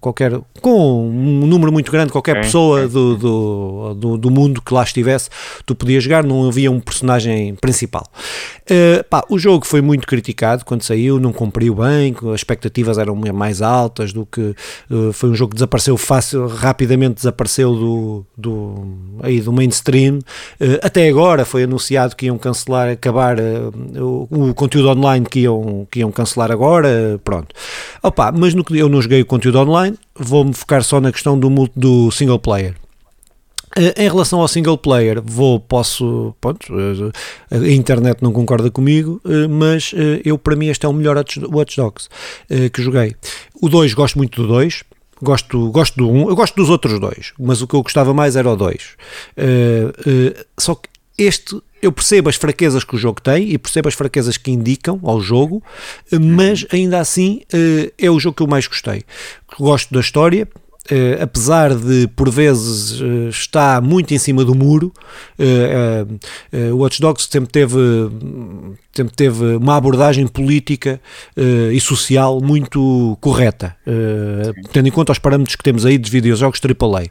qualquer 0.00 0.40
com 0.62 1.06
um 1.08 1.46
número 1.46 1.70
muito 1.70 1.92
grande, 1.92 2.10
qualquer 2.10 2.40
pessoa 2.40 2.88
do, 2.88 3.16
do, 3.16 3.94
do 3.94 4.15
do, 4.16 4.30
mundo 4.30 4.60
que 4.62 4.72
lá 4.72 4.82
estivesse, 4.82 5.30
tu 5.64 5.74
podias 5.74 6.02
jogar, 6.04 6.24
não 6.24 6.48
havia 6.48 6.70
um 6.70 6.80
personagem 6.80 7.54
principal. 7.56 8.06
Uh, 8.62 9.04
pá, 9.08 9.24
o 9.28 9.38
jogo 9.38 9.66
foi 9.66 9.80
muito 9.80 10.06
criticado 10.06 10.64
quando 10.64 10.82
saiu, 10.82 11.20
não 11.20 11.32
cumpriu 11.32 11.74
bem, 11.74 12.14
as 12.32 12.40
expectativas 12.40 12.98
eram 12.98 13.14
mais 13.14 13.62
altas 13.62 14.12
do 14.12 14.26
que 14.26 14.54
uh, 14.90 15.12
foi 15.12 15.30
um 15.30 15.34
jogo 15.34 15.50
que 15.50 15.56
desapareceu 15.56 15.96
fácil, 15.96 16.46
rapidamente 16.46 17.14
desapareceu 17.14 17.74
do, 17.74 18.26
do, 18.36 18.84
aí 19.22 19.40
do 19.40 19.52
mainstream. 19.52 20.18
Uh, 20.60 20.78
até 20.82 21.08
agora 21.08 21.44
foi 21.44 21.62
anunciado 21.64 22.16
que 22.16 22.26
iam 22.26 22.38
cancelar, 22.38 22.88
acabar 22.90 23.36
o, 23.40 24.28
o, 24.30 24.54
conteúdo 24.54 24.88
online 24.90 25.26
que 25.26 25.40
iam, 25.40 25.86
que 25.90 26.00
iam 26.00 26.10
cancelar 26.10 26.50
agora, 26.50 27.20
pronto. 27.22 27.54
Opa, 28.02 28.32
mas 28.32 28.54
no 28.54 28.64
eu 28.70 28.88
não 28.88 29.00
joguei 29.00 29.22
o 29.22 29.26
conteúdo 29.26 29.58
online, 29.60 29.96
vou-me 30.14 30.52
focar 30.52 30.82
só 30.82 31.00
na 31.00 31.12
questão 31.12 31.38
do, 31.38 31.48
do 31.74 32.10
single 32.10 32.38
player. 32.38 32.74
Eh, 33.76 34.04
em 34.04 34.08
relação 34.08 34.40
ao 34.40 34.48
single 34.48 34.78
player, 34.78 35.20
vou, 35.22 35.60
posso, 35.60 36.34
pronto, 36.40 36.66
eh, 37.50 37.56
a 37.56 37.70
internet 37.70 38.22
não 38.22 38.32
concorda 38.32 38.70
comigo, 38.70 39.20
eh, 39.26 39.46
mas 39.46 39.92
eu, 40.24 40.38
para 40.38 40.56
mim, 40.56 40.68
este 40.68 40.86
é 40.86 40.88
o 40.88 40.92
melhor 40.94 41.16
Watch 41.16 41.76
Dogs 41.76 42.08
que 42.72 42.82
joguei. 42.82 43.14
O 43.60 43.68
2, 43.68 43.92
gosto 43.92 44.16
muito 44.16 44.40
do 44.42 44.48
2, 44.48 44.82
gosto, 45.22 45.70
gosto 45.70 45.96
do 45.96 46.08
1, 46.08 46.24
um, 46.24 46.28
eu 46.30 46.36
gosto 46.36 46.54
dos 46.56 46.70
outros 46.70 46.98
dois, 46.98 47.32
mas 47.38 47.60
o 47.60 47.66
que 47.66 47.74
eu 47.74 47.82
gostava 47.82 48.14
mais 48.14 48.34
era 48.36 48.50
o 48.50 48.56
2. 48.56 48.96
Só 50.58 50.74
que 50.74 50.88
este 51.18 51.60
eu 51.82 51.92
percebo 51.92 52.28
as 52.28 52.36
fraquezas 52.36 52.82
que 52.84 52.94
o 52.94 52.98
jogo 52.98 53.20
tem 53.20 53.50
e 53.50 53.58
percebo 53.58 53.88
as 53.88 53.94
fraquezas 53.94 54.36
que 54.36 54.50
indicam 54.50 54.98
ao 55.04 55.20
jogo, 55.20 55.62
mas 56.10 56.66
ainda 56.72 56.98
assim 56.98 57.42
é 57.98 58.10
o 58.10 58.18
jogo 58.18 58.36
que 58.36 58.42
eu 58.42 58.46
mais 58.46 58.66
gostei. 58.66 59.02
Gosto 59.58 59.92
da 59.92 60.00
história, 60.00 60.48
uh, 60.90 61.22
apesar 61.22 61.74
de 61.74 62.08
por 62.08 62.30
vezes 62.30 63.00
uh, 63.00 63.28
está 63.28 63.80
muito 63.80 64.14
em 64.14 64.18
cima 64.18 64.44
do 64.44 64.54
muro, 64.54 64.92
o 66.72 66.76
Watch 66.76 67.00
Dogs 67.00 67.28
sempre 67.30 67.50
teve, 67.50 67.78
sempre 68.92 69.14
teve 69.14 69.56
uma 69.56 69.76
abordagem 69.76 70.26
política 70.26 71.00
e 71.72 71.80
social 71.80 72.40
muito 72.40 73.16
correta, 73.20 73.76
tendo 74.72 74.88
em 74.88 74.90
conta 74.90 75.12
os 75.12 75.18
parâmetros 75.18 75.56
que 75.56 75.62
temos 75.62 75.84
aí 75.84 75.98
de 75.98 76.10
videojogos 76.10 76.60
AAA. 76.60 77.06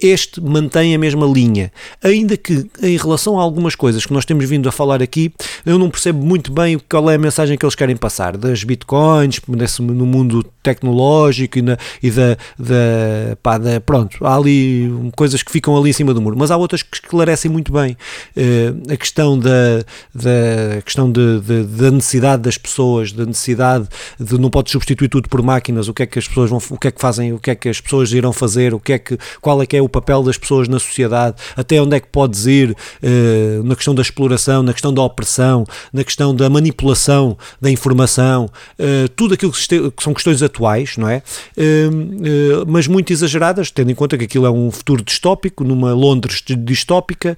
este 0.00 0.40
mantém 0.40 0.94
a 0.94 0.98
mesma 0.98 1.26
linha, 1.26 1.72
ainda 2.02 2.36
que 2.36 2.66
em 2.82 2.96
relação 2.96 3.38
a 3.38 3.42
algumas 3.42 3.74
coisas 3.74 4.06
que 4.06 4.12
nós 4.12 4.24
temos 4.24 4.48
vindo 4.48 4.68
a 4.68 4.72
falar 4.72 5.02
aqui, 5.02 5.32
eu 5.66 5.78
não 5.78 5.90
percebo 5.90 6.24
muito 6.24 6.52
bem 6.52 6.78
qual 6.88 7.10
é 7.10 7.14
a 7.14 7.18
mensagem 7.18 7.56
que 7.58 7.64
eles 7.64 7.74
querem 7.74 7.96
passar 7.96 8.36
das 8.36 8.62
bitcoins, 8.64 9.40
no 9.80 10.06
mundo 10.06 10.44
tecnológico 10.62 11.58
e, 11.58 11.62
na, 11.62 11.78
e 12.02 12.10
da, 12.10 12.36
da, 12.58 13.36
pá, 13.42 13.58
da, 13.58 13.80
Pronto, 13.80 14.24
há 14.26 14.34
ali 14.34 14.90
coisas 15.16 15.42
que 15.42 15.52
ficam 15.52 15.76
ali 15.76 15.90
em 15.90 15.92
cima 15.92 16.12
do 16.12 16.20
muro, 16.20 16.36
mas 16.36 16.50
há 16.50 16.56
outras 16.56 16.82
que 16.82 16.96
esclarecem 16.96 17.50
muito 17.50 17.72
bem 17.72 17.96
uh, 18.36 18.92
a 18.92 18.96
questão 18.96 19.38
da, 19.38 19.84
da 20.14 20.82
questão 20.84 21.10
de, 21.10 21.40
de, 21.40 21.62
da 21.64 21.90
necessidade 21.90 22.42
das 22.42 22.58
pessoas, 22.58 23.12
da 23.12 23.24
necessidade 23.24 23.86
de 24.18 24.38
não 24.38 24.50
pode 24.50 24.70
substituir 24.70 25.08
tudo 25.08 25.28
por 25.28 25.42
máquinas, 25.42 25.88
o 25.88 25.94
que 25.94 26.02
é 26.02 26.06
que 26.06 26.18
as 26.18 26.26
pessoas 26.26 26.50
vão, 26.50 26.60
o 26.70 26.78
que 26.78 26.88
é 26.88 26.90
que 26.90 27.00
fazem, 27.00 27.32
o 27.32 27.38
que 27.38 27.50
é 27.50 27.54
que 27.54 27.68
as 27.68 27.80
pessoas 27.80 28.12
irão 28.12 28.32
fazer, 28.32 28.74
o 28.74 28.80
que 28.80 28.92
é 28.92 28.98
que, 28.98 29.16
qual 29.40 29.62
é 29.62 29.66
que 29.66 29.76
é 29.76 29.82
o 29.82 29.88
papel 29.88 30.22
das 30.22 30.36
pessoas 30.36 30.68
na 30.68 30.78
sociedade, 30.78 31.36
até 31.56 31.80
onde 31.80 31.96
é 31.96 32.00
que 32.00 32.08
podes 32.08 32.46
ir 32.46 32.70
uh, 32.70 33.62
na 33.62 33.76
questão 33.76 33.94
da 33.94 34.02
exploração, 34.02 34.62
na 34.62 34.72
questão 34.72 34.92
da 34.92 35.02
opressão, 35.02 35.64
na 35.92 36.02
questão 36.02 36.34
da 36.34 36.50
manipulação 36.50 37.36
da 37.60 37.70
informação, 37.70 38.46
uh, 38.78 39.08
tudo 39.14 39.34
aquilo 39.34 39.52
que, 39.52 39.90
que, 39.90 40.02
são 40.02 40.12
questões 40.12 40.42
atuais, 40.42 40.96
não 40.96 41.08
é? 41.08 41.22
Uh, 41.56 42.47
mas 42.66 42.86
muito 42.86 43.12
exageradas, 43.12 43.70
tendo 43.70 43.90
em 43.90 43.94
conta 43.94 44.16
que 44.16 44.24
aquilo 44.24 44.46
é 44.46 44.50
um 44.50 44.70
futuro 44.70 45.02
distópico, 45.02 45.64
numa 45.64 45.92
Londres 45.92 46.42
distópica, 46.46 47.36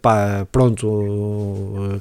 pá, 0.00 0.46
pronto, 0.50 2.00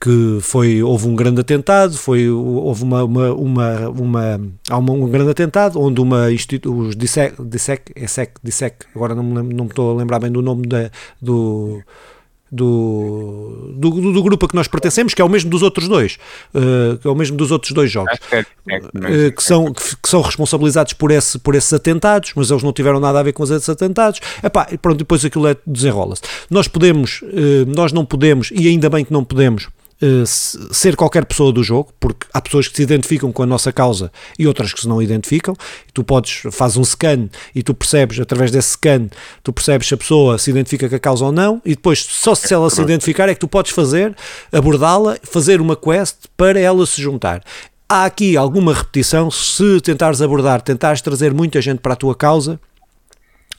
que 0.00 0.38
foi, 0.40 0.82
houve 0.82 1.06
um 1.06 1.14
grande 1.14 1.40
atentado, 1.40 1.94
foi, 1.96 2.28
houve 2.28 2.82
uma, 2.82 3.04
uma, 3.04 3.32
uma, 3.32 3.88
uma 3.90 4.40
há 4.68 4.78
uma, 4.78 4.92
um 4.92 5.08
grande 5.08 5.30
atentado, 5.30 5.80
onde 5.80 6.00
uma 6.00 6.28
os 6.66 6.96
DISEC, 6.96 7.42
DISEC, 7.42 7.92
ESEC, 7.96 8.32
DISEC, 8.42 8.76
agora 8.94 9.14
não 9.14 9.22
me, 9.22 9.54
não 9.54 9.64
me 9.64 9.70
estou 9.70 9.90
a 9.90 9.94
lembrar 9.94 10.18
bem 10.18 10.30
do 10.30 10.42
nome 10.42 10.66
da, 10.66 10.90
do 11.20 11.82
do, 12.50 13.72
do, 13.74 14.12
do, 14.12 14.22
grupo 14.22 14.46
a 14.46 14.48
que 14.48 14.54
nós 14.54 14.66
pertencemos, 14.66 15.14
que 15.14 15.20
é 15.20 15.24
o 15.24 15.28
mesmo 15.28 15.50
dos 15.50 15.62
outros 15.62 15.88
dois, 15.88 16.18
uh, 16.54 16.96
que 16.98 17.06
é 17.06 17.10
o 17.10 17.14
mesmo 17.14 17.36
dos 17.36 17.50
outros 17.50 17.72
dois 17.72 17.90
jogos, 17.90 18.14
uh, 18.14 19.32
que, 19.32 19.42
são, 19.42 19.72
que, 19.72 19.96
que, 19.96 20.08
são 20.08 20.22
responsabilizados 20.22 20.92
por, 20.94 21.10
esse, 21.10 21.38
por 21.38 21.54
esses 21.54 21.72
atentados, 21.72 22.32
mas 22.34 22.50
eles 22.50 22.62
não 22.62 22.72
tiveram 22.72 23.00
nada 23.00 23.20
a 23.20 23.22
ver 23.22 23.32
com 23.32 23.44
esses 23.44 23.68
atentados. 23.68 24.20
Epá, 24.42 24.66
pronto, 24.80 24.98
depois 24.98 25.24
aquilo 25.24 25.46
é, 25.46 25.56
desenrola-se. 25.66 26.22
Nós 26.50 26.66
podemos, 26.68 27.22
uh, 27.22 27.66
nós 27.66 27.92
não 27.92 28.04
podemos, 28.04 28.50
e 28.52 28.68
ainda 28.68 28.88
bem 28.88 29.04
que 29.04 29.12
não 29.12 29.24
podemos, 29.24 29.68
Uh, 30.00 30.24
ser 30.24 30.94
qualquer 30.94 31.24
pessoa 31.24 31.52
do 31.52 31.60
jogo, 31.60 31.92
porque 31.98 32.24
há 32.32 32.40
pessoas 32.40 32.68
que 32.68 32.76
se 32.76 32.82
identificam 32.84 33.32
com 33.32 33.42
a 33.42 33.46
nossa 33.46 33.72
causa 33.72 34.12
e 34.38 34.46
outras 34.46 34.72
que 34.72 34.80
se 34.80 34.86
não 34.86 35.02
identificam. 35.02 35.56
Tu 35.92 36.04
podes, 36.04 36.42
faz 36.52 36.76
um 36.76 36.84
scan 36.84 37.28
e 37.52 37.64
tu 37.64 37.74
percebes, 37.74 38.20
através 38.20 38.52
desse 38.52 38.70
scan, 38.74 39.08
tu 39.42 39.52
percebes 39.52 39.88
se 39.88 39.94
a 39.94 39.96
pessoa 39.96 40.38
se 40.38 40.50
identifica 40.50 40.88
com 40.88 40.94
a 40.94 41.00
causa 41.00 41.24
ou 41.24 41.32
não, 41.32 41.60
e 41.64 41.70
depois, 41.70 41.98
só 41.98 42.32
se 42.32 42.54
ela 42.54 42.70
se 42.70 42.80
identificar, 42.80 43.28
é 43.28 43.34
que 43.34 43.40
tu 43.40 43.48
podes 43.48 43.72
fazer, 43.72 44.14
abordá-la, 44.52 45.16
fazer 45.24 45.60
uma 45.60 45.74
quest 45.74 46.26
para 46.36 46.60
ela 46.60 46.86
se 46.86 47.02
juntar. 47.02 47.42
Há 47.88 48.04
aqui 48.04 48.36
alguma 48.36 48.74
repetição, 48.74 49.30
se 49.32 49.80
tentares 49.80 50.22
abordar, 50.22 50.62
tentares 50.62 51.00
trazer 51.00 51.34
muita 51.34 51.60
gente 51.60 51.80
para 51.80 51.94
a 51.94 51.96
tua 51.96 52.14
causa, 52.14 52.60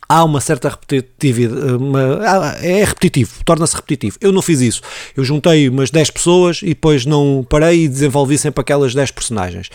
há 0.09 0.23
uma 0.23 0.41
certa 0.41 0.69
repetitividade, 0.69 1.75
uma, 1.75 1.99
é 2.63 2.83
repetitivo, 2.83 3.31
torna-se 3.45 3.75
repetitivo. 3.75 4.17
Eu 4.19 4.31
não 4.31 4.41
fiz 4.41 4.59
isso. 4.59 4.81
Eu 5.15 5.23
juntei 5.23 5.69
umas 5.69 5.91
10 5.91 6.09
pessoas 6.09 6.61
e 6.63 6.69
depois 6.69 7.05
não 7.05 7.45
parei 7.47 7.83
e 7.83 7.87
desenvolvi 7.87 8.35
sempre 8.35 8.59
aquelas 8.61 8.95
10 8.95 9.11
personagens. 9.11 9.69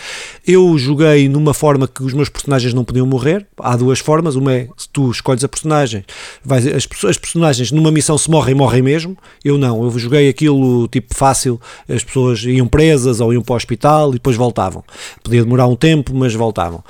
Eu 0.44 0.76
joguei 0.76 1.28
numa 1.28 1.54
forma 1.54 1.86
que 1.86 2.02
os 2.02 2.12
meus 2.12 2.28
personagens 2.28 2.74
não 2.74 2.84
podiam 2.84 3.06
morrer. 3.06 3.46
Há 3.60 3.76
duas 3.76 4.00
formas. 4.00 4.34
Uma 4.34 4.52
é 4.52 4.68
se 4.76 4.88
tu 4.88 5.08
escolhes 5.12 5.44
a 5.44 5.48
personagem, 5.48 6.04
vais, 6.44 6.66
as, 6.66 6.88
as 7.04 7.16
personagens 7.16 7.70
numa 7.70 7.92
missão 7.92 8.18
se 8.18 8.28
morrem, 8.28 8.56
morrem 8.56 8.82
mesmo. 8.82 9.16
Eu 9.44 9.56
não. 9.56 9.84
Eu 9.84 9.96
joguei 9.96 10.28
aquilo 10.28 10.88
tipo 10.88 11.14
fácil. 11.14 11.60
As 11.88 12.02
pessoas 12.02 12.42
iam 12.42 12.66
presas 12.66 13.20
ou 13.20 13.32
iam 13.32 13.42
para 13.42 13.52
o 13.52 13.56
hospital 13.56 14.10
e 14.10 14.14
depois 14.14 14.36
voltavam. 14.36 14.82
Podia 15.22 15.44
demorar 15.44 15.68
um 15.68 15.76
tempo, 15.76 16.12
mas 16.12 16.34
voltavam. 16.34 16.82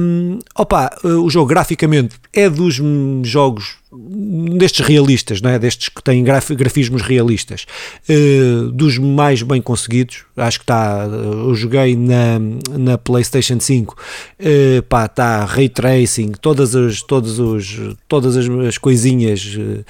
Um, 0.00 0.40
opa, 0.56 0.90
o 1.04 1.30
jogo 1.30 1.46
graficamente 1.46 2.16
é 2.32 2.50
dos 2.64 2.80
jogos 3.24 3.76
destes 3.96 4.86
realistas, 4.86 5.40
não 5.40 5.50
é? 5.50 5.58
destes 5.58 5.88
que 5.88 6.02
têm 6.02 6.22
graf, 6.24 6.50
grafismos 6.50 7.02
realistas, 7.02 7.66
uh, 8.08 8.70
dos 8.72 8.98
mais 8.98 9.42
bem 9.42 9.62
conseguidos. 9.62 10.24
Acho 10.36 10.58
que 10.58 10.64
está. 10.64 11.06
Eu 11.08 11.54
joguei 11.54 11.96
na, 11.96 12.38
na 12.76 12.98
PlayStation 12.98 13.60
5, 13.60 13.94
uh, 13.94 13.96
eh, 14.38 14.82
pá, 14.82 15.06
está 15.06 15.44
ray 15.44 15.68
tracing, 15.68 16.32
todas 16.32 16.74
as, 16.74 17.02
todos 17.02 17.38
os, 17.38 17.78
todas 18.08 18.36
as, 18.36 18.48
as 18.48 18.78
coisinhas 18.78 19.56
uh, 19.56 19.84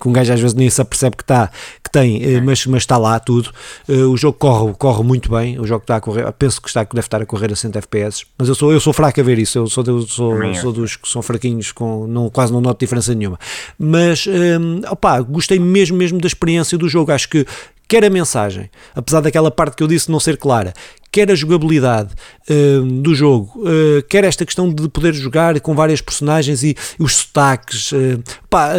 que 0.00 0.08
um 0.08 0.12
gajo 0.12 0.32
às 0.32 0.40
vezes 0.40 0.54
nem 0.54 0.68
se 0.68 0.80
apercebe 0.80 1.16
que 1.16 1.22
está, 1.22 1.50
que 1.84 1.90
tem, 1.90 2.40
mas, 2.40 2.66
mas 2.66 2.82
está 2.82 2.96
lá 2.96 3.18
tudo. 3.20 3.50
o 3.88 4.16
jogo 4.16 4.38
corre, 4.38 4.74
corre 4.74 5.02
muito 5.04 5.30
bem. 5.30 5.58
O 5.58 5.66
jogo 5.66 5.82
está 5.82 5.96
a 5.96 6.00
correr, 6.00 6.30
penso 6.32 6.60
que 6.60 6.68
está, 6.68 6.82
deve 6.82 7.00
estar 7.00 7.22
a 7.22 7.26
correr 7.26 7.52
a 7.52 7.56
100 7.56 7.72
FPS, 7.74 8.24
mas 8.38 8.48
eu 8.48 8.54
sou, 8.54 8.72
eu 8.72 8.80
sou 8.80 8.92
fraco 8.92 9.20
a 9.20 9.22
ver 9.22 9.38
isso. 9.38 9.58
Eu 9.58 9.66
sou, 9.68 9.84
eu 9.86 10.02
sou, 10.02 10.42
eu 10.42 10.54
sou 10.54 10.72
dos 10.72 10.96
que 10.96 11.08
são 11.08 11.22
fraquinhos, 11.22 11.72
com, 11.72 12.06
não, 12.06 12.28
quase 12.28 12.52
não 12.52 12.60
noto 12.60 12.80
diferença 12.80 13.14
nenhuma. 13.20 13.38
Mas, 13.78 14.26
um, 14.26 14.80
opá, 14.90 15.20
gostei 15.20 15.58
mesmo, 15.58 15.96
mesmo 15.96 16.20
da 16.20 16.26
experiência 16.26 16.76
do 16.76 16.88
jogo. 16.88 17.12
Acho 17.12 17.28
que 17.28 17.46
quer 17.86 18.04
a 18.04 18.10
mensagem, 18.10 18.70
apesar 18.94 19.20
daquela 19.20 19.50
parte 19.50 19.76
que 19.76 19.82
eu 19.82 19.88
disse 19.88 20.10
não 20.10 20.20
ser 20.20 20.36
clara, 20.36 20.72
quer 21.12 21.30
a 21.30 21.34
jogabilidade 21.34 22.14
uh, 22.48 22.82
do 22.84 23.14
jogo, 23.14 23.52
uh, 23.58 24.02
quer 24.08 24.24
esta 24.24 24.44
questão 24.44 24.72
de 24.72 24.88
poder 24.88 25.12
jogar 25.14 25.58
com 25.60 25.74
várias 25.74 26.00
personagens 26.00 26.62
e, 26.62 26.76
e 26.98 27.02
os 27.02 27.16
sotaques, 27.16 27.92
uh, 27.92 28.22
pá, 28.48 28.72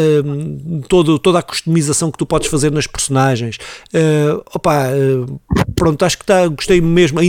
todo, 0.87 1.19
toda 1.19 1.39
a 1.39 1.41
customização 1.41 2.11
que 2.11 2.17
tu 2.17 2.25
podes 2.25 2.49
fazer 2.49 2.71
nas 2.71 2.87
personagens. 2.87 3.57
Opa, 4.53 4.87
pronto, 5.75 6.03
acho 6.03 6.17
que 6.17 6.25
tá, 6.25 6.47
gostei 6.47 6.81
mesmo, 6.81 7.19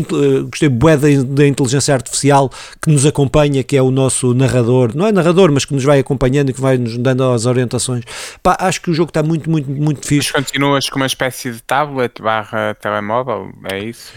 gostei 0.51 0.69
bué 0.69 0.97
da, 0.97 1.09
da, 1.25 1.47
inteligência 1.47 1.95
artificial 1.95 2.51
que 2.81 2.91
nos 2.91 3.07
acompanha, 3.07 3.63
que 3.63 3.77
é 3.77 3.83
o 3.83 3.91
nosso 3.91 4.35
narrador, 4.35 4.91
não 4.95 5.07
é 5.07 5.13
narrador, 5.13 5.53
mas 5.53 5.65
que 5.65 5.73
nos 5.73 5.85
vai 5.85 6.01
acompanhando 6.01 6.51
e 6.51 6.53
que 6.53 6.61
vai 6.61 6.77
nos 6.77 6.97
dando 6.99 7.23
as 7.31 7.47
orientações. 7.47 8.05
Pá, 8.43 8.57
acho 8.59 8.81
que 8.83 8.91
o 8.91 8.95
jogo 8.95 9.11
está 9.11 9.23
muito, 9.23 9.49
muito, 9.49 9.71
muito 9.71 10.07
fixe. 10.07 10.33
Mas 10.35 10.45
continuas 10.45 10.89
com 10.89 10.97
uma 10.97 11.07
espécie 11.07 11.53
de 11.53 11.63
tablet 11.63 12.21
barra 12.21 12.75
telemóvel, 12.75 13.53
é 13.71 13.79
isso? 13.85 14.13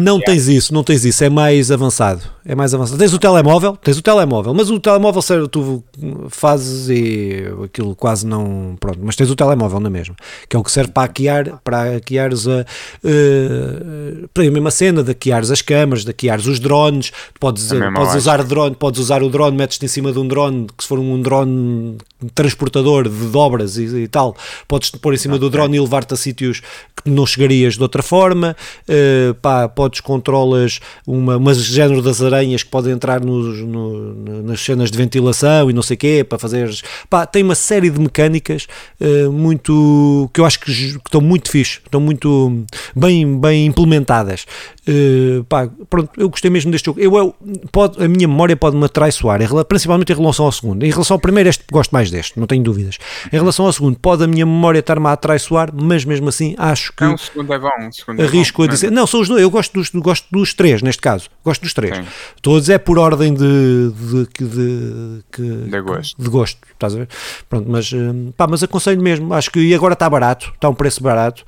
Não 0.00 0.20
tens 0.20 0.48
isso, 0.48 0.72
não 0.72 0.82
tens 0.84 1.04
isso, 1.04 1.24
é 1.24 1.28
mais 1.28 1.70
avançado. 1.70 2.22
É 2.48 2.54
mais 2.54 2.72
avançado. 2.72 2.98
Tens 2.98 3.12
o 3.12 3.18
telemóvel, 3.18 3.76
tens 3.76 3.98
o 3.98 4.02
telemóvel, 4.02 4.54
mas 4.54 4.70
o 4.70 4.80
telemóvel 4.80 5.20
sério, 5.20 5.46
tu 5.46 5.84
fazes 6.30 6.88
e 6.88 7.44
aquilo 7.62 7.94
quase 7.94 8.26
não. 8.26 8.74
Pronto, 8.80 8.98
mas 9.02 9.16
tens 9.16 9.30
o 9.30 9.36
telemóvel 9.36 9.78
na 9.78 9.90
mesma, 9.90 10.16
que 10.48 10.56
é 10.56 10.58
o 10.58 10.64
que 10.64 10.72
serve 10.72 10.90
para 10.90 11.02
hackear, 11.02 11.60
para 11.62 11.92
hackeares 11.92 12.48
a, 12.48 12.64
uh, 13.04 14.28
para 14.32 14.44
a 14.44 14.50
mesma 14.50 14.70
cena, 14.70 15.02
de 15.02 15.10
hackeares 15.10 15.50
as 15.50 15.60
câmaras, 15.60 16.04
de 16.04 16.10
hackeares 16.10 16.46
os 16.46 16.58
drones, 16.58 17.12
podes, 17.38 17.68
podes 17.94 18.14
usar 18.14 18.42
drone, 18.42 18.74
podes 18.74 18.98
usar 18.98 19.22
o 19.22 19.28
drone, 19.28 19.54
metes-te 19.54 19.84
em 19.84 19.88
cima 19.88 20.10
de 20.10 20.18
um 20.18 20.26
drone, 20.26 20.68
que 20.74 20.82
se 20.82 20.88
for 20.88 20.98
um 20.98 21.20
drone 21.20 21.98
transportador 22.34 23.10
de 23.10 23.26
dobras 23.26 23.76
e, 23.76 23.84
e 23.84 24.08
tal, 24.08 24.34
podes 24.66 24.88
pôr 24.90 25.12
em 25.12 25.18
cima 25.18 25.34
okay. 25.36 25.46
do 25.46 25.50
drone 25.50 25.76
e 25.76 25.80
levar-te 25.80 26.14
a 26.14 26.16
sítios 26.16 26.62
que 27.04 27.10
não 27.10 27.26
chegarias 27.26 27.74
de 27.74 27.82
outra 27.82 28.02
forma, 28.02 28.56
uh, 28.88 29.34
pá, 29.34 29.68
podes 29.68 30.00
controlas 30.00 30.80
uma, 31.06 31.36
uma 31.36 31.52
género 31.52 32.00
das 32.02 32.22
aranhas 32.38 32.62
que 32.62 32.70
podem 32.70 32.92
entrar 32.92 33.20
nos, 33.20 33.60
no, 33.60 34.42
nas 34.42 34.60
cenas 34.60 34.90
de 34.90 34.96
ventilação 34.96 35.70
e 35.70 35.72
não 35.72 35.82
sei 35.82 35.94
o 35.94 35.98
quê, 35.98 36.24
para 36.26 36.38
fazer, 36.38 36.70
pá, 37.10 37.26
tem 37.26 37.42
uma 37.42 37.54
série 37.54 37.90
de 37.90 38.00
mecânicas 38.00 38.66
uh, 39.00 39.30
muito, 39.32 40.30
que 40.32 40.40
eu 40.40 40.44
acho 40.44 40.60
que, 40.60 40.72
que, 40.72 40.96
estão 40.96 41.20
muito 41.20 41.50
fixe, 41.50 41.80
estão 41.84 42.00
muito 42.00 42.64
bem, 42.94 43.38
bem 43.38 43.66
implementadas, 43.66 44.46
uh, 44.88 45.44
pá, 45.44 45.68
pronto, 45.88 46.10
eu 46.16 46.28
gostei 46.28 46.50
mesmo 46.50 46.70
deste 46.70 46.86
jogo, 46.86 47.00
eu, 47.00 47.16
eu 47.16 47.34
pode, 47.70 48.02
a 48.02 48.08
minha 48.08 48.26
memória 48.26 48.56
pode-me 48.56 48.84
atraiçoar, 48.84 49.40
principalmente 49.66 50.12
em 50.12 50.16
relação 50.16 50.46
ao 50.46 50.52
segundo, 50.52 50.84
em 50.84 50.90
relação 50.90 51.14
ao 51.14 51.20
primeiro 51.20 51.48
este, 51.48 51.64
gosto 51.70 51.90
mais 51.92 52.10
deste, 52.10 52.38
não 52.38 52.46
tenho 52.46 52.62
dúvidas, 52.62 52.98
em 53.32 53.36
relação 53.36 53.66
ao 53.66 53.72
segundo, 53.72 53.98
pode 53.98 54.24
a 54.24 54.26
minha 54.26 54.46
memória 54.46 54.78
estar-me 54.78 55.06
a 55.06 55.12
atraiçoar, 55.12 55.70
mas 55.74 56.04
mesmo 56.04 56.28
assim 56.28 56.54
acho 56.58 56.92
que... 56.92 57.04
Não, 57.04 57.14
o 57.14 57.18
segundo 57.18 57.52
é 57.52 57.58
bom, 57.58 57.88
o 57.88 57.92
segundo 57.92 58.22
arrisco 58.22 58.62
é 58.62 58.66
bom, 58.66 58.70
a 58.70 58.74
dizer, 58.74 58.90
não, 58.90 59.06
são 59.06 59.20
os 59.20 59.28
dois, 59.28 59.42
eu 59.42 59.50
gosto 59.50 59.72
dos, 59.72 59.90
gosto 59.90 60.26
dos 60.30 60.54
três, 60.54 60.82
neste 60.82 61.02
caso. 61.02 61.28
Gosto 61.44 61.62
dos 61.62 61.72
três. 61.72 61.96
Sim. 61.96 62.04
A 62.46 62.60
dizer 62.60 62.78
por 62.80 62.98
ordem 62.98 63.34
de, 63.34 63.90
de, 63.90 64.28
de, 64.38 65.22
de, 65.36 65.70
de, 65.70 65.80
gosto. 65.80 66.22
de 66.22 66.28
gosto. 66.28 66.58
Estás 66.72 66.94
a 66.94 66.98
ver? 66.98 67.08
Pronto, 67.48 67.68
mas, 67.68 67.92
hum, 67.92 68.32
pá, 68.36 68.46
mas 68.46 68.62
aconselho 68.62 69.00
mesmo. 69.02 69.32
Acho 69.34 69.50
que 69.50 69.60
e 69.60 69.74
agora 69.74 69.94
está 69.94 70.08
barato, 70.08 70.52
está 70.54 70.68
um 70.68 70.74
preço 70.74 71.02
barato. 71.02 71.44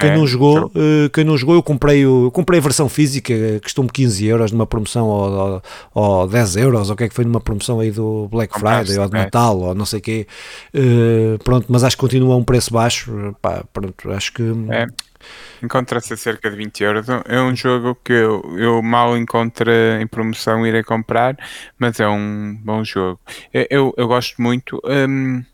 Quem 0.00 0.10
é, 0.10 0.16
não 0.16 0.26
jogou, 0.26 0.66
uh, 0.66 1.10
quem 1.12 1.24
não 1.24 1.36
jogou, 1.36 1.54
eu 1.54 1.62
comprei, 1.62 2.00
eu 2.00 2.30
comprei 2.32 2.58
a 2.58 2.62
versão 2.62 2.88
física 2.88 3.34
custou-me 3.62 3.90
15 3.90 4.26
euros 4.26 4.52
numa 4.52 4.66
promoção 4.66 5.06
ou, 5.06 5.62
ou, 5.94 6.20
ou 6.20 6.26
10 6.26 6.56
euros, 6.56 6.88
ou 6.88 6.94
o 6.94 6.96
que 6.96 7.04
é 7.04 7.08
que 7.08 7.14
foi 7.14 7.24
numa 7.24 7.40
promoção 7.40 7.80
aí 7.80 7.90
do 7.90 8.28
Black 8.30 8.58
Friday 8.58 8.98
ou 8.98 9.06
de 9.06 9.12
Natal 9.12 9.58
ou 9.58 9.74
não 9.74 9.84
sei 9.84 9.98
o 9.98 10.02
quê. 10.02 10.26
Uh, 10.74 11.42
pronto, 11.44 11.66
mas 11.68 11.84
acho 11.84 11.96
que 11.96 12.00
continua 12.00 12.34
a 12.34 12.36
um 12.38 12.44
preço 12.44 12.72
baixo. 12.72 13.34
Pá, 13.42 13.62
pronto, 13.72 14.10
acho 14.10 14.32
que. 14.32 14.42
É. 14.70 14.86
Encontra-se 15.62 16.12
a 16.14 16.16
cerca 16.16 16.50
de 16.50 16.56
20 16.56 16.80
euros. 16.82 17.06
É 17.26 17.40
um 17.40 17.54
jogo 17.54 17.96
que 18.04 18.12
eu, 18.12 18.42
eu 18.56 18.82
mal 18.82 19.16
encontro 19.16 19.70
em 20.00 20.06
promoção 20.06 20.66
irei 20.66 20.82
comprar, 20.82 21.36
mas 21.78 22.00
é 22.00 22.08
um 22.08 22.58
bom 22.62 22.82
jogo. 22.84 23.20
Eu, 23.52 23.66
eu, 23.70 23.94
eu 23.96 24.08
gosto 24.08 24.40
muito. 24.40 24.80
Um, 24.84 25.44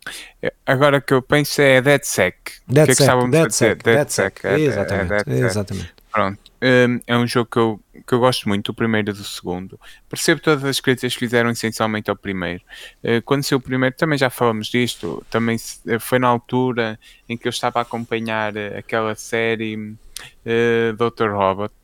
agora 0.65 1.01
que 1.01 1.15
eu 1.15 1.23
penso 1.23 1.61
é 1.61 1.81
DeadSec. 1.81 2.37
DeadSec, 2.69 2.97
que 2.97 3.11
é 3.11 3.29
DeadSec, 3.29 3.85
DeadSec, 3.85 4.47
exatamente, 4.47 5.31
exatamente. 5.31 5.95
Pronto. 6.13 6.39
Um, 6.63 7.01
é 7.07 7.17
um 7.17 7.27
jogo 7.27 7.51
que 7.51 7.59
eu, 7.59 7.81
que 8.07 8.13
eu 8.13 8.19
gosto 8.19 8.49
muito, 8.49 8.71
o 8.71 8.75
primeiro 8.75 9.11
e 9.11 9.13
do 9.13 9.25
segundo. 9.25 9.79
Percebo 10.09 10.41
todas 10.41 10.65
as 10.65 10.81
críticas 10.81 11.15
que 11.15 11.21
fizeram 11.21 11.51
essencialmente 11.51 12.11
ao 12.11 12.17
primeiro. 12.17 12.63
Uh, 13.03 13.23
quando 13.25 13.43
saiu 13.43 13.59
o 13.59 13.63
primeiro, 13.63 13.95
também 13.97 14.19
já 14.19 14.31
falamos 14.31 14.69
disto, 14.69 15.25
também 15.31 15.57
eh, 15.87 15.99
foi 15.99 16.19
na 16.19 16.29
altura 16.29 16.99
em 17.29 17.37
que 17.37 17.47
eu 17.47 17.51
estava 17.51 17.79
a 17.79 17.83
acompanhar 17.83 18.57
eh, 18.57 18.79
aquela 18.79 19.15
série 19.15 19.77
uh, 19.77 20.93
Dr. 20.97 21.31
Robot, 21.31 21.75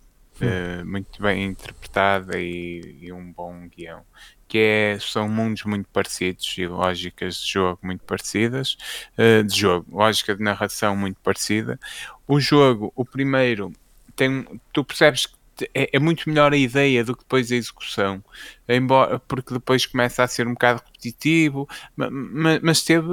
uh, 0.40 0.85
muito 0.85 1.22
bem 1.22 1.44
interpretada 1.44 2.38
e, 2.38 2.98
e, 3.01 3.12
um 3.12 3.33
bom 3.33 3.68
guião. 3.68 4.03
Que 4.48 4.59
é, 4.59 4.98
são 5.01 5.29
mundos 5.29 5.64
muito 5.64 5.88
parecidos 5.88 6.55
e 6.59 6.66
lógicas 6.66 7.37
de 7.37 7.53
jogo 7.53 7.79
muito 7.83 8.05
parecidas, 8.05 8.77
de 9.16 9.59
jogo, 9.59 9.87
lógica 9.96 10.37
de 10.37 10.42
narração 10.42 10.94
muito 10.94 11.18
parecida. 11.22 11.81
O 12.29 12.38
jogo, 12.38 12.92
o 12.94 13.03
primeiro, 13.03 13.72
tem, 14.14 14.46
tu 14.72 14.85
percebes 14.85 15.25
que 15.25 15.35
é, 15.74 15.90
é, 15.92 15.98
muito 15.98 16.28
melhor 16.28 16.52
a 16.52 16.56
ideia 16.56 17.04
do 17.04 17.14
que 17.14 17.22
depois 17.22 17.50
a 17.52 17.56
execução, 17.56 18.22
embora, 18.68 19.18
porque 19.18 19.54
depois 19.54 19.86
começa 19.86 20.22
a 20.22 20.28
ser 20.28 20.46
um 20.46 20.52
bocado 20.52 20.82
repetitivo, 20.84 21.68
mas, 21.96 22.60
mas 22.62 22.82
teve, 22.82 23.08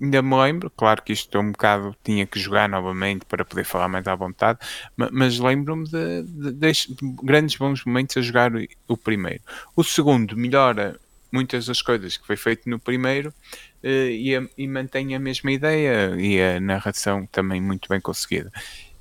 ainda 0.00 0.20
me 0.20 0.34
lembro, 0.36 0.70
claro 0.70 1.02
que 1.02 1.12
isto 1.12 1.38
um 1.38 1.52
bocado 1.52 1.96
tinha 2.02 2.26
que 2.26 2.38
jogar 2.38 2.68
novamente 2.68 3.24
para 3.24 3.44
poder 3.44 3.64
falar 3.64 3.88
mais 3.88 4.06
à 4.06 4.14
vontade, 4.14 4.58
mas, 4.96 5.38
lembro-me 5.38 5.84
de, 5.84 6.22
de, 6.24 6.52
de, 6.52 6.96
grandes 7.22 7.56
bons 7.56 7.84
momentos 7.84 8.16
a 8.16 8.20
jogar 8.20 8.52
o, 8.88 8.96
primeiro. 8.96 9.42
O 9.76 9.84
segundo 9.84 10.36
melhora 10.36 10.98
muitas 11.30 11.66
das 11.66 11.80
coisas 11.80 12.16
que 12.16 12.26
foi 12.26 12.36
feito 12.36 12.68
no 12.68 12.78
primeiro 12.78 13.30
uh, 13.30 13.86
e, 13.86 14.32
e 14.58 14.68
mantém 14.68 15.14
a 15.14 15.18
mesma 15.18 15.50
ideia 15.50 16.14
e 16.18 16.40
a 16.40 16.60
narração 16.60 17.26
também 17.26 17.60
muito 17.60 17.88
bem 17.88 18.00
conseguida. 18.00 18.52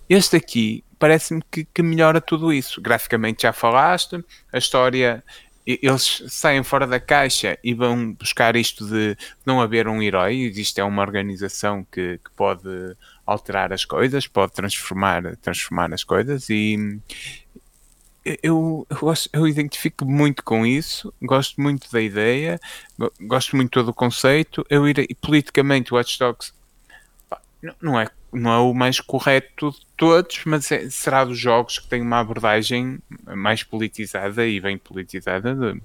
Este 0.07 0.37
aqui 0.37 0.83
parece-me 1.01 1.41
que, 1.49 1.65
que, 1.65 1.81
melhora 1.81 2.21
tudo 2.21 2.53
isso. 2.53 2.79
Graficamente 2.79 3.41
já 3.41 3.51
falaste, 3.51 4.23
a 4.53 4.57
história. 4.59 5.23
Eles 5.65 6.23
saem 6.27 6.63
fora 6.63 6.85
da 6.85 6.99
caixa 6.99 7.57
e 7.63 7.73
vão 7.73 8.13
buscar 8.13 8.55
isto 8.55 8.85
de 8.85 9.17
não 9.45 9.59
haver 9.59 9.87
um 9.87 10.01
herói. 10.01 10.35
Isto 10.55 10.79
é 10.79 10.83
uma 10.83 11.01
organização 11.01 11.85
que, 11.91 12.19
que 12.19 12.31
pode 12.35 12.69
alterar 13.25 13.73
as 13.73 13.83
coisas, 13.83 14.27
pode 14.27 14.53
transformar, 14.53 15.35
transformar 15.37 15.91
as 15.93 16.03
coisas 16.03 16.49
e, 16.49 16.99
eu, 18.23 18.85
eu, 18.89 18.97
gosto, 18.99 19.29
eu 19.33 19.47
identifico 19.47 20.05
muito 20.05 20.43
com 20.43 20.65
isso, 20.65 21.11
gosto 21.21 21.59
muito 21.59 21.91
da 21.91 22.01
ideia, 22.01 22.59
gosto 23.21 23.55
muito 23.55 23.83
do 23.83 23.93
conceito. 23.93 24.63
Eu 24.69 24.87
irei, 24.87 25.07
politicamente, 25.19 25.93
Watch 25.93 26.19
Dogs 26.19 26.53
não 27.81 27.99
é 27.99 28.07
não 28.33 28.51
é 28.51 28.59
o 28.59 28.73
mais 28.73 28.99
correto 28.99 29.71
de 29.71 29.85
todos, 29.97 30.41
mas 30.45 30.71
é, 30.71 30.89
será 30.89 31.25
dos 31.25 31.37
jogos 31.37 31.79
que 31.79 31.87
tem 31.87 32.01
uma 32.01 32.19
abordagem 32.19 32.99
mais 33.35 33.63
politizada 33.63 34.47
e 34.47 34.59
bem 34.59 34.77
politizada 34.77 35.53
de, 35.53 35.81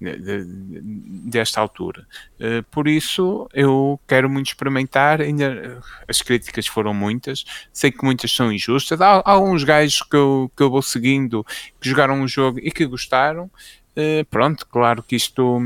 de, 0.00 0.44
de, 0.44 0.82
desta 1.30 1.60
altura. 1.60 2.06
Uh, 2.38 2.62
por 2.70 2.86
isso, 2.86 3.48
eu 3.54 3.98
quero 4.06 4.28
muito 4.28 4.48
experimentar. 4.48 5.20
Ainda, 5.20 5.82
as 6.06 6.20
críticas 6.20 6.66
foram 6.66 6.92
muitas, 6.92 7.44
sei 7.72 7.90
que 7.90 8.04
muitas 8.04 8.30
são 8.30 8.52
injustas. 8.52 9.00
Há, 9.00 9.20
há 9.20 9.30
alguns 9.32 9.64
gajos 9.64 10.02
que 10.02 10.16
eu, 10.16 10.50
que 10.56 10.62
eu 10.62 10.70
vou 10.70 10.82
seguindo 10.82 11.44
que 11.80 11.88
jogaram 11.88 12.22
o 12.22 12.28
jogo 12.28 12.58
e 12.60 12.70
que 12.70 12.86
gostaram. 12.86 13.50
Uh, 13.96 14.24
pronto, 14.30 14.66
claro 14.66 15.02
que 15.02 15.16
isto 15.16 15.60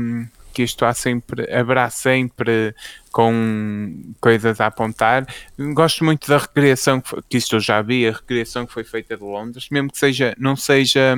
que 0.55 0.63
isto 0.63 0.85
há 0.85 0.93
sempre, 0.93 1.53
haverá 1.53 1.89
sempre 1.89 2.73
com 3.11 4.13
coisas 4.21 4.61
a 4.61 4.67
apontar. 4.67 5.27
Gosto 5.73 6.05
muito 6.05 6.29
da 6.29 6.37
recriação 6.37 7.03
que 7.29 7.35
isto 7.35 7.57
eu 7.57 7.59
já 7.59 7.81
vi, 7.81 8.07
a 8.07 8.13
recriação 8.13 8.65
que 8.65 8.71
foi 8.71 8.85
feita 8.85 9.17
de 9.17 9.23
Londres, 9.23 9.67
mesmo 9.69 9.91
que 9.91 9.97
seja, 9.97 10.33
não 10.39 10.55
seja 10.55 11.17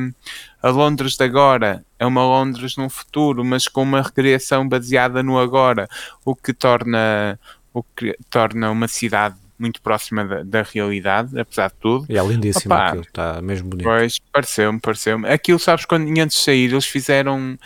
a 0.60 0.69
Londres 0.69 1.15
de 1.15 1.23
agora, 1.23 1.86
é 2.00 2.06
uma 2.06 2.26
Londres 2.26 2.76
no 2.78 2.89
futuro, 2.89 3.45
mas 3.45 3.67
com 3.67 3.84
uma 3.84 4.02
recriação 4.02 4.67
baseada 4.67 5.21
no 5.21 5.38
agora, 5.38 5.88
o 6.26 6.36
que 6.36 6.52
torna, 6.52 7.39
o 7.71 7.84
que 7.84 8.17
torna 8.32 8.71
uma 8.71 8.88
cidade 8.88 9.36
muito 9.60 9.80
próxima 9.82 10.26
da, 10.26 10.43
da, 10.43 10.62
realidade, 10.63 11.39
apesar 11.39 11.69
de 11.69 11.76
tudo. 11.76 12.06
E 12.10 12.17
é 12.17 12.23
lindíssimo 12.23 12.73
Opa, 12.73 12.88
aquilo, 12.88 13.04
está 13.04 13.41
mesmo 13.41 13.69
bonito. 13.69 13.86
Pois, 13.86 14.19
pareceu-me, 14.32 14.80
pareceu-me. 14.80 15.28
Aquilo, 15.30 15.60
sabes, 15.60 15.86
quando 15.86 16.08
antes 16.19 16.38
de 16.38 16.43
sair, 16.43 16.71
eles 16.71 16.86
fizeram 16.86 17.58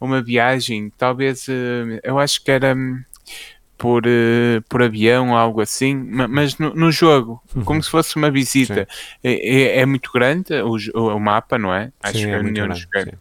uma 0.00 0.22
viagem, 0.22 0.90
talvez 0.96 1.46
eh, 1.48 2.00
eu 2.02 2.18
acho 2.18 2.42
que 2.42 2.50
era 2.50 2.74
hum, 2.74 3.02
por, 3.76 4.02
eh, 4.06 4.60
por 4.68 4.82
avião 4.82 5.30
ou 5.30 5.36
algo 5.36 5.60
assim, 5.60 5.94
mas 5.94 6.58
no, 6.58 6.74
no 6.74 6.90
jogo, 6.92 7.42
uhum. 7.54 7.64
como 7.64 7.82
se 7.82 7.90
fosse 7.90 8.16
uma 8.16 8.30
visita. 8.30 8.86
É, 9.22 9.32
é, 9.32 9.78
é, 9.80 9.86
muito 9.86 10.10
grande 10.12 10.52
o, 10.62 10.76
o, 11.14 11.18
mapa, 11.18 11.58
não 11.58 11.72
é? 11.72 11.92
Acho 12.02 12.18
sim, 12.18 12.24
que 12.26 12.30
é 12.30 12.42
muito 12.42 12.60
grande, 12.90 13.18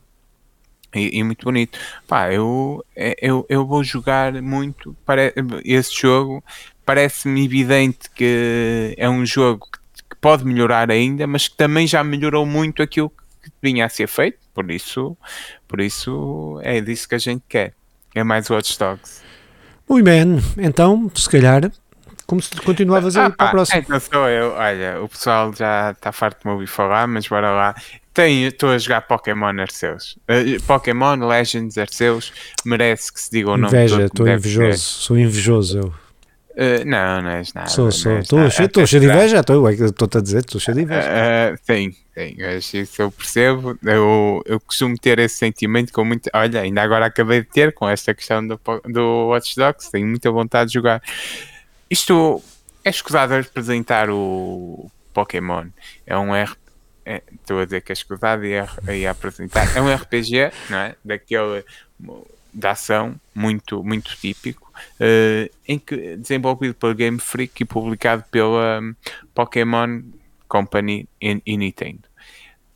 e, 0.96 1.20
e, 1.20 1.24
muito 1.24 1.46
bonito. 1.46 1.78
Pá, 2.08 2.34
eu, 2.34 2.84
é, 2.96 3.16
eu, 3.22 3.46
eu 3.48 3.66
vou 3.66 3.84
jogar 3.84 4.34
muito 4.42 4.96
para 5.06 5.34
esse 5.64 5.96
jogo. 5.96 6.44
Parece-me 6.86 7.46
evidente 7.46 8.10
que 8.10 8.96
é 8.98 9.08
um 9.08 9.26
jogo 9.26 9.68
que, 9.72 10.04
que 10.10 10.16
pode 10.20 10.44
melhorar 10.44 10.90
ainda, 10.90 11.28
mas 11.28 11.48
que 11.48 11.56
também 11.56 11.86
já 11.86 12.04
melhorou 12.04 12.46
muito 12.46 12.82
aquilo 12.82 13.10
que 13.10 13.24
vinha 13.62 13.86
a 13.86 13.90
ser 13.90 14.08
feito. 14.08 14.40
Por 14.54 14.70
isso, 14.72 15.18
por 15.68 15.80
isso 15.80 16.60
é 16.64 16.82
disso 16.82 17.08
que 17.08 17.16
a 17.16 17.20
gente 17.20 17.44
quer. 17.48 17.74
É 18.14 18.24
mais 18.24 18.50
Watch 18.50 18.78
Dogs. 18.78 19.22
Muito 19.88 20.06
bem, 20.06 20.38
então, 20.58 21.12
se 21.16 21.28
calhar, 21.30 21.72
como 22.30 22.42
se 22.42 22.56
continuavas 22.62 23.18
ah, 23.18 23.26
aí 23.26 23.32
para 23.32 23.48
o 23.48 23.52
próximo. 23.52 23.82
Então 23.82 24.00
sou 24.00 24.30
eu, 24.30 24.52
olha, 24.52 25.02
o 25.02 25.10
pessoal 25.10 25.52
já 25.52 25.92
está 25.92 26.12
farto 26.12 26.42
de 26.42 26.48
me 26.48 26.54
ouvir 26.54 26.68
falar, 26.68 27.08
mas 27.08 27.28
bora 27.28 27.50
lá. 27.50 27.76
Estou 28.16 28.72
a 28.72 28.78
jogar 28.78 29.02
Pokémon 29.02 29.60
Arceus. 29.60 30.18
Uh, 30.30 30.62
Pokémon 30.64 31.16
Legends 31.26 31.78
Arceus 31.78 32.34
merece 32.66 33.14
que 33.14 33.20
se 33.20 33.32
diga 33.32 33.52
o 33.52 33.58
nome. 33.58 33.70
Inveja, 33.70 34.06
estou 34.06 34.28
invejoso, 34.28 34.78
sou 34.78 35.18
invejoso 35.18 35.80
eu. 35.80 35.94
Uh, 36.60 36.84
não, 36.86 37.22
não 37.22 37.30
és 37.30 37.54
nada. 37.54 37.70
Sou, 37.70 37.90
sou. 37.90 38.20
Estou 38.20 38.50
cheio, 38.50 38.68
de 39.00 39.08
inveja, 39.08 39.40
estou-te 39.40 40.18
a 40.18 40.22
dizer, 40.22 40.40
estou 40.40 40.60
cheio 40.60 40.76
de 40.76 40.84
inveja. 40.84 41.08
Uh, 41.08 41.58
sim, 41.64 41.96
sim, 42.14 42.78
isso 42.82 43.02
eu 43.02 43.10
percebo. 43.10 43.80
Eu, 43.82 44.42
eu 44.46 44.60
costumo 44.60 44.98
ter 44.98 45.20
esse 45.20 45.38
sentimento 45.38 45.94
com 45.94 46.04
muito. 46.04 46.30
Olha, 46.34 46.60
ainda 46.60 46.82
agora 46.82 47.06
acabei 47.06 47.44
de 47.44 47.48
ter 47.48 47.74
com 47.74 47.88
esta 47.88 48.14
questão 48.14 48.46
do, 48.46 48.60
do 48.90 49.30
Watch 49.30 49.56
Dogs, 49.56 49.90
tenho 49.90 50.06
muita 50.06 50.30
vontade 50.32 50.68
de 50.68 50.74
jogar. 50.74 51.02
Isto 51.90 52.44
é 52.84 52.90
escusado 52.90 53.36
representar 53.36 54.10
o 54.10 54.92
Pokémon. 55.14 55.68
É 56.06 56.18
um 56.18 56.36
R. 56.36 56.52
É, 57.06 57.24
estou 57.40 57.62
a 57.62 57.66
dizer 57.66 57.82
que 57.82 57.94
é 57.94 57.94
escusado 57.94 58.44
e, 58.46 58.56
e 58.98 59.08
apresentar. 59.08 59.78
É 59.78 59.82
um 59.82 59.94
RPG, 59.96 60.52
não 60.70 60.78
é? 60.78 60.96
Daquele 61.06 61.64
da 62.54 62.72
ação 62.72 63.16
muito, 63.34 63.82
muito 63.82 64.14
típico 64.18 64.69
uh, 65.00 65.50
em 65.68 65.78
que, 65.78 66.18
desenvolvido 66.18 66.74
pela 66.74 66.94
Game 66.94 67.20
Freak 67.20 67.64
e 67.64 67.66
publicado 67.66 68.24
pela 68.32 68.80
um, 68.82 68.96
Pokémon 69.34 70.02
Company 70.48 71.08
e, 71.22 71.58
Nintendo. 71.58 72.04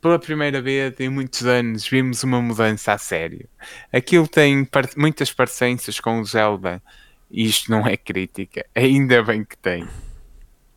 Pela 0.00 0.18
primeira 0.18 0.60
vez 0.60 0.98
em 1.00 1.08
muitos 1.08 1.46
anos 1.46 1.88
vimos 1.88 2.22
uma 2.22 2.40
mudança 2.40 2.92
a 2.92 2.98
sério. 2.98 3.48
Aquilo 3.92 4.28
tem 4.28 4.64
par 4.64 4.88
muitas 4.96 5.32
parecenças 5.32 5.98
com 5.98 6.20
o 6.20 6.24
Zelda 6.24 6.82
e 7.30 7.44
isto 7.46 7.70
não 7.70 7.86
é 7.86 7.96
crítica, 7.96 8.64
ainda 8.74 9.22
bem 9.22 9.44
que 9.44 9.56
tem. 9.56 9.86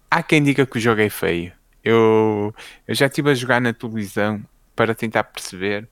Há 0.10 0.24
quem 0.24 0.42
diga 0.42 0.66
que 0.66 0.78
o 0.78 0.82
jogo 0.82 1.02
é 1.02 1.10
feio. 1.10 1.52
Eu, 1.84 2.54
eu 2.88 2.96
já 2.96 3.08
estive 3.08 3.32
a 3.32 3.36
jogar 3.36 3.62
na 3.62 3.74
televisão 3.74 4.44
para 4.76 4.96
tentar 4.96 5.24
perceber 5.24 5.88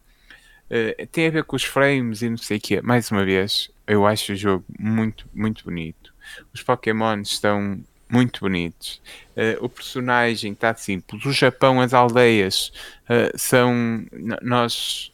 Uh, 0.66 1.06
tem 1.08 1.28
a 1.28 1.30
ver 1.30 1.44
com 1.44 1.56
os 1.56 1.64
frames 1.64 2.22
e 2.22 2.30
não 2.30 2.38
sei 2.38 2.58
o 2.58 2.60
que. 2.62 2.82
Mais 2.82 3.12
uma 3.12 3.24
vez, 3.24 3.70
eu 3.88 4.06
acho 4.06 4.34
o 4.34 4.36
jogo 4.36 4.66
muito, 4.80 5.28
muito 5.34 5.64
bonito. 5.64 6.14
Os 6.54 6.62
Pokémon 6.62 7.20
estão 7.22 7.80
muito 8.10 8.42
bonitos. 8.42 9.02
Uh, 9.36 9.64
o 9.66 9.70
personagem 9.70 10.54
está 10.54 10.74
simples. 10.74 11.26
O 11.26 11.32
Japão, 11.32 11.82
as 11.82 11.94
aldeias 11.94 12.72
uh, 13.10 13.38
são. 13.38 14.06
Nós. 14.42 15.12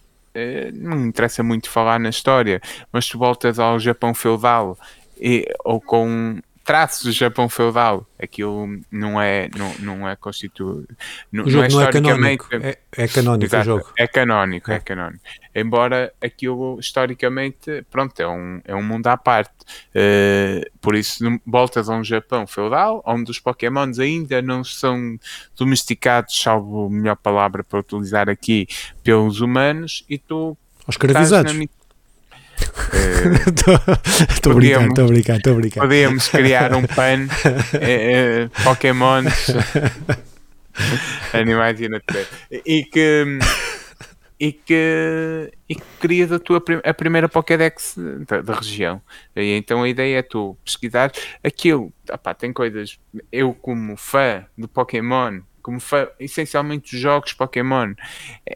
não 0.74 1.08
interessa 1.08 1.44
muito 1.44 1.70
falar 1.70 2.00
na 2.00 2.10
história, 2.10 2.62
mas 2.92 3.08
tu 3.08 3.18
voltas 3.18 3.60
ao 3.60 3.80
Japão 3.80 4.14
feudal 4.14 4.78
e, 5.20 5.46
ou 5.64 5.82
com 5.82 6.40
traços 6.64 7.04
do 7.04 7.12
Japão 7.12 7.50
feudal. 7.50 8.06
Aquilo 8.22 8.80
não 8.92 9.20
é, 9.20 9.50
não, 9.56 9.74
não 9.80 10.10
é 10.10 10.16
constituído. 10.16 10.88
Não, 11.32 11.46
o 11.46 11.50
jogo 11.50 11.68
não 11.70 11.82
é, 11.82 11.84
não 11.84 11.90
é 11.90 11.92
canónico. 11.92 12.48
É, 12.52 12.78
é 12.92 13.08
canónico 13.08 13.46
Exato, 13.46 13.62
o 13.62 13.78
jogo. 13.78 13.94
É 13.98 14.08
canónico, 14.08 14.72
é. 14.72 14.76
é 14.76 14.80
canónico. 14.80 15.24
Embora 15.54 16.14
aquilo 16.22 16.80
historicamente, 16.80 17.86
pronto, 17.90 18.20
é 18.20 18.28
um, 18.28 18.62
é 18.64 18.76
um 18.76 18.84
mundo 18.84 19.08
à 19.08 19.18
parte. 19.18 19.54
Uh, 19.96 20.70
por 20.80 20.96
isso, 20.96 21.24
voltas 21.46 21.90
a 21.90 21.96
um 21.96 22.04
Japão 22.04 22.46
feudal, 22.46 23.02
onde 23.06 23.32
os 23.32 23.40
Pokémons 23.40 24.00
ainda 24.00 24.42
não 24.42 24.64
são 24.64 25.18
domesticados, 25.58 26.40
salvo 26.40 26.86
a 26.86 26.90
melhor 26.90 27.16
palavra 27.16 27.64
para 27.64 27.80
utilizar 27.80 28.30
aqui, 28.30 28.68
pelos 29.04 29.42
humanos, 29.42 30.06
e 30.10 30.18
tu. 30.18 30.58
Os 30.88 30.96
escravizados. 30.96 31.54
Estou 34.30 34.54
uh, 34.54 34.56
brincando, 34.56 34.88
estou 34.88 35.08
brincando, 35.08 35.38
estou 35.38 35.56
brincando. 35.56 35.88
Podíamos 35.88 36.28
criar 36.28 36.74
um 36.74 36.86
pan 36.86 37.26
uh, 37.26 38.46
uh, 38.46 38.64
Pokémons 38.64 39.48
animais 41.34 41.80
e 41.80 41.90
natureza 41.90 42.28
e 42.66 42.84
que 42.84 43.40
e 44.40 44.52
que, 44.52 45.52
e 45.70 45.76
que 45.76 45.84
crias 46.00 46.32
a 46.32 46.40
tua 46.40 46.64
a 46.84 46.94
primeira 46.96 47.30
Pokédex 47.30 47.96
da, 48.28 48.42
da, 48.42 48.56
região. 48.56 49.00
E 49.36 49.56
então 49.56 49.84
a 49.84 49.90
ideia 49.90 50.18
é 50.18 50.24
tu 50.24 50.58
pesquisar 50.66 51.12
aquilo. 51.44 51.94
Opá, 52.12 52.34
tem 52.34 52.52
coisas. 52.52 52.98
Eu, 53.32 53.54
como 53.54 53.96
fã 53.96 54.44
do 54.58 54.68
Pokémon, 54.68 55.42
como 55.62 55.78
essencialmente 56.20 56.96
os 56.96 57.02
jogos 57.02 57.34
Pokémon, 57.34 57.94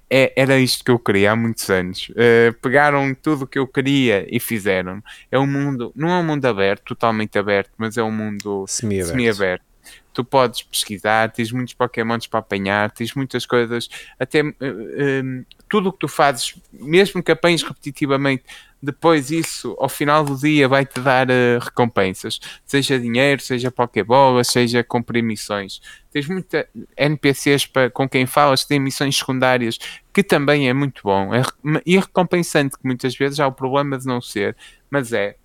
é, 0.09 0.33
era 0.35 0.57
isto 0.59 0.83
que 0.83 0.91
eu 0.91 0.99
queria 0.99 1.31
há 1.31 1.35
muitos 1.35 1.69
anos. 1.69 2.09
Uh, 2.09 2.53
pegaram 2.61 3.13
tudo 3.15 3.43
o 3.43 3.47
que 3.47 3.59
eu 3.59 3.67
queria 3.67 4.25
e 4.29 4.39
fizeram. 4.39 5.01
É 5.31 5.39
um 5.39 5.47
mundo, 5.47 5.91
não 5.95 6.09
é 6.09 6.17
um 6.19 6.23
mundo 6.23 6.45
aberto, 6.45 6.83
totalmente 6.83 7.37
aberto, 7.37 7.71
mas 7.77 7.97
é 7.97 8.03
um 8.03 8.11
mundo 8.11 8.65
semi-aberto. 8.67 9.63
Semi 9.63 9.75
tu 10.15 10.23
podes 10.23 10.63
pesquisar, 10.63 11.29
tens 11.31 11.51
muitos 11.51 11.73
Pokémons 11.73 12.25
para 12.25 12.39
apanhar, 12.39 12.89
tens 12.89 13.13
muitas 13.13 13.45
coisas, 13.45 13.89
até 14.17 14.41
uh, 14.41 14.49
uh, 14.49 15.45
tudo 15.69 15.89
o 15.89 15.93
que 15.93 15.99
tu 15.99 16.07
fazes, 16.07 16.55
mesmo 16.71 17.21
que 17.21 17.31
apanhes 17.31 17.61
repetitivamente, 17.61 18.43
depois 18.85 19.31
isso, 19.31 19.75
ao 19.79 19.89
final 19.89 20.23
do 20.23 20.37
dia, 20.37 20.67
vai-te 20.67 20.99
dar 20.99 21.27
uh, 21.27 21.59
recompensas, 21.59 22.39
seja 22.63 22.99
dinheiro, 22.99 23.41
seja 23.41 23.71
Pokébolas, 23.71 24.47
seja 24.47 24.83
comprar 24.83 25.21
missões. 25.23 25.81
Tens 26.11 26.27
muita 26.27 26.67
NPCs 26.95 27.65
para, 27.65 27.89
com 27.89 28.07
quem 28.07 28.27
falas 28.27 28.63
têm 28.63 28.79
missões 28.79 29.17
secundárias, 29.17 29.79
que 30.13 30.23
também 30.23 30.69
é 30.69 30.73
muito 30.73 31.01
bom. 31.03 31.33
É, 31.33 31.41
e 31.85 31.97
recompensante, 31.97 32.77
que 32.77 32.85
muitas 32.85 33.15
vezes 33.15 33.39
há 33.39 33.47
o 33.47 33.51
problema 33.51 33.97
de 33.97 34.05
não 34.05 34.21
ser, 34.21 34.55
mas 34.89 35.11
é. 35.11 35.35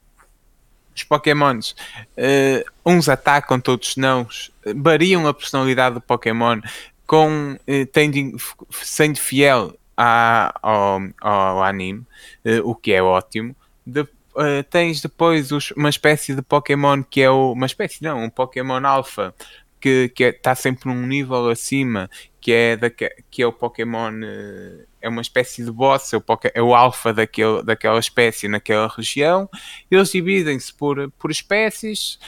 Os 0.94 1.03
Pokémons, 1.03 1.74
uh, 2.18 2.70
uns 2.85 3.09
atacam, 3.09 3.59
todos 3.59 3.96
não, 3.96 4.29
variam 4.76 5.26
a 5.26 5.33
personalidade 5.33 5.94
do 5.94 6.00
Pokémon, 6.00 6.61
com, 7.07 7.55
uh, 7.55 8.38
sendo 8.70 9.18
fiel 9.18 9.74
à, 10.00 10.54
ao, 10.62 10.98
ao 11.20 11.62
anime, 11.62 12.06
uh, 12.46 12.70
o 12.70 12.74
que 12.74 12.92
é 12.92 13.02
ótimo. 13.02 13.54
De, 13.86 14.00
uh, 14.00 14.64
tens 14.70 15.02
depois 15.02 15.52
os, 15.52 15.72
uma 15.72 15.90
espécie 15.90 16.34
de 16.34 16.40
Pokémon 16.40 17.02
que 17.02 17.20
é 17.20 17.30
o, 17.30 17.52
uma 17.52 17.66
espécie 17.66 18.02
não, 18.02 18.24
um 18.24 18.30
Pokémon 18.30 18.80
Alpha 18.86 19.34
que 19.78 20.12
está 20.18 20.50
é, 20.50 20.54
sempre 20.54 20.90
num 20.90 21.06
nível 21.06 21.48
acima, 21.48 22.10
que 22.38 22.52
é, 22.52 22.76
da, 22.76 22.90
que 22.90 23.42
é 23.42 23.46
o 23.46 23.52
Pokémon, 23.52 24.12
uh, 24.12 24.86
é 25.00 25.08
uma 25.08 25.22
espécie 25.22 25.64
de 25.64 25.72
boss, 25.72 26.12
é 26.12 26.18
o, 26.18 26.22
é 26.52 26.62
o 26.62 26.74
alfa 26.74 27.14
daquele, 27.14 27.62
daquela 27.62 27.98
espécie 27.98 28.46
naquela 28.46 28.88
região. 28.88 29.48
Eles 29.90 30.12
dividem-se 30.12 30.72
por, 30.74 31.10
por 31.12 31.30
espécies, 31.30 32.18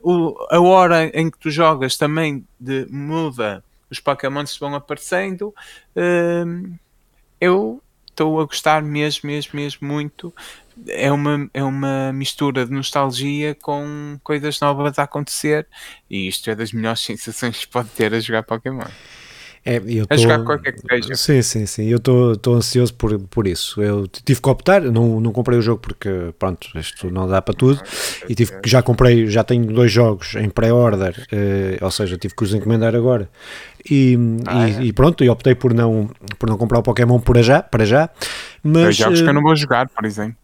o, 0.00 0.36
a 0.48 0.60
hora 0.60 1.06
em 1.06 1.28
que 1.28 1.38
tu 1.38 1.50
jogas 1.50 1.96
também 1.96 2.46
de, 2.60 2.86
muda, 2.88 3.64
os 3.92 4.00
Pokémons 4.00 4.56
vão 4.56 4.74
aparecendo. 4.74 5.54
Uh, 5.94 6.74
eu 7.42 7.82
estou 8.08 8.40
a 8.40 8.44
gostar 8.44 8.80
mesmo, 8.82 9.26
mesmo, 9.26 9.50
mesmo 9.54 9.88
muito. 9.88 10.32
É 10.86 11.10
uma, 11.10 11.50
é 11.52 11.64
uma 11.64 12.12
mistura 12.12 12.64
de 12.64 12.70
nostalgia 12.70 13.56
com 13.60 14.16
coisas 14.22 14.60
novas 14.60 14.96
a 14.96 15.02
acontecer 15.02 15.66
e 16.08 16.28
isto 16.28 16.48
é 16.48 16.54
das 16.54 16.72
melhores 16.72 17.00
sensações 17.02 17.58
que 17.58 17.66
pode 17.66 17.88
ter 17.88 18.14
a 18.14 18.20
jogar 18.20 18.44
Pokémon. 18.44 18.86
É, 19.64 19.80
eu 19.86 20.04
a 20.10 20.16
tô, 20.16 20.22
jogar 20.22 20.42
qualquer 20.44 20.72
que 20.72 20.80
seja. 20.80 21.14
Sim, 21.14 21.40
sim, 21.40 21.66
sim. 21.66 21.84
Eu 21.86 21.98
estou 21.98 22.54
ansioso 22.54 22.92
por, 22.94 23.16
por 23.18 23.46
isso. 23.46 23.80
Eu 23.80 24.08
tive 24.08 24.40
que 24.40 24.48
optar, 24.48 24.80
não, 24.80 25.20
não 25.20 25.30
comprei 25.30 25.56
o 25.56 25.62
jogo 25.62 25.80
porque, 25.80 26.10
pronto, 26.36 26.68
isto 26.74 27.10
não 27.10 27.28
dá 27.28 27.40
para 27.40 27.54
tudo. 27.54 27.80
E 28.28 28.34
tive 28.34 28.60
que 28.60 28.68
já 28.68 28.82
comprei, 28.82 29.28
já 29.28 29.44
tenho 29.44 29.64
dois 29.66 29.92
jogos 29.92 30.34
em 30.34 30.48
pré-order, 30.48 31.14
eh, 31.30 31.78
ou 31.80 31.90
seja, 31.92 32.18
tive 32.18 32.34
que 32.34 32.42
os 32.42 32.52
encomendar 32.52 32.96
agora. 32.96 33.30
E, 33.88 34.18
ah, 34.46 34.68
e, 34.68 34.72
é? 34.72 34.82
e, 34.84 34.92
pronto, 34.92 35.22
e 35.22 35.28
optei 35.28 35.54
por 35.54 35.72
não, 35.72 36.10
por 36.38 36.48
não 36.48 36.58
comprar 36.58 36.80
o 36.80 36.82
Pokémon 36.82 37.20
por 37.20 37.40
já, 37.40 37.62
para 37.62 37.86
já. 37.86 38.10
Mas, 38.64 38.96
jogos 38.96 39.20
que 39.20 39.28
eu 39.28 39.32
não 39.32 39.42
vou 39.42 39.54
jogar, 39.54 39.88
por 39.88 40.04
exemplo. 40.04 40.36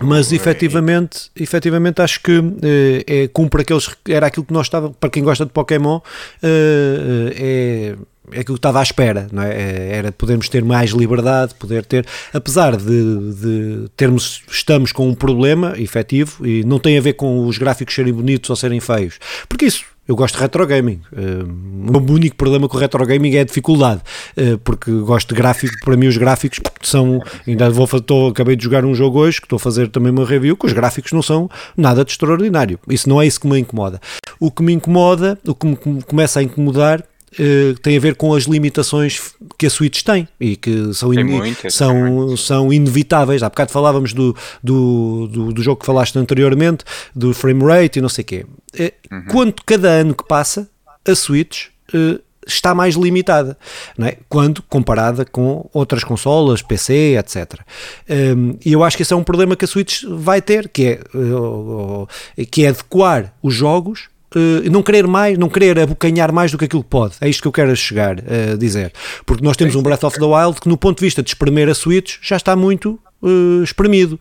Mas 0.00 0.32
efetivamente, 0.32 1.30
efetivamente 1.36 2.00
acho 2.00 2.20
que 2.20 2.32
eh, 2.62 3.04
é, 3.06 3.28
cumpre 3.28 3.62
aqueles. 3.62 3.88
Era 4.08 4.26
aquilo 4.26 4.44
que 4.44 4.52
nós 4.52 4.66
estávamos. 4.66 4.96
Para 4.98 5.10
quem 5.10 5.22
gosta 5.22 5.44
de 5.44 5.52
Pokémon, 5.52 6.00
eh, 6.42 7.34
é 7.36 7.96
aquilo 8.28 8.44
que 8.44 8.58
estava 8.58 8.80
à 8.80 8.82
espera, 8.82 9.26
não 9.32 9.42
é? 9.42 9.54
é? 9.54 9.96
Era 9.96 10.12
podermos 10.12 10.48
ter 10.48 10.64
mais 10.64 10.90
liberdade, 10.90 11.54
poder 11.54 11.84
ter, 11.84 12.06
apesar 12.32 12.76
de, 12.76 13.34
de, 13.34 13.88
termos, 13.96 14.42
estamos 14.48 14.92
com 14.92 15.08
um 15.08 15.14
problema 15.14 15.74
efetivo 15.76 16.46
e 16.46 16.64
não 16.64 16.78
tem 16.78 16.98
a 16.98 17.00
ver 17.00 17.14
com 17.14 17.46
os 17.46 17.58
gráficos 17.58 17.94
serem 17.94 18.12
bonitos 18.12 18.50
ou 18.50 18.56
serem 18.56 18.80
feios, 18.80 19.18
porque 19.48 19.66
isso 19.66 19.84
eu 20.06 20.14
gosto 20.14 20.34
de 20.34 20.42
retro 20.42 20.66
gaming. 20.66 21.00
Uh, 21.12 21.44
o 21.88 21.90
meu 21.90 22.14
único 22.14 22.36
problema 22.36 22.68
com 22.68 22.76
o 22.76 22.80
retro 22.80 23.04
gaming 23.06 23.36
é 23.36 23.40
a 23.40 23.44
dificuldade, 23.44 24.02
uh, 24.36 24.58
porque 24.58 24.90
gosto 24.90 25.30
de 25.30 25.34
gráfico. 25.34 25.74
Para 25.82 25.96
mim, 25.96 26.06
os 26.06 26.16
gráficos 26.18 26.60
são. 26.82 27.22
Ainda 27.46 27.70
vou 27.70 27.88
acabei 28.28 28.54
de 28.54 28.64
jogar 28.64 28.84
um 28.84 28.94
jogo 28.94 29.18
hoje 29.20 29.40
que 29.40 29.46
estou 29.46 29.56
a 29.56 29.60
fazer 29.60 29.88
também 29.88 30.12
uma 30.12 30.26
review, 30.26 30.58
que 30.58 30.66
os 30.66 30.74
gráficos 30.74 31.12
não 31.12 31.22
são 31.22 31.48
nada 31.74 32.04
de 32.04 32.10
extraordinário. 32.10 32.78
Isso 32.86 33.08
não 33.08 33.20
é 33.20 33.26
isso 33.26 33.40
que 33.40 33.48
me 33.48 33.58
incomoda. 33.58 33.98
O 34.38 34.50
que 34.50 34.62
me 34.62 34.74
incomoda, 34.74 35.38
o 35.46 35.54
que 35.54 35.66
me 35.66 36.02
começa 36.02 36.40
a 36.40 36.42
incomodar 36.42 37.02
Uh, 37.38 37.74
tem 37.80 37.96
a 37.96 38.00
ver 38.00 38.14
com 38.14 38.32
as 38.34 38.44
limitações 38.44 39.34
que 39.58 39.66
a 39.66 39.70
Switch 39.70 40.02
tem 40.02 40.28
e 40.38 40.56
que 40.56 40.94
são, 40.94 41.12
in 41.12 41.24
muitas, 41.24 41.74
são, 41.74 42.36
são 42.36 42.72
inevitáveis. 42.72 43.42
Há 43.42 43.48
bocado 43.48 43.72
falávamos 43.72 44.12
do, 44.12 44.36
do, 44.62 45.28
do, 45.28 45.52
do, 45.52 45.62
jogo 45.62 45.80
que 45.80 45.86
falaste 45.86 46.16
anteriormente, 46.16 46.84
do 47.14 47.34
frame 47.34 47.64
rate 47.64 47.98
e 47.98 48.02
não 48.02 48.08
sei 48.08 48.22
o 48.22 48.26
quê. 48.26 48.46
Uh, 48.78 49.14
uhum. 49.14 49.24
Quanto 49.30 49.64
cada 49.64 49.88
ano 49.88 50.14
que 50.14 50.24
passa, 50.26 50.68
a 51.06 51.14
Switch 51.14 51.66
uh, 51.92 52.20
está 52.46 52.74
mais 52.74 52.94
limitada, 52.94 53.56
não 53.96 54.06
é? 54.06 54.16
quando 54.28 54.62
comparada 54.62 55.24
com 55.24 55.68
outras 55.72 56.04
consolas, 56.04 56.62
PC, 56.62 57.16
etc. 57.18 57.60
Um, 58.08 58.56
e 58.64 58.72
eu 58.72 58.84
acho 58.84 58.96
que 58.96 59.02
esse 59.02 59.12
é 59.12 59.16
um 59.16 59.24
problema 59.24 59.56
que 59.56 59.64
a 59.64 59.68
Switch 59.68 60.04
vai 60.04 60.40
ter, 60.40 60.68
que 60.68 60.86
é, 60.86 62.44
que 62.46 62.64
é 62.64 62.68
adequar 62.68 63.34
os 63.42 63.54
jogos 63.54 64.08
uh, 64.38 64.70
não 64.70 64.82
querer 64.82 65.06
mais, 65.06 65.38
não 65.38 65.48
querer 65.48 65.78
abocanhar 65.78 66.32
mais 66.32 66.50
do 66.50 66.58
que 66.58 66.64
aquilo 66.64 66.82
que 66.82 66.90
pode. 66.90 67.14
É 67.20 67.28
isto 67.28 67.42
que 67.42 67.48
eu 67.48 67.52
quero 67.52 67.74
chegar 67.76 68.18
a 68.18 68.54
uh, 68.54 68.58
dizer. 68.58 68.92
Porque 69.24 69.44
nós 69.44 69.56
temos 69.56 69.74
um 69.74 69.82
Breath 69.82 70.04
of 70.04 70.18
the 70.18 70.24
Wild 70.24 70.60
que, 70.60 70.68
no 70.68 70.76
ponto 70.76 70.98
de 70.98 71.04
vista 71.04 71.22
de 71.22 71.30
espremer 71.30 71.68
a 71.68 71.74
Switch, 71.74 72.16
já 72.22 72.36
está 72.36 72.54
muito 72.54 72.98
uh, 73.22 73.62
espremido. 73.62 74.18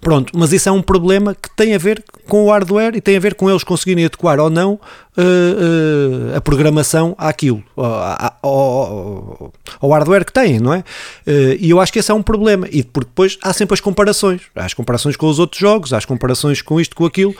Pronto, 0.00 0.32
mas 0.36 0.52
isso 0.52 0.68
é 0.68 0.72
um 0.72 0.82
problema 0.82 1.34
que 1.34 1.48
tem 1.56 1.74
a 1.74 1.78
ver 1.78 2.04
com 2.28 2.44
o 2.44 2.50
hardware 2.50 2.94
e 2.94 3.00
tem 3.00 3.16
a 3.16 3.20
ver 3.20 3.34
com 3.34 3.48
eles 3.48 3.64
conseguirem 3.64 4.04
adequar 4.04 4.38
ou 4.38 4.50
não 4.50 4.78
uh, 5.16 6.32
uh, 6.32 6.36
a 6.36 6.40
programação 6.40 7.14
àquilo, 7.18 7.62
ao, 7.76 8.32
ao, 8.42 9.52
ao, 9.80 9.90
hardware 9.90 10.24
que 10.24 10.32
têm, 10.32 10.58
não 10.58 10.74
é? 10.74 10.78
Uh, 11.26 11.56
e 11.58 11.70
eu 11.70 11.80
acho 11.80 11.92
que 11.92 11.98
esse 11.98 12.10
é 12.10 12.14
um 12.14 12.22
problema. 12.22 12.66
E 12.70 12.82
porque 12.82 13.08
depois 13.08 13.38
há 13.42 13.52
sempre 13.52 13.74
as 13.74 13.80
comparações. 13.80 14.42
Há 14.54 14.64
as 14.64 14.74
comparações 14.74 15.16
com 15.16 15.26
os 15.26 15.38
outros 15.38 15.60
jogos, 15.60 15.92
há 15.92 15.98
as 15.98 16.04
comparações 16.04 16.62
com 16.62 16.80
isto, 16.80 16.96
com 16.96 17.04
aquilo. 17.04 17.34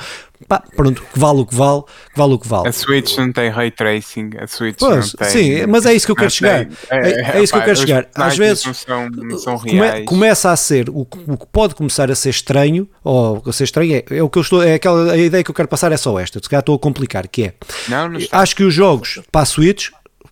Pá, 0.49 0.63
pronto, 0.77 1.03
que 1.13 1.19
vale 1.19 1.41
o 1.41 1.47
que 1.47 1.55
vale, 1.55 1.83
que 1.83 2.19
vale 2.19 2.35
o 2.35 2.39
que 2.39 2.49
vale. 2.49 2.69
A 2.69 2.73
Switch 2.73 3.17
não 3.17 3.33
tem 3.33 3.49
ray 3.49 3.71
tracing, 3.71 4.31
a 4.39 4.47
Switch 4.47 4.77
pois, 4.79 5.15
não 5.15 5.19
tem. 5.19 5.29
Sim, 5.29 5.67
mas 5.67 5.87
é 5.87 5.95
isso 5.95 6.05
que 6.05 6.13
eu 6.13 6.17
quero 6.17 6.31
chegar. 6.31 6.67
Tem, 6.67 6.77
é, 6.91 7.11
é, 7.11 7.37
é, 7.39 7.43
isso 7.43 7.53
que 7.53 7.59
eu 7.59 7.63
quero 7.63 7.77
chegar. 7.77 8.09
Às 8.15 8.37
vezes 8.37 8.65
não 8.67 8.75
são, 8.75 9.09
não 9.11 9.39
são 9.39 9.59
come, 9.59 10.05
começa 10.05 10.51
a 10.51 10.57
ser 10.57 10.91
o, 10.91 11.01
o, 11.03 11.37
que 11.37 11.47
pode 11.51 11.75
começar 11.75 12.11
a 12.11 12.15
ser 12.15 12.31
estranho, 12.31 12.87
ou 13.03 13.43
a 13.47 13.53
ser 13.53 13.65
estranho 13.65 13.95
é, 13.95 14.17
é 14.17 14.23
o 14.23 14.29
que 14.29 14.39
eu 14.39 14.43
estou, 14.43 14.63
é 14.63 14.75
aquela 14.75 15.13
a 15.13 15.17
ideia 15.17 15.43
que 15.43 15.51
eu 15.51 15.55
quero 15.55 15.69
passar 15.69 15.93
é 15.93 15.97
só 15.97 16.19
esta, 16.19 16.41
se 16.43 16.49
calhar 16.49 16.61
estou 16.61 16.75
a 16.75 16.79
complicar, 16.79 17.27
que 17.29 17.45
é 17.45 17.55
não, 17.89 18.09
não 18.09 18.21
acho 18.33 18.57
que 18.57 18.63
os 18.63 18.75
jogos 18.75 19.21
para 19.31 19.43
a 19.43 19.47
Switch 19.47 19.89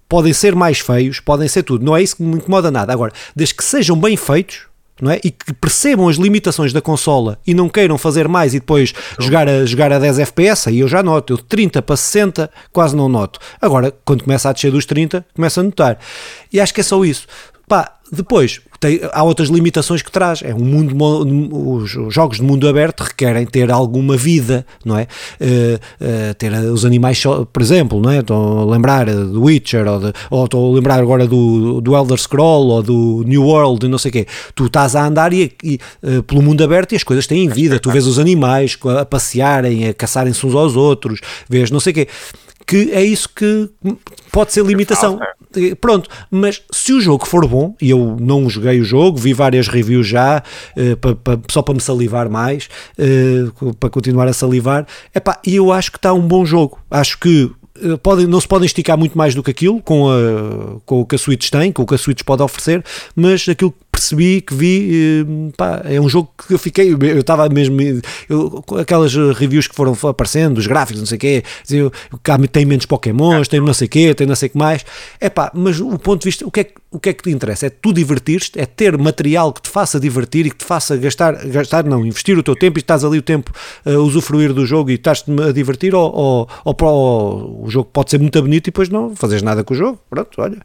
podem 0.08 0.32
ser 0.32 0.54
mais 0.54 0.78
feios, 0.78 1.20
podem 1.20 1.48
ser 1.48 1.62
tudo, 1.62 1.84
não 1.84 1.96
é 1.96 2.02
isso 2.02 2.16
que 2.16 2.22
me 2.22 2.36
incomoda 2.36 2.70
nada. 2.70 2.92
Agora, 2.92 3.12
desde 3.34 3.54
que 3.54 3.64
sejam 3.64 3.98
bem 3.98 4.16
feitos, 4.16 4.66
não 5.00 5.10
é? 5.10 5.20
E 5.24 5.30
que 5.30 5.52
percebam 5.54 6.08
as 6.08 6.16
limitações 6.16 6.72
da 6.72 6.80
consola 6.80 7.38
e 7.46 7.54
não 7.54 7.68
queiram 7.68 7.98
fazer 7.98 8.28
mais 8.28 8.54
e 8.54 8.60
depois 8.60 8.92
jogar 9.18 9.48
a, 9.48 9.64
jogar 9.66 9.92
a 9.92 9.98
10 9.98 10.20
FPS, 10.20 10.68
aí 10.68 10.78
eu 10.78 10.86
já 10.86 11.02
noto. 11.02 11.32
Eu 11.32 11.36
de 11.38 11.44
30 11.44 11.82
para 11.82 11.96
60 11.96 12.50
quase 12.72 12.94
não 12.94 13.08
noto. 13.08 13.40
Agora, 13.60 13.92
quando 14.04 14.22
começa 14.22 14.48
a 14.48 14.52
descer 14.52 14.70
dos 14.70 14.86
30, 14.86 15.26
começa 15.34 15.60
a 15.60 15.64
notar. 15.64 15.98
E 16.52 16.60
acho 16.60 16.72
que 16.72 16.82
é 16.82 16.84
só 16.84 17.04
isso. 17.04 17.26
Pá, 17.66 17.96
depois, 18.12 18.60
tem, 18.82 19.00
há 19.12 19.22
outras 19.22 19.48
limitações 19.48 20.02
que 20.02 20.10
traz. 20.10 20.42
É 20.42 20.52
um 20.52 20.64
mundo, 20.64 20.92
os, 21.72 21.94
os 21.94 22.12
jogos 22.12 22.38
de 22.38 22.42
mundo 22.42 22.66
aberto 22.68 23.02
requerem 23.02 23.46
ter 23.46 23.70
alguma 23.70 24.16
vida, 24.16 24.66
não 24.84 24.98
é? 24.98 25.06
Uh, 25.40 25.76
uh, 26.04 26.34
ter 26.34 26.52
os 26.52 26.84
animais, 26.84 27.22
por 27.52 27.62
exemplo, 27.62 28.00
não 28.00 28.10
é? 28.10 28.18
Estou 28.18 28.68
a 28.68 28.72
lembrar 28.72 29.06
do 29.06 29.44
Witcher 29.44 29.86
ou, 29.86 30.00
de, 30.00 30.12
ou 30.28 30.44
estou 30.44 30.72
a 30.72 30.74
lembrar 30.74 30.98
agora 30.98 31.28
do, 31.28 31.80
do 31.80 31.94
Elder 31.94 32.18
Scroll 32.18 32.66
ou 32.66 32.82
do 32.82 33.24
New 33.24 33.44
World 33.44 33.86
não 33.86 33.98
sei 33.98 34.08
o 34.08 34.12
quê. 34.12 34.26
Tu 34.52 34.66
estás 34.66 34.96
a 34.96 35.06
andar 35.06 35.32
e, 35.32 35.52
e 35.62 35.78
uh, 36.02 36.22
pelo 36.24 36.42
mundo 36.42 36.64
aberto 36.64 36.92
e 36.92 36.96
as 36.96 37.04
coisas 37.04 37.24
têm 37.24 37.48
vida. 37.48 37.78
Tu 37.78 37.88
vês 37.88 38.04
os 38.04 38.18
animais 38.18 38.76
a 38.98 39.04
passearem, 39.04 39.86
a 39.86 39.94
caçarem-se 39.94 40.44
uns 40.44 40.56
aos 40.56 40.74
outros, 40.74 41.20
vês 41.48 41.70
não 41.70 41.78
sei 41.78 41.92
o 41.92 41.94
quê 41.94 42.08
que 42.66 42.90
é 42.92 43.02
isso 43.02 43.28
que 43.28 43.70
pode 44.30 44.52
ser 44.52 44.64
limitação. 44.64 45.18
Pronto, 45.80 46.08
mas 46.30 46.62
se 46.70 46.92
o 46.92 47.00
jogo 47.00 47.26
for 47.26 47.46
bom, 47.46 47.74
e 47.80 47.90
eu 47.90 48.16
não 48.18 48.48
joguei 48.48 48.80
o 48.80 48.84
jogo, 48.84 49.18
vi 49.18 49.32
várias 49.32 49.68
reviews 49.68 50.06
já, 50.06 50.42
uh, 50.76 50.96
pa, 50.96 51.14
pa, 51.14 51.38
só 51.50 51.60
para 51.60 51.74
me 51.74 51.80
salivar 51.80 52.30
mais, 52.30 52.68
uh, 52.98 53.74
para 53.74 53.90
continuar 53.90 54.28
a 54.28 54.32
salivar, 54.32 54.86
e 55.46 55.56
eu 55.56 55.70
acho 55.70 55.92
que 55.92 55.98
está 55.98 56.12
um 56.12 56.26
bom 56.26 56.44
jogo. 56.44 56.78
Acho 56.90 57.18
que 57.18 57.50
uh, 57.84 57.98
podem, 57.98 58.26
não 58.26 58.40
se 58.40 58.48
podem 58.48 58.66
esticar 58.66 58.96
muito 58.96 59.16
mais 59.16 59.34
do 59.34 59.42
que 59.42 59.50
aquilo 59.50 59.82
com, 59.82 60.10
a, 60.10 60.80
com 60.86 61.00
o 61.02 61.06
que 61.06 61.16
a 61.16 61.18
Switch 61.18 61.50
tem, 61.50 61.70
com 61.70 61.82
o 61.82 61.86
que 61.86 61.94
a 61.94 61.98
Switch 61.98 62.22
pode 62.22 62.42
oferecer, 62.42 62.82
mas 63.14 63.46
aquilo 63.48 63.74
percebi 64.02 64.40
que 64.40 64.54
vi, 64.54 65.20
eh, 65.20 65.52
pá, 65.56 65.82
é 65.84 66.00
um 66.00 66.08
jogo 66.08 66.28
que 66.46 66.52
eu 66.52 66.58
fiquei, 66.58 66.92
eu 66.92 67.20
estava 67.20 67.48
mesmo, 67.48 67.76
eu, 68.28 68.64
aquelas 68.80 69.14
reviews 69.14 69.68
que 69.68 69.74
foram 69.74 69.96
aparecendo, 70.08 70.58
os 70.58 70.66
gráficos, 70.66 71.00
não 71.00 71.06
sei 71.06 71.16
o 71.16 71.20
quê, 71.20 71.44
diziam, 71.62 71.92
tem 72.50 72.64
menos 72.64 72.84
Pokémons, 72.84 73.46
tem 73.46 73.60
não 73.60 73.72
sei 73.72 73.86
o 73.86 73.90
quê, 73.90 74.14
tem 74.14 74.26
não 74.26 74.34
sei 74.34 74.48
o 74.48 74.50
que 74.50 74.58
mais, 74.58 74.84
é 75.20 75.30
pá, 75.30 75.52
mas 75.54 75.80
o 75.80 75.96
ponto 75.98 76.22
de 76.22 76.26
vista, 76.26 76.46
o 76.46 76.50
que 76.50 76.60
é, 76.60 76.70
o 76.90 76.98
que 76.98 77.10
é 77.10 77.12
que 77.12 77.22
te 77.22 77.30
interessa? 77.30 77.66
É 77.66 77.70
tu 77.70 77.92
divertir-te, 77.92 78.58
é 78.58 78.66
ter 78.66 78.98
material 78.98 79.52
que 79.52 79.62
te 79.62 79.70
faça 79.70 80.00
divertir 80.00 80.46
e 80.46 80.50
que 80.50 80.56
te 80.56 80.64
faça 80.64 80.96
gastar, 80.96 81.34
gastar 81.46 81.84
não, 81.84 82.04
investir 82.04 82.36
o 82.36 82.42
teu 82.42 82.56
tempo 82.56 82.78
e 82.78 82.80
estás 82.80 83.04
ali 83.04 83.18
o 83.18 83.22
tempo 83.22 83.52
a 83.84 83.90
usufruir 83.92 84.52
do 84.52 84.66
jogo 84.66 84.90
e 84.90 84.94
estás-te 84.94 85.30
a 85.40 85.52
divertir 85.52 85.94
ou, 85.94 86.12
ou, 86.12 86.48
ou, 86.64 86.76
ou, 86.80 87.64
o 87.64 87.70
jogo 87.70 87.88
pode 87.92 88.10
ser 88.10 88.18
muito 88.18 88.40
bonito 88.42 88.66
e 88.66 88.70
depois 88.70 88.88
não 88.88 89.14
fazes 89.14 89.42
nada 89.42 89.62
com 89.62 89.74
o 89.74 89.76
jogo, 89.76 89.98
pronto, 90.10 90.30
olha. 90.38 90.58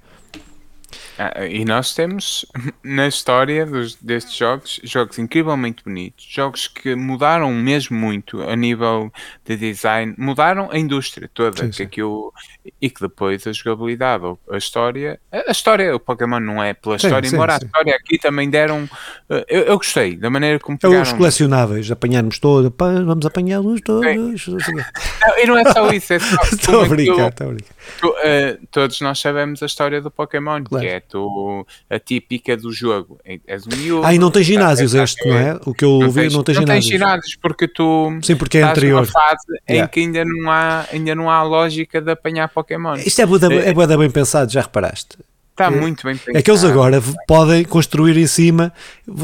Ah, 1.18 1.46
e 1.46 1.66
nós 1.66 1.96
temos 1.96 2.46
na 2.84 3.08
história 3.08 3.66
dos, 3.66 3.96
destes 3.96 4.36
jogos, 4.36 4.80
jogos 4.84 5.18
incrivelmente 5.18 5.84
bonitos, 5.84 6.24
jogos 6.24 6.68
que 6.68 6.96
mudaram 6.96 7.52
mesmo 7.52 7.98
muito 7.98 8.42
a 8.44 8.56
nível 8.56 9.12
de 9.44 9.58
design, 9.58 10.14
mudaram 10.18 10.70
a 10.72 10.78
indústria 10.78 11.28
toda, 11.34 11.58
sim, 11.58 11.70
que 11.70 11.76
sim. 11.76 11.84
Aquilo, 11.84 12.32
e 12.80 12.90
que 12.90 13.02
depois 13.02 13.48
a 13.48 13.52
jogabilidade, 13.52 14.26
a 14.52 14.58
história, 14.58 15.20
a 15.32 15.52
história, 15.52 15.96
o 15.96 16.00
Pokémon 16.00 16.40
não 16.40 16.62
é 16.64 16.76
pela 16.76 17.00
sim, 17.00 17.08
história, 17.08 17.28
embora 17.28 17.54
a 17.54 17.58
história 17.58 17.96
aqui 17.96 18.20
também 18.20 18.50
deram, 18.50 18.88
eh, 19.30 19.46
eu, 19.50 19.62
eu 19.64 19.78
gostei 19.78 20.16
da 20.16 20.30
maneira 20.30 20.60
como 20.60 20.78
pegaram. 20.78 21.00
É 21.00 21.02
os 21.02 21.14
colecionáveis, 21.14 21.90
apanharmos 21.90 22.38
todos, 22.38 22.72
vamos 22.78 23.26
apanhá-los 23.26 23.82
todos. 23.82 24.06
Não, 24.06 25.40
e 25.40 25.46
não 25.48 25.58
é 25.58 25.72
só 25.72 25.92
isso, 25.92 26.14
é 26.14 26.20
só. 26.20 26.42
estou 26.54 26.82
a 26.82 26.86
brincar, 26.88 27.30
estou 27.30 27.48
a 27.48 27.54
brincar. 27.54 27.78
Tu, 28.00 28.08
uh, 28.08 28.68
todos 28.70 29.02
nós 29.02 29.20
sabemos 29.20 29.64
a 29.64 29.66
história 29.66 30.02
do 30.02 30.12
Pokémon, 30.12 30.64
claro. 30.64 30.86
que 30.86 30.92
é 30.92 31.00
tu, 31.08 31.66
a 31.90 32.00
típica 32.00 32.56
do 32.58 32.72
jogo. 32.72 33.20
És 33.46 33.66
um 33.66 33.76
miúdo. 33.78 34.06
Ah, 34.06 34.14
e 34.14 34.20
não 34.20 34.32
tem 34.32 34.44
ginásios 34.44 34.94
é, 34.94 35.04
este, 35.04 35.28
não 35.28 35.38
é? 35.38 35.60
O 35.66 35.74
que 35.74 35.86
eu 35.86 35.92
ouvi 35.92 36.30
não 36.30 36.44
tem 36.44 36.56
ginásios. 36.56 36.60
Não 36.60 36.66
tem 36.66 36.82
ginásios 36.82 37.36
porque 37.42 37.68
tu 37.68 38.18
Sim, 38.22 38.36
porque 38.36 38.58
é 38.60 38.64
anterior. 38.64 39.06
fase 39.06 39.46
yeah. 39.70 39.86
em 39.86 39.88
que 39.88 40.00
ainda 40.02 40.24
não, 40.26 40.52
há, 40.52 40.86
ainda 40.92 41.16
não 41.16 41.30
há 41.30 41.44
lógica 41.44 42.02
de 42.02 42.12
apanhar 42.12 42.50
Pokémon. 42.50 42.96
Isto 42.96 43.22
é 43.22 43.26
bué, 43.26 43.40
é 43.66 43.74
bué 43.74 43.98
bem 43.98 44.12
pensado, 44.12 44.52
já 44.52 44.62
reparaste? 44.62 45.18
Está 45.52 45.66
é, 45.66 45.70
muito 45.72 46.04
bem 46.04 46.16
pensado. 46.16 46.38
É 46.38 46.42
que 46.44 46.52
eles 46.52 46.64
agora 46.64 47.02
podem 47.28 47.64
construir 47.66 48.16
em 48.16 48.28
cima, 48.28 48.72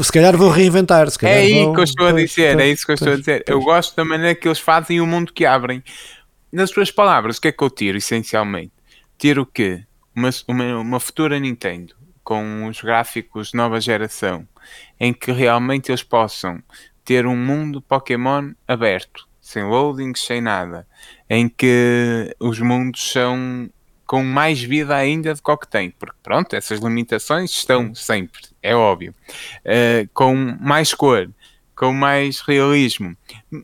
se 0.02 0.10
calhar 0.10 0.36
vão 0.36 0.50
reinventar. 0.50 1.08
Se 1.08 1.16
calhar 1.16 1.36
é 1.36 1.42
aí 1.42 1.64
vão, 1.64 1.74
que 1.74 1.80
eu 1.80 1.84
estou 1.84 2.06
a 2.08 2.12
dizer, 2.12 2.58
é 2.58 2.68
isso 2.68 2.84
que 2.84 2.90
eu 2.90 2.94
estou 2.94 3.12
a 3.12 3.16
dizer. 3.16 3.44
Eu 3.46 3.60
gosto 3.60 3.94
da 3.94 4.04
maneira 4.04 4.34
que 4.34 4.48
eles 4.48 4.58
fazem 4.58 5.00
o 5.00 5.06
mundo 5.06 5.32
que 5.32 5.46
abrem. 5.46 5.82
Nas 6.52 6.70
suas 6.70 6.90
palavras, 6.90 7.38
o 7.38 7.40
que 7.40 7.48
é 7.48 7.52
que 7.52 7.62
eu 7.62 7.70
tiro, 7.70 7.98
essencialmente? 7.98 8.72
Tiro 9.16 9.42
o 9.42 9.46
quê? 9.46 9.84
Uma, 10.14 10.30
uma, 10.48 10.78
uma 10.78 11.00
futura 11.00 11.38
Nintendo 11.38 11.94
com 12.22 12.66
os 12.66 12.80
gráficos 12.80 13.50
de 13.50 13.56
nova 13.56 13.80
geração, 13.80 14.48
em 14.98 15.12
que 15.12 15.30
realmente 15.30 15.90
eles 15.90 16.02
possam 16.02 16.62
ter 17.04 17.26
um 17.26 17.36
mundo 17.36 17.82
Pokémon 17.82 18.52
aberto, 18.66 19.28
sem 19.40 19.62
loadings, 19.62 20.24
sem 20.24 20.40
nada, 20.40 20.86
em 21.28 21.48
que 21.48 22.34
os 22.40 22.58
mundos 22.58 23.12
são 23.12 23.70
com 24.06 24.24
mais 24.24 24.62
vida 24.62 24.96
ainda 24.96 25.34
do 25.34 25.42
que 25.42 25.50
o 25.50 25.56
que 25.56 25.68
tem, 25.68 25.90
porque 25.90 26.16
pronto, 26.22 26.54
essas 26.56 26.80
limitações 26.80 27.50
estão 27.50 27.94
sempre, 27.94 28.40
é 28.62 28.74
óbvio, 28.74 29.14
uh, 29.60 30.08
com 30.12 30.34
mais 30.60 30.94
cor, 30.94 31.30
com 31.76 31.92
mais 31.92 32.40
realismo, 32.40 33.16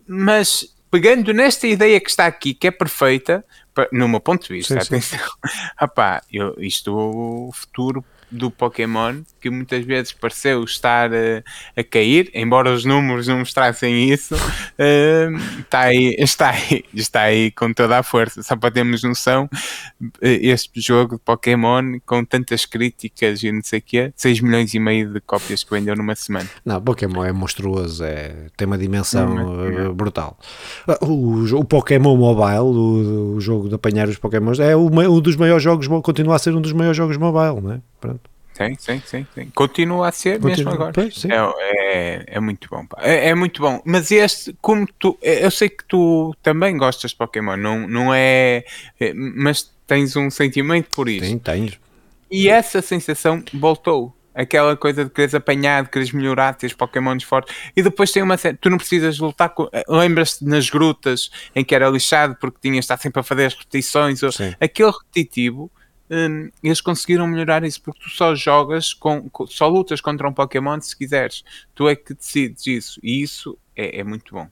mas 0.07 0.77
pegando 0.91 1.33
nesta 1.33 1.67
ideia 1.67 2.01
que 2.01 2.11
está 2.11 2.27
aqui, 2.27 2.53
que 2.53 2.67
é 2.67 2.71
perfeita, 2.71 3.45
no 3.93 4.09
meu 4.09 4.21
ponto 4.21 4.47
de 4.47 4.55
vista, 4.55 4.75
sim, 4.75 4.81
atenção, 4.81 5.19
sim. 5.47 5.59
Apá, 5.77 6.23
eu, 6.33 6.55
isto 6.59 6.95
o 6.95 7.53
futuro 7.53 8.05
do 8.31 8.51
Pokémon 8.51 9.23
que 9.41 9.51
muitas 9.51 9.85
vezes 9.85 10.13
pareceu 10.13 10.63
estar 10.63 11.11
uh, 11.11 11.43
a 11.77 11.83
cair, 11.83 12.31
embora 12.35 12.73
os 12.73 12.85
números 12.85 13.27
não 13.27 13.39
mostrassem 13.39 14.11
isso, 14.11 14.35
uh, 14.35 15.37
está, 15.61 15.81
aí, 15.81 16.15
está, 16.19 16.51
aí, 16.51 16.85
está 16.95 17.21
aí 17.23 17.51
com 17.51 17.73
toda 17.73 17.99
a 17.99 18.03
força. 18.03 18.43
Só 18.43 18.57
para 18.57 18.71
termos 18.71 19.03
noção, 19.03 19.49
eh, 20.21 20.41
este 20.43 20.81
jogo 20.81 21.17
de 21.17 21.23
Pokémon 21.23 21.99
com 22.05 22.25
tantas 22.25 22.67
críticas 22.67 23.43
e 23.43 23.51
não 23.51 23.63
sei 23.63 23.79
o 23.79 23.83
quê, 23.83 24.13
6 24.15 24.41
milhões 24.41 24.75
e 24.75 24.79
meio 24.79 25.13
de 25.13 25.21
cópias 25.21 25.65
que 25.65 25.71
vendeu 25.71 25.97
numa 25.97 26.15
semana. 26.15 26.49
Não, 26.65 26.81
Pokémon 26.81 27.25
é 27.25 27.33
monstruoso, 27.33 28.05
é, 28.05 28.49
tem 28.57 28.67
uma 28.67 28.79
dimensão 28.79 29.35
não, 29.35 29.95
brutal. 29.95 30.39
O, 31.01 31.45
o 31.57 31.65
Pokémon 31.65 32.17
Mobile, 32.17 32.59
o, 32.59 33.35
o, 33.37 33.41
jogo 33.41 33.69
de 33.69 33.75
apanhar 33.75 34.09
os 34.09 34.19
Pokémons, 34.19 34.61
é 34.61 34.77
um 34.77 35.21
dos 35.21 35.37
maiores 35.37 35.63
jogos, 35.63 35.89
continua 36.03 36.37
a 36.37 36.39
ser 36.39 36.55
um 36.55 36.61
dos 36.61 36.73
maiores 36.73 36.97
jogos 36.97 37.17
mobile, 37.17 37.61
não 37.61 37.73
é? 37.73 37.81
Pronto. 38.01 38.31
Sim, 38.53 38.75
sim, 38.79 39.03
sim, 39.07 39.27
sim. 39.35 39.51
Continua 39.55 40.09
a 40.09 40.13
ser 40.13 40.41
Continua. 40.41 40.57
mesmo 40.57 40.71
agora. 40.71 40.93
Pois, 40.93 41.25
é, 41.25 41.37
é, 41.61 42.25
é, 42.27 42.41
muito 42.41 42.69
bom. 42.69 42.85
É, 42.99 43.29
é, 43.29 43.35
muito 43.35 43.63
bom. 43.63 43.81
Mas 43.87 44.11
este, 44.11 44.55
como 44.61 44.87
tu. 44.99 45.17
É, 45.23 45.45
eu 45.45 45.51
sei 45.51 45.69
que 45.71 45.85
tu 45.85 46.35
também 46.43 46.77
gostas 46.77 47.13
de 47.13 47.17
Pokémon, 47.17 47.57
não, 47.57 47.89
não 47.89 48.13
é. 48.13 48.65
é 48.99 49.15
mas 49.15 49.71
tens 49.87 50.15
um 50.15 50.31
sentimento 50.31 50.91
por 50.91 51.09
isso. 51.09 51.25
Sim, 51.25 51.39
tens. 51.39 51.79
E 52.31 52.49
essa 52.49 52.83
sensação 52.83 53.43
voltou. 53.55 54.15
Aquela 54.33 54.77
coisa 54.77 55.05
de 55.05 55.11
quereres 55.11 55.35
apanhar, 55.35 55.83
de 55.83 55.91
quereres 55.91 56.13
melhorar, 56.13 56.55
teres 56.55 56.75
Pokémons 56.75 57.25
fortes. 57.25 57.55
E 57.75 57.83
depois 57.83 58.13
tem 58.13 58.23
uma 58.23 58.37
série. 58.37 58.57
Tu 58.57 58.71
não 58.71 58.79
precisas 58.79 59.19
lutar 59.19 59.49
com. 59.51 59.69
Lembras-te 59.89 60.45
nas 60.45 60.69
grutas 60.69 61.31
em 61.55 61.65
que 61.65 61.75
era 61.75 61.89
lixado 61.89 62.37
porque 62.41 62.59
tinhas 62.61 62.77
de 62.77 62.81
estar 62.81 62.99
sempre 62.99 63.21
a 63.21 63.23
fazer 63.23 63.47
as 63.47 63.55
repetições. 63.55 64.23
Ou... 64.23 64.31
Aquele 64.61 64.91
repetitivo 64.91 65.71
um, 66.11 66.51
eles 66.63 66.81
conseguiram 66.81 67.27
melhorar 67.27 67.65
isso 67.65 67.81
porque 67.81 68.01
tu 68.03 68.11
só 68.11 68.35
jogas 68.35 68.93
com, 68.93 69.29
com, 69.31 69.47
só 69.47 69.69
lutas 69.69 70.01
contra 70.01 70.29
um 70.29 70.33
Pokémon 70.33 70.81
se 70.81 70.97
quiseres. 70.97 71.45
Tu 71.75 71.89
é 71.89 71.95
que 71.95 72.15
decides 72.15 72.67
isso 72.67 73.01
e 73.03 73.23
isso 73.23 73.57
é, 73.77 74.01
é 74.01 74.05
muito 74.05 74.35
bom. 74.35 74.49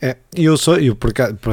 É, 0.00 0.16
eu 0.34 0.56
só 0.56 0.76
eu 0.76 0.96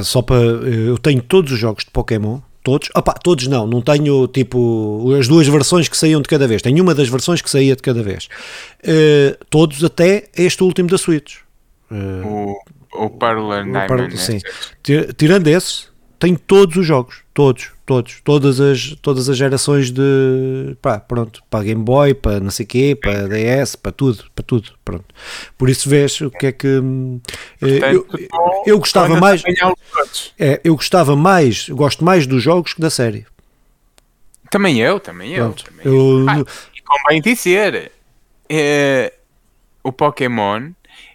só 0.04 0.22
para 0.22 0.38
eu 0.38 0.98
tenho 0.98 1.22
todos 1.22 1.52
os 1.52 1.60
jogos 1.60 1.84
de 1.84 1.92
Pokémon 1.92 2.40
todos, 2.68 2.90
opa, 2.94 3.14
todos 3.14 3.48
não, 3.48 3.66
não 3.66 3.82
tenho 3.82 4.28
tipo 4.28 5.14
as 5.18 5.26
duas 5.26 5.48
versões 5.48 5.88
que 5.88 5.96
saíam 5.98 6.22
de 6.22 6.28
cada 6.28 6.46
vez, 6.46 6.62
tenho 6.62 6.84
uma 6.84 6.94
das 6.94 7.08
versões 7.08 7.42
que 7.42 7.50
saía 7.50 7.78
de 7.78 7.82
cada 7.82 8.04
vez, 8.04 8.28
uh, 8.84 9.46
todos 9.50 9.82
até 9.86 10.28
este 10.36 10.62
último 10.64 10.90
da 10.90 10.98
Switch. 10.98 11.38
Uh, 11.90 12.28
o, 12.94 13.06
o 13.06 13.10
Pearl 13.10 13.54
and 13.54 13.72
Diamond, 13.72 14.14
né? 14.14 14.18
sim. 14.18 14.40
Tirando 15.16 15.48
esse, 15.48 15.86
tenho 16.20 16.38
todos 16.38 16.76
os 16.76 16.86
jogos, 16.86 17.22
todos, 17.34 17.72
todos, 17.88 18.20
todas 18.22 18.60
as, 18.60 18.96
todas 19.02 19.30
as 19.30 19.38
gerações 19.38 19.90
de, 19.90 20.76
pá, 20.82 21.00
pronto, 21.00 21.42
para 21.50 21.64
Game 21.64 21.82
Boy, 21.82 22.14
para 22.14 22.42
não 22.42 22.52
sei 22.52 22.66
quê, 22.66 22.98
para 23.02 23.30
DS, 23.30 23.78
para 23.78 23.94
tudo, 23.94 24.26
para 24.36 24.44
tudo, 24.44 24.74
pronto. 24.84 25.06
Por 25.58 25.70
isso 25.70 25.90
vês 25.90 26.20
o 26.20 26.30
que 26.30 26.48
é 26.48 26.52
que 26.52 26.68
eh, 27.62 27.94
eu, 27.94 28.06
eu 28.66 28.78
gostava 28.78 29.16
mais, 29.16 29.42
é, 30.38 30.60
eu 30.66 30.76
gostava 30.76 31.16
mais, 31.16 31.70
gosto 31.70 32.04
mais 32.04 32.28
dos 32.28 32.44
jogos 32.44 32.74
que 32.74 32.82
da 32.82 32.90
série. 32.90 33.26
Também 34.52 34.82
eu, 34.82 35.00
também 35.00 35.32
eu. 35.34 35.54
Também 35.54 35.86
eu. 35.86 36.26
Ah, 36.28 36.44
e 36.76 36.82
convém 36.82 37.22
dizer, 37.22 37.94
é, 38.50 39.14
o 39.82 39.94
Pokémon 39.94 40.72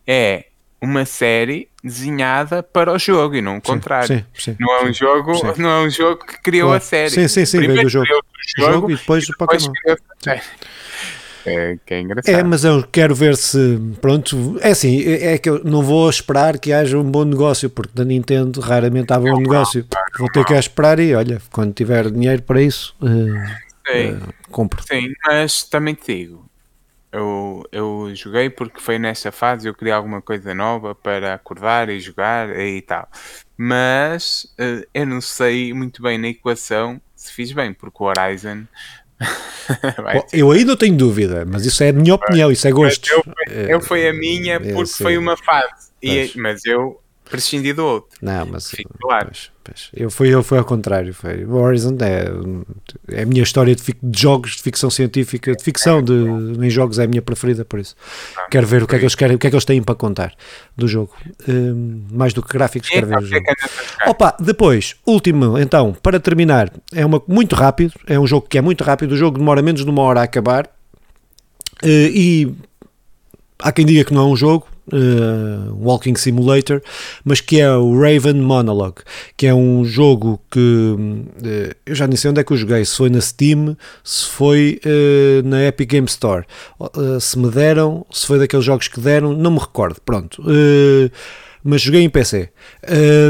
é 0.06 0.46
uma 0.82 1.04
série 1.04 1.68
desenhada 1.82 2.60
para 2.60 2.92
o 2.92 2.98
jogo 2.98 3.36
e 3.36 3.40
não 3.40 3.58
o 3.58 3.62
contrário. 3.62 4.08
Sim, 4.08 4.24
sim, 4.34 4.56
não 4.58 4.74
é 4.74 4.84
um 4.84 4.92
jogo, 4.92 5.32
não 5.56 5.70
é 5.70 5.86
um 5.86 5.90
jogo 5.90 6.26
que 6.26 6.42
criou 6.42 6.70
claro. 6.70 6.82
a 6.82 6.84
série. 6.84 7.10
Sim, 7.10 7.28
sim, 7.28 7.46
sim, 7.46 7.58
Primeiro 7.58 7.74
veio 7.74 7.86
do 7.86 7.90
jogo. 7.90 8.06
O 8.06 8.60
jogo, 8.60 8.72
jogo 8.72 8.90
e 8.90 8.96
depois, 8.96 9.28
o 9.28 9.36
Pokémon. 9.38 9.72
É, 11.44 11.76
que 11.84 11.94
é 11.94 12.00
engraçado. 12.00 12.34
É, 12.34 12.42
mas 12.42 12.64
eu 12.64 12.84
quero 12.84 13.14
ver 13.14 13.36
se. 13.36 13.78
Pronto, 14.00 14.58
é 14.60 14.70
assim, 14.70 15.02
é, 15.02 15.34
é 15.34 15.38
que 15.38 15.48
eu 15.48 15.62
não 15.64 15.82
vou 15.82 16.08
esperar 16.08 16.58
que 16.58 16.72
haja 16.72 16.98
um 16.98 17.08
bom 17.08 17.24
negócio, 17.24 17.68
porque 17.70 17.92
da 17.94 18.04
Nintendo 18.04 18.60
raramente 18.60 19.12
há 19.12 19.18
bom 19.18 19.38
negócio. 19.38 19.84
Vou 20.18 20.28
ter 20.30 20.44
que 20.44 20.54
esperar 20.54 20.98
e 21.00 21.14
olha, 21.14 21.40
quando 21.50 21.72
tiver 21.72 22.10
dinheiro 22.10 22.42
para 22.42 22.62
isso, 22.62 22.94
uh, 23.00 23.90
sim, 23.90 24.12
uh, 24.12 24.34
compro. 24.50 24.82
Sim, 24.84 25.12
mas 25.26 25.64
também 25.64 25.94
te 25.94 26.16
digo, 26.16 26.44
eu, 27.12 27.62
eu 27.70 28.10
joguei 28.14 28.48
porque 28.48 28.80
foi 28.80 28.98
nesta 28.98 29.30
fase 29.30 29.68
eu 29.68 29.74
queria 29.74 29.94
alguma 29.94 30.22
coisa 30.22 30.54
nova 30.54 30.94
para 30.94 31.34
acordar 31.34 31.90
e 31.90 32.00
jogar 32.00 32.58
e 32.58 32.80
tal. 32.80 33.08
Mas 33.56 34.44
uh, 34.58 34.86
eu 34.94 35.06
não 35.06 35.20
sei 35.20 35.74
muito 35.74 36.02
bem 36.02 36.16
na 36.16 36.28
equação 36.28 37.00
se 37.14 37.32
fiz 37.32 37.52
bem, 37.52 37.72
porque 37.72 38.02
o 38.02 38.06
Horizon. 38.06 38.64
Bom, 40.14 40.26
eu 40.32 40.64
não 40.64 40.76
tenho 40.76 40.96
dúvida, 40.96 41.44
mas 41.44 41.64
isso 41.64 41.84
é 41.84 41.90
a 41.90 41.92
minha 41.92 42.14
opinião, 42.14 42.50
isso 42.50 42.66
é 42.66 42.72
gosto. 42.72 43.08
Eu, 43.08 43.22
eu, 43.68 43.80
foi 43.80 44.08
a 44.08 44.12
minha 44.12 44.58
porque 44.58 44.92
foi 44.92 45.16
uma 45.16 45.36
fase. 45.36 45.92
E, 46.02 46.32
mas 46.34 46.64
eu 46.64 47.01
prescindi 47.32 47.72
do 47.72 47.84
outro. 47.84 48.18
Não, 48.20 48.44
mas 48.44 48.70
claro. 49.00 49.28
Pois, 49.28 49.50
pois. 49.64 49.90
Eu 49.94 50.10
fui, 50.10 50.28
eu 50.28 50.42
fui 50.42 50.58
ao 50.58 50.64
contrário. 50.64 51.14
Foi. 51.14 51.44
O 51.46 51.54
Horizon 51.54 51.96
é, 52.00 52.26
é 53.08 53.22
a 53.22 53.26
minha 53.26 53.42
história 53.42 53.74
de, 53.74 53.82
de, 53.82 54.20
jogos 54.20 54.56
de 54.56 54.62
ficção 54.62 54.90
científica, 54.90 55.56
de 55.56 55.64
ficção 55.64 56.02
de, 56.02 56.12
em 56.12 56.68
jogos 56.68 56.98
é 56.98 57.04
a 57.04 57.06
minha 57.06 57.22
preferida, 57.22 57.64
por 57.64 57.80
isso. 57.80 57.96
Ah, 58.36 58.48
quero 58.50 58.66
ver 58.66 58.82
o 58.82 58.86
que 58.86 58.96
é 58.96 58.98
que 58.98 59.04
eles 59.04 59.14
querem, 59.14 59.34
o 59.34 59.38
que 59.38 59.46
é 59.46 59.50
que 59.50 59.56
eles 59.56 59.64
têm 59.64 59.82
para 59.82 59.94
contar 59.94 60.34
do 60.76 60.86
jogo. 60.86 61.16
Um, 61.48 62.04
mais 62.12 62.34
do 62.34 62.42
que 62.42 62.52
gráficos, 62.52 62.90
quero 62.90 63.06
ver 63.06 63.18
o 63.18 63.24
jogo. 63.24 63.46
Opa, 64.06 64.36
depois, 64.38 64.94
último, 65.06 65.58
então, 65.58 65.96
para 66.02 66.20
terminar, 66.20 66.70
é 66.92 67.04
uma 67.06 67.22
muito 67.26 67.56
rápido, 67.56 67.94
é 68.06 68.20
um 68.20 68.26
jogo 68.26 68.46
que 68.46 68.58
é 68.58 68.60
muito 68.60 68.84
rápido, 68.84 69.12
o 69.12 69.16
jogo 69.16 69.38
demora 69.38 69.62
menos 69.62 69.82
de 69.82 69.90
uma 69.90 70.02
hora 70.02 70.20
a 70.20 70.24
acabar. 70.24 70.66
Uh, 71.82 72.12
e 72.14 72.54
há 73.62 73.72
quem 73.72 73.86
diga 73.86 74.04
que 74.04 74.12
não 74.12 74.22
é 74.22 74.32
um 74.32 74.36
jogo, 74.36 74.66
uh, 74.92 75.74
Walking 75.80 76.14
Simulator, 76.16 76.82
mas 77.24 77.40
que 77.40 77.60
é 77.60 77.70
o 77.70 77.98
Raven 77.98 78.34
Monologue, 78.34 79.02
que 79.36 79.46
é 79.46 79.54
um 79.54 79.84
jogo 79.84 80.40
que 80.50 80.58
uh, 80.58 81.74
eu 81.86 81.94
já 81.94 82.06
nem 82.06 82.16
sei 82.16 82.30
onde 82.30 82.40
é 82.40 82.44
que 82.44 82.52
eu 82.52 82.56
joguei, 82.56 82.84
se 82.84 82.96
foi 82.96 83.10
na 83.10 83.20
Steam, 83.20 83.76
se 84.02 84.26
foi 84.26 84.80
uh, 84.84 85.48
na 85.48 85.64
Epic 85.64 85.90
Game 85.90 86.06
Store, 86.06 86.44
se 87.20 87.38
me 87.38 87.50
deram, 87.50 88.04
se 88.10 88.26
foi 88.26 88.38
daqueles 88.38 88.64
jogos 88.64 88.88
que 88.88 89.00
deram, 89.00 89.32
não 89.32 89.52
me 89.52 89.58
recordo, 89.58 90.00
pronto 90.04 90.42
mas 91.64 91.80
joguei 91.80 92.02
em 92.02 92.10
PC. 92.10 92.50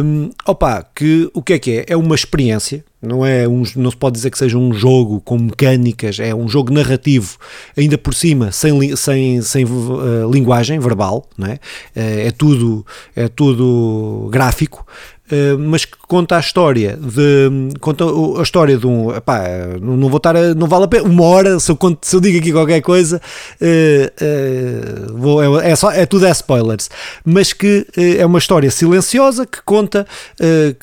Um, 0.03 0.31
opa, 0.47 0.83
que, 0.95 1.31
o 1.35 1.43
que 1.43 1.53
é 1.53 1.59
que 1.59 1.79
é? 1.79 1.85
É 1.89 1.97
uma 1.97 2.15
experiência, 2.15 2.85
não 3.03 3.27
é 3.27 3.49
um, 3.49 3.65
não 3.77 3.91
se 3.91 3.97
pode 3.97 4.15
dizer 4.15 4.31
que 4.31 4.39
seja 4.39 4.57
um 4.57 4.73
jogo 4.73 5.21
com 5.21 5.37
mecânicas, 5.37 6.21
é 6.21 6.33
um 6.33 6.49
jogo 6.49 6.73
narrativo, 6.73 7.37
ainda 7.77 7.99
por 7.99 8.15
cima, 8.15 8.53
sem, 8.53 8.95
sem, 8.95 9.43
sem 9.43 9.65
uh, 9.65 10.31
linguagem 10.31 10.79
verbal, 10.79 11.29
não 11.37 11.49
é? 11.49 11.55
Uh, 11.97 12.29
é 12.29 12.31
tudo, 12.31 12.87
é 13.17 13.27
tudo 13.27 14.29
gráfico, 14.31 14.87
eh, 15.33 15.57
mas 15.57 15.87
que 15.87 15.97
conta 16.07 16.37
a 16.37 16.41
história 16.41 16.95
de 16.95 17.73
conta 17.81 18.05
a 18.39 18.43
história 18.43 18.77
de 18.77 18.87
um 18.87 19.15
epá, 19.15 19.43
não 19.81 20.11
vou 20.11 20.19
estar 20.19 20.37
a, 20.37 20.55
não 20.55 20.67
vale 20.67 20.85
a 20.85 20.89
pena 20.89 21.05
uma 21.05 21.25
hora 21.25 21.59
se 21.59 21.71
eu, 21.73 21.77
conto, 21.77 22.07
se 22.07 22.15
eu 22.15 22.21
digo 22.21 22.37
aqui 22.37 22.53
qualquer 22.53 22.83
coisa 22.83 23.19
uh, 23.59 25.13
uh, 25.15 25.19
vou, 25.19 25.61
é, 25.61 25.71
é, 25.71 25.75
só, 25.75 25.91
é 25.91 26.05
tudo 26.05 26.27
é 26.27 26.31
spoilers 26.33 26.91
mas 27.25 27.55
que 27.55 27.87
é 27.97 28.27
uma 28.27 28.39
história 28.39 28.71
silenciosa 28.71 29.47
que 29.47 29.63
conta 29.63 30.07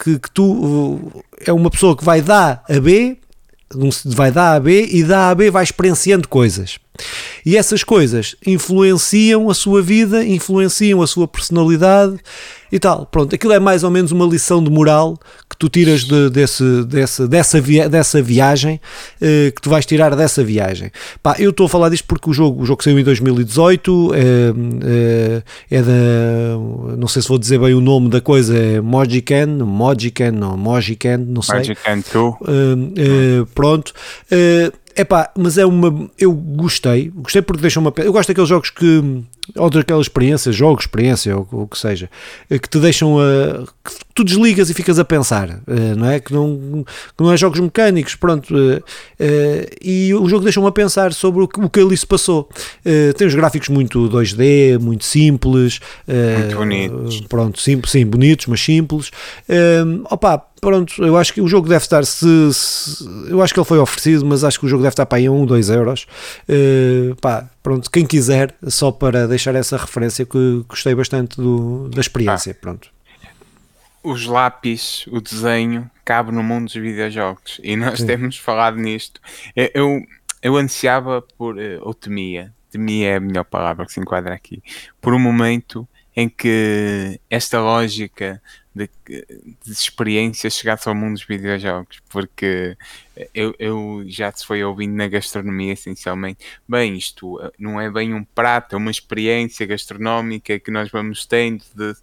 que, 0.04 0.18
que 0.18 0.32
tu 0.32 1.24
é 1.46 1.54
uma 1.54 1.70
pessoa 1.70 1.96
que 1.96 2.04
vai 2.04 2.22
dar 2.22 2.64
a 2.70 2.80
B 2.80 3.18
vai 4.06 4.32
dar 4.32 4.56
a 4.56 4.60
B 4.60 4.88
e 4.92 5.04
A 5.14 5.30
a 5.30 5.36
B 5.36 5.52
vai 5.52 5.64
experienciando 5.64 6.28
coisas. 6.28 6.80
E 7.46 7.56
essas 7.56 7.84
coisas 7.84 8.36
influenciam 8.46 9.50
a 9.50 9.54
sua 9.54 9.82
vida 9.82 10.26
influenciam 10.26 11.02
a 11.02 11.08
sua 11.08 11.28
personalidade 11.28 12.20
e 12.72 12.80
tal. 12.80 13.06
Pronto, 13.06 13.34
aquilo 13.36 13.54
é 13.54 13.60
mais 13.60 13.84
ou 13.84 13.92
menos 13.92 14.12
uma 14.12 14.26
lição 14.26 14.64
de 14.64 14.70
moral 14.70 15.18
que 15.50 15.58
tu 15.58 15.70
tiras 15.70 16.04
de, 16.04 16.30
desse, 16.30 16.84
desse, 16.86 17.28
dessa, 17.28 17.62
via, 17.62 17.90
dessa 17.90 18.22
viagem, 18.22 18.80
eh, 19.22 19.52
que 19.56 19.62
tu 19.62 19.70
vais 19.70 19.86
tirar 19.86 20.16
dessa 20.16 20.44
viagem. 20.44 20.92
Pá, 21.22 21.36
eu 21.40 21.50
estou 21.50 21.66
a 21.66 21.70
falar 21.70 21.90
disto 21.90 22.06
porque 22.06 22.30
o 22.30 22.34
jogo, 22.34 22.62
o 22.62 22.66
jogo 22.66 22.84
saiu 22.84 23.00
em 23.00 23.04
2018, 23.04 24.12
é, 24.14 24.20
é, 25.72 25.78
é 25.78 25.82
da. 25.82 26.96
Não 26.98 27.08
sei 27.08 27.22
se 27.22 27.28
vou 27.28 27.38
dizer 27.38 27.60
bem 27.60 27.74
o 27.74 27.82
nome 27.82 28.10
da 28.10 28.22
coisa, 28.22 28.58
é 28.58 28.82
Mojican, 28.82 29.48
Mojican, 29.66 30.34
ou 30.44 30.58
Mojican, 30.58 31.18
não 31.18 31.42
sei. 31.42 31.58
Mojican 31.58 32.04
2. 32.14 32.36
Eh, 32.98 33.46
pronto. 33.54 33.94
É 34.96 35.04
pá, 35.04 35.32
mas 35.38 35.58
é 35.58 35.66
uma. 35.66 36.10
Eu 36.18 36.34
gostei, 36.34 37.10
gostei 37.16 37.42
porque 37.42 37.62
deixa 37.62 37.80
uma. 37.80 37.94
Eu 37.98 38.12
gosto 38.12 38.28
daqueles 38.28 38.50
jogos 38.50 38.70
que 38.70 39.24
ou 39.56 39.70
daquela 39.70 40.02
experiência, 40.02 40.52
jogo, 40.52 40.80
experiência, 40.80 41.36
ou 41.36 41.48
o 41.52 41.68
que 41.68 41.78
seja, 41.78 42.10
eh, 42.50 42.60
que 42.60 42.70
te 42.70 42.80
deixam 42.80 43.20
a. 43.20 43.66
que 43.84 43.92
tu 44.14 44.24
desligas 44.24 44.70
e 44.70 44.74
ficas 44.74 45.00
a 45.00 45.06
pensar, 45.06 45.50
eh, 45.68 45.96
não 45.96 46.10
é? 46.10 46.20
Que 46.20 46.34
não, 46.34 46.84
que 47.18 47.24
não 47.24 47.32
é 47.32 47.38
jogos 47.38 47.60
mecânicos, 47.60 48.16
pronto. 48.16 48.54
Eh, 49.20 49.70
e 49.82 50.14
o 50.14 50.28
jogo 50.28 50.44
deixa-me 50.44 50.68
a 50.68 50.72
pensar 50.72 51.14
sobre 51.14 51.44
o 51.44 51.48
que, 51.48 51.60
o 51.60 51.70
que 51.70 51.80
ali 51.80 51.96
se 51.96 52.06
passou. 52.06 52.50
Tem 53.18 53.28
os 53.28 53.36
gráficos 53.36 53.70
muito 53.70 54.10
2D, 54.10 54.80
muito 54.80 55.06
simples. 55.06 55.80
Muito 56.08 56.56
bonitos. 56.56 57.22
Pronto, 57.22 57.60
sim, 57.60 57.80
sim, 57.86 58.06
bonitos, 58.06 58.48
mas 58.48 58.62
simples. 58.62 59.12
Opa, 60.10 60.44
pronto, 60.60 61.04
eu 61.04 61.18
acho 61.18 61.34
que 61.34 61.42
o 61.42 61.48
jogo 61.48 61.68
deve 61.68 61.84
estar 61.84 62.06
se, 62.06 62.54
se, 62.54 63.06
eu 63.30 63.42
acho 63.42 63.54
que 63.54 63.60
ele 63.60 63.66
foi 63.66 63.80
oferecido, 63.80 64.26
mas 64.26 64.44
acho 64.44 64.60
que 64.60 64.66
o 64.66 64.70
jogo 64.70 64.84
deve 64.84 64.94
estar 64.94 65.06
para 65.06 65.18
aí 65.18 65.28
a 65.28 65.32
1, 65.32 65.46
2 65.46 65.70
euros 65.70 66.06
uh, 66.50 67.16
pá, 67.16 67.50
pronto, 67.62 67.90
quem 67.90 68.06
quiser, 68.06 68.56
só 68.68 68.92
para 68.92 69.28
deixar 69.28 69.56
essa 69.56 69.78
referência 69.78 70.26
que 70.26 70.64
gostei 70.68 70.96
bastante 70.96 71.38
do, 71.38 71.90
da 71.90 72.02
experiência, 72.02 72.52
ah. 72.52 72.62
pronto. 72.62 72.90
Os 74.02 74.26
lápis, 74.26 75.06
o 75.08 75.20
desenho, 75.20 75.90
cabe 76.06 76.32
no 76.32 76.42
mundo 76.42 76.66
dos 76.66 76.76
videojogos 76.76 77.60
e 77.62 77.76
nós 77.76 78.00
Sim. 78.00 78.08
temos 78.08 78.38
falado 78.38 78.78
nisto. 78.78 79.20
Eu, 79.56 80.02
eu 80.42 80.56
ansiava 80.56 81.22
por, 81.38 81.60
eh, 81.60 81.78
ou 81.82 81.94
temia, 81.94 82.54
temia 82.72 83.10
é 83.10 83.16
a 83.18 83.20
melhor 83.20 83.44
palavra 83.44 83.86
que 83.86 83.92
se 83.92 84.00
enquadra 84.00 84.34
aqui, 84.34 84.64
por 85.02 85.14
um 85.14 85.20
momento 85.20 85.88
em 86.16 86.28
que 86.28 87.20
esta 87.30 87.62
lógica 87.62 88.42
de, 88.74 88.90
de 89.66 89.72
experiência 89.72 90.50
chegasse 90.50 90.88
ao 90.88 90.96
mundo 90.96 91.14
dos 91.14 91.26
videojogos, 91.26 92.00
porque 92.10 92.78
eu, 93.34 93.54
eu, 93.60 94.04
já 94.08 94.32
se 94.32 94.46
foi 94.46 94.64
ouvindo 94.64 94.96
na 94.96 95.08
gastronomia 95.08 95.74
essencialmente, 95.74 96.46
bem, 96.68 96.96
isto 96.96 97.42
eh, 97.42 97.52
não 97.60 97.80
é 97.80 97.90
bem 97.90 98.14
um 98.14 98.24
prato, 98.24 98.76
é 98.76 98.78
uma 98.78 98.92
experiência 98.92 99.66
gastronómica 99.66 100.60
que 100.60 100.72
nós 100.72 100.90
vamos 100.90 101.26
tendo, 101.26 101.64
de, 101.76 101.94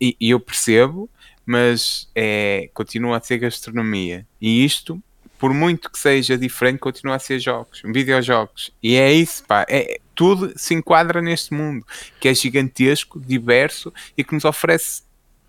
e, 0.00 0.16
e, 0.20 0.30
eu 0.30 0.40
percebo, 0.40 1.08
mas 1.46 2.10
é, 2.14 2.68
continua 2.74 3.16
a 3.16 3.20
ser 3.20 3.38
gastronomia, 3.38 4.26
e 4.40 4.64
isto, 4.64 5.02
por 5.38 5.54
muito 5.54 5.90
que 5.90 5.98
seja 5.98 6.36
diferente, 6.36 6.78
continua 6.78 7.16
a 7.16 7.18
ser 7.18 7.38
jogos, 7.38 7.82
videojogos, 7.84 8.72
e 8.82 8.96
é 8.96 9.12
isso, 9.12 9.44
pá, 9.44 9.64
é, 9.68 9.98
tudo 10.20 10.52
se 10.54 10.74
enquadra 10.74 11.22
neste 11.22 11.54
mundo, 11.54 11.82
que 12.20 12.28
é 12.28 12.34
gigantesco, 12.34 13.18
diverso, 13.18 13.90
e 14.18 14.22
que 14.22 14.34
nos 14.34 14.44
oferece 14.44 15.02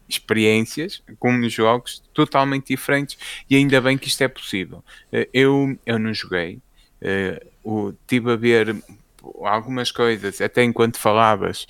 experiências 0.07 1.03
com 1.19 1.49
jogos 1.49 2.01
totalmente 2.13 2.67
diferentes 2.67 3.17
e 3.49 3.57
ainda 3.57 3.82
bem 3.82 3.97
que 3.97 4.07
isto 4.07 4.22
é 4.22 4.30
possível. 4.30 4.82
Eh, 5.11 5.28
eu, 5.34 5.78
eu 5.86 5.99
não 5.99 6.13
joguei, 6.13 6.61
uh, 7.65 7.97
tive 8.07 8.32
a 8.32 8.38
ver 8.38 8.82
algumas 9.43 9.91
coisas, 9.91 10.39
até 10.39 10.63
enquanto 10.63 10.97
falavas. 10.97 11.67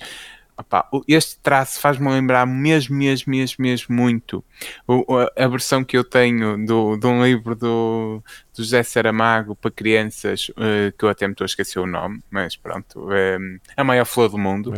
Opa, 0.56 0.88
este 1.08 1.38
traço 1.38 1.80
faz-me 1.80 2.08
lembrar 2.10 2.46
mesmo, 2.46 2.94
mesmo, 2.94 3.30
mesmo, 3.30 3.56
mesmo 3.58 3.94
muito 3.94 4.44
a, 4.86 5.44
a 5.44 5.48
versão 5.48 5.82
que 5.82 5.96
eu 5.96 6.04
tenho 6.04 6.64
do, 6.66 6.96
de 6.96 7.06
um 7.06 7.24
livro 7.24 7.54
do, 7.54 8.22
do 8.54 8.62
José 8.62 8.82
Saramago 8.82 9.56
para 9.56 9.70
crianças, 9.70 10.50
uh, 10.50 10.96
que 10.96 11.04
eu 11.04 11.08
até 11.08 11.26
me 11.26 11.32
estou 11.32 11.44
a 11.44 11.46
esquecer 11.46 11.78
o 11.78 11.86
nome, 11.86 12.22
mas 12.30 12.54
pronto, 12.54 13.08
um, 13.08 13.58
A 13.76 13.82
Maior 13.82 14.04
Flor 14.04 14.28
do 14.28 14.38
Mundo, 14.38 14.72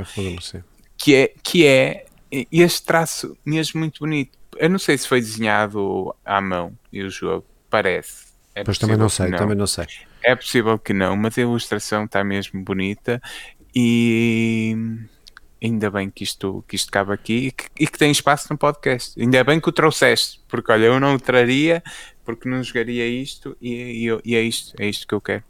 que 0.97 1.15
é, 1.15 1.35
que 1.43 1.67
é 1.67 2.07
este 2.51 2.83
traço 2.85 3.37
mesmo 3.45 3.81
muito 3.81 3.99
bonito. 4.01 4.39
Eu 4.57 4.71
não 4.71 4.79
sei 4.79 4.97
se 4.97 5.09
foi 5.09 5.21
desenhado 5.21 6.15
à 6.25 6.41
mão 6.41 6.73
e 6.93 7.03
o 7.03 7.11
jogo, 7.11 7.45
parece. 7.69 8.33
É 8.55 8.63
pois 8.63 8.79
também 8.79 8.97
não 8.97 9.09
sei, 9.09 9.29
não. 9.29 9.39
também 9.39 9.57
não 9.57 9.67
sei. 9.67 9.87
É 10.23 10.35
possível 10.35 10.79
que 10.79 10.93
não, 10.93 11.17
mas 11.17 11.37
a 11.37 11.41
ilustração 11.41 12.05
está 12.05 12.23
mesmo 12.23 12.63
bonita 12.63 13.21
e 13.75 14.77
ainda 15.65 15.91
bem 15.91 16.11
que 16.11 16.23
isto, 16.23 16.63
que 16.69 16.77
isto 16.77 16.93
cabe 16.93 17.13
aqui 17.13 17.47
e 17.47 17.51
que, 17.51 17.65
e 17.81 17.87
que 17.87 17.99
tem 17.99 18.11
espaço 18.11 18.49
no 18.51 18.59
podcast. 18.59 19.21
Ainda 19.21 19.43
bem 19.43 19.59
que 19.59 19.69
o 19.69 19.73
trouxeste, 19.73 20.41
porque 20.47 20.71
olha, 20.71 20.85
eu 20.85 21.01
não 21.01 21.15
o 21.15 21.21
traria 21.21 21.83
porque 22.25 22.49
não 22.49 22.63
jogaria 22.63 23.07
isto 23.07 23.57
e, 23.61 24.09
e, 24.09 24.21
e 24.25 24.37
é 24.37 24.43
isto, 24.43 24.75
é 24.79 24.89
isto 24.89 25.07
que 25.07 25.15
eu 25.15 25.21
quero. 25.21 25.43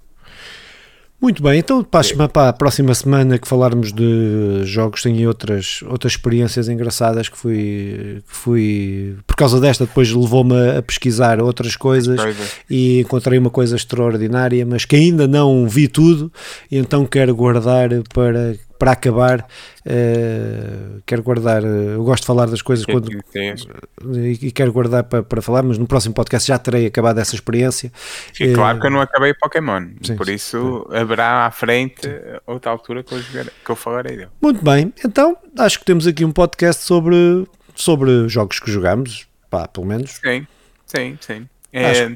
Muito 1.21 1.43
bem, 1.43 1.59
então 1.59 1.83
passo-me 1.83 2.29
para 2.29 2.51
a 2.51 2.53
próxima 2.53 2.95
semana 2.95 3.39
que 3.39 3.49
falarmos 3.49 3.93
de 3.93 4.61
jogos, 4.65 5.01
tenho 5.01 5.27
outras, 5.27 5.81
outras 5.87 6.13
experiências 6.13 6.69
engraçadas 6.69 7.31
que 7.31 7.39
fui, 7.39 8.23
que 8.29 8.37
fui 8.37 9.17
por 9.27 9.35
causa 9.35 9.59
desta 9.59 9.87
depois 9.87 10.13
levou-me 10.13 10.77
a 10.77 10.83
pesquisar 10.83 11.41
outras 11.41 11.77
coisas 11.77 12.21
e 12.69 13.01
encontrei 13.01 13.39
uma 13.39 13.49
coisa 13.49 13.75
extraordinária, 13.75 14.67
mas 14.67 14.85
que 14.85 14.97
ainda 14.97 15.27
não 15.27 15.67
vi 15.67 15.89
tudo 15.89 16.31
e 16.71 16.77
então 16.77 17.07
quero 17.07 17.35
guardar 17.35 17.89
para 18.13 18.57
para 18.79 18.93
acabar, 18.93 19.41
uh, 19.41 21.03
quero 21.07 21.23
guardar. 21.23 21.63
Uh, 21.63 21.95
eu 21.95 22.05
gosto 22.05 22.23
de 22.23 22.27
falar 22.27 22.47
das 22.47 22.63
coisas 22.63 22.85
quando, 22.85 23.11
e, 23.13 24.47
e, 24.47 24.53
quero 24.53 24.73
guardar 24.73 25.05
para, 25.05 25.23
para 25.23 25.43
falar, 25.43 25.63
mas 25.63 25.79
no 25.79 25.87
próximo 25.87 26.15
podcast 26.15 26.49
já 26.49 26.59
terei 26.59 26.87
acabado 26.87 27.19
essa 27.19 27.35
experiência. 27.35 27.93
Sim, 28.33 28.53
claro 28.53 28.81
que 28.81 28.87
eu 28.87 28.91
não 28.91 29.01
acabei 29.01 29.35
Pokémon, 29.35 29.89
sim, 30.03 30.17
por 30.17 30.29
isso 30.29 30.87
sim. 30.91 30.97
haverá 30.97 31.47
à 31.47 31.51
frente 31.51 32.09
outra 32.47 32.71
altura 32.71 33.03
que 33.03 33.13
eu, 33.13 33.23
jogar, 33.23 33.47
que 33.65 33.71
eu 33.71 33.77
falarei 33.77 34.17
dele. 34.17 34.31
Muito 34.41 34.65
bem, 34.65 34.93
então 35.05 35.37
acho 35.59 35.79
que 35.79 35.85
temos 35.85 36.07
aqui 36.07 36.25
um 36.25 36.33
podcast 36.33 36.83
sobre, 36.83 37.47
sobre 37.75 38.29
jogos 38.29 38.59
que 38.59 38.71
jogamos, 38.71 39.27
pá, 39.51 39.69
pelo 39.69 39.87
menos. 39.87 40.21
Sim, 40.23 40.47
sim, 40.87 41.19
sim. 41.21 41.49
É, 41.77 42.09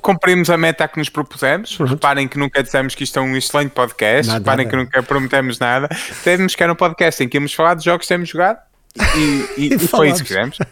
cumprimos 0.00 0.50
a 0.50 0.56
meta 0.56 0.88
que 0.88 0.98
nos 0.98 1.08
propusemos. 1.08 1.76
Pronto. 1.76 1.90
Reparem 1.90 2.26
que 2.26 2.36
nunca 2.36 2.60
dissemos 2.62 2.96
que 2.96 3.04
isto 3.04 3.16
é 3.18 3.22
um 3.22 3.36
excelente 3.36 3.70
podcast. 3.70 4.26
Nada, 4.26 4.40
Reparem 4.40 4.66
nada. 4.66 4.76
que 4.76 4.84
nunca 4.84 5.02
prometemos 5.04 5.60
nada. 5.60 5.88
Temos 6.24 6.56
que 6.56 6.62
era 6.62 6.72
um 6.72 6.76
podcast 6.76 7.22
em 7.22 7.28
que 7.28 7.36
íamos 7.36 7.54
falar 7.54 7.74
de 7.74 7.84
jogos 7.84 8.06
que 8.06 8.08
temos 8.08 8.28
jogado 8.28 8.58
e, 8.96 9.20
e, 9.20 9.68
e, 9.70 9.74
e 9.74 9.78
foi 9.78 10.10
isso 10.10 10.24
que 10.24 10.28
fizemos. 10.28 10.58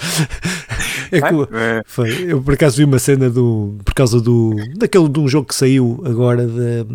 é 1.12 1.20
que, 1.20 1.34
é. 1.54 1.82
foi, 1.86 2.24
eu 2.28 2.42
por 2.42 2.54
acaso 2.54 2.76
vi 2.76 2.84
uma 2.84 2.98
cena 2.98 3.28
do, 3.30 3.76
por 3.84 3.94
causa 3.94 4.20
do 4.20 4.56
daquele 4.76 5.08
de 5.08 5.20
um 5.20 5.28
jogo 5.28 5.48
que 5.48 5.54
saiu 5.54 6.02
agora 6.04 6.46
de, 6.46 6.86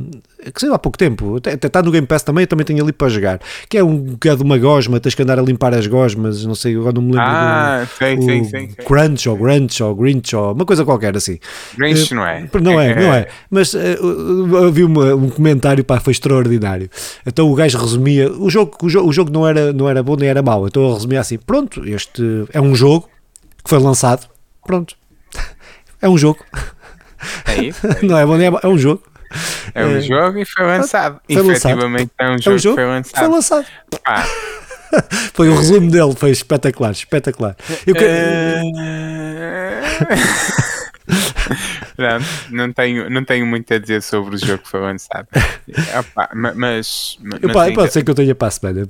que 0.52 0.62
saiu 0.62 0.74
há 0.74 0.80
pouco 0.80 0.98
tempo, 0.98 1.38
até, 1.38 1.54
está 1.54 1.82
no 1.82 1.92
Game 1.92 2.06
Pass 2.06 2.24
também, 2.24 2.44
eu 2.44 2.48
também 2.48 2.66
tenho 2.66 2.84
ali 2.84 2.94
para 2.94 3.10
jogar, 3.10 3.40
que 3.70 3.78
é 3.78 3.84
um 3.84 4.16
que 4.16 4.30
é 4.30 4.36
de 4.36 4.44
uma 4.44 4.58
gosma, 4.58 5.00
tens 5.00 5.16
que 5.16 5.22
andar 5.22 5.40
a 5.40 5.42
limpar 5.42 5.74
as 5.74 5.88
gosmas, 5.88 6.46
não 6.46 6.56
sei, 6.56 6.76
agora 6.76 6.94
não 6.94 7.02
me 7.02 7.12
lembro. 7.14 7.26
Ah, 7.26 7.82
do, 7.84 7.98
sei, 7.98 8.22
sim, 8.22 8.44
sim, 8.44 8.68
sim. 8.70 8.76
Crunch 8.86 9.28
ou 9.28 9.38
Grunch 9.38 9.84
ou 9.84 9.96
Grinch 9.96 10.36
ou 10.36 10.54
uma 10.54 10.66
coisa 10.66 10.86
qualquer 10.86 11.16
assim. 11.16 11.40
Grinch 11.78 12.14
uh, 12.14 12.16
não 12.16 12.26
é? 12.26 12.50
Não 12.62 12.82
é, 12.82 12.96
não 12.96 13.14
é. 13.14 13.28
Mas 13.50 13.74
uh, 13.74 13.78
eu 13.80 14.72
vi 14.72 14.84
uma, 14.84 15.16
um 15.16 15.30
comentário, 15.30 15.84
pá, 15.84 16.00
foi 16.00 16.12
extraordinário. 16.12 16.90
Então 17.26 17.50
o 17.52 17.56
gajo 17.56 17.78
resumia, 17.78 18.32
o 18.32 18.50
jogo, 18.50 18.78
o 18.84 18.90
jogo, 18.90 19.10
o 19.10 19.14
jogo 19.14 19.32
não, 19.32 19.48
era, 19.48 19.74
não 19.74 19.90
era 19.90 20.04
bom 20.04 20.16
nem 20.16 20.30
era 20.30 20.42
mau, 20.42 20.68
então 20.68 20.84
eu 20.84 20.94
resumia 20.94 21.20
assim: 21.22 21.38
pronto, 21.38 21.88
este 21.88 22.22
é 22.54 22.62
um 22.62 22.76
jogo 22.76 23.10
que 23.66 23.70
foi 23.70 23.80
lançado, 23.80 24.30
pronto, 24.66 24.96
é 26.00 26.08
um 26.08 26.18
jogo. 26.18 26.46
É 27.46 27.64
isso? 27.64 27.88
É 27.88 27.90
isso. 27.98 28.06
não 28.06 28.18
é 28.18 28.26
bom 28.26 28.38
nem 28.38 28.48
é, 28.48 28.52
é 28.62 28.68
um 28.68 28.78
jogo. 28.78 29.04
É 29.74 29.84
um 29.84 29.98
é, 29.98 30.02
jogo 30.02 30.38
e 30.38 30.46
foi 30.46 30.66
lançado. 30.66 31.20
Foi 31.26 31.36
Efetivamente 31.36 32.12
lançado. 32.18 32.20
é 32.20 32.36
um 32.36 32.38
jogo, 32.38 32.50
é 32.50 32.54
um 32.54 32.60
jogo 32.60 32.76
que 32.76 32.82
foi 32.82 32.86
lançado. 32.86 33.20
Foi 33.20 33.28
lançado. 33.28 33.66
Ah. 34.06 34.24
foi 35.34 35.50
o 35.50 35.58
resumo 35.58 35.90
dele, 35.90 36.14
foi 36.16 36.30
espetacular, 36.30 36.92
espetacular. 36.92 37.58
Eu 37.86 37.96
que... 37.96 38.06
não, 41.98 42.20
não, 42.52 42.74
tenho, 42.74 43.10
não 43.10 43.24
tenho 43.24 43.46
muito 43.46 43.74
a 43.74 43.78
dizer 43.78 44.02
sobre 44.02 44.36
o 44.36 44.38
jogo 44.38 44.64
que 44.64 44.70
foi 44.70 44.82
lançado. 44.82 45.28
Opa, 46.00 46.30
mas, 46.34 46.56
mas 46.56 47.20
Opa, 47.44 47.64
ainda, 47.64 47.76
pode 47.76 47.94
ser 47.94 48.04
que 48.04 48.12
eu 48.12 48.16
tenha 48.16 48.36
para 48.36 48.48
a 48.48 48.52
semana. 48.52 48.88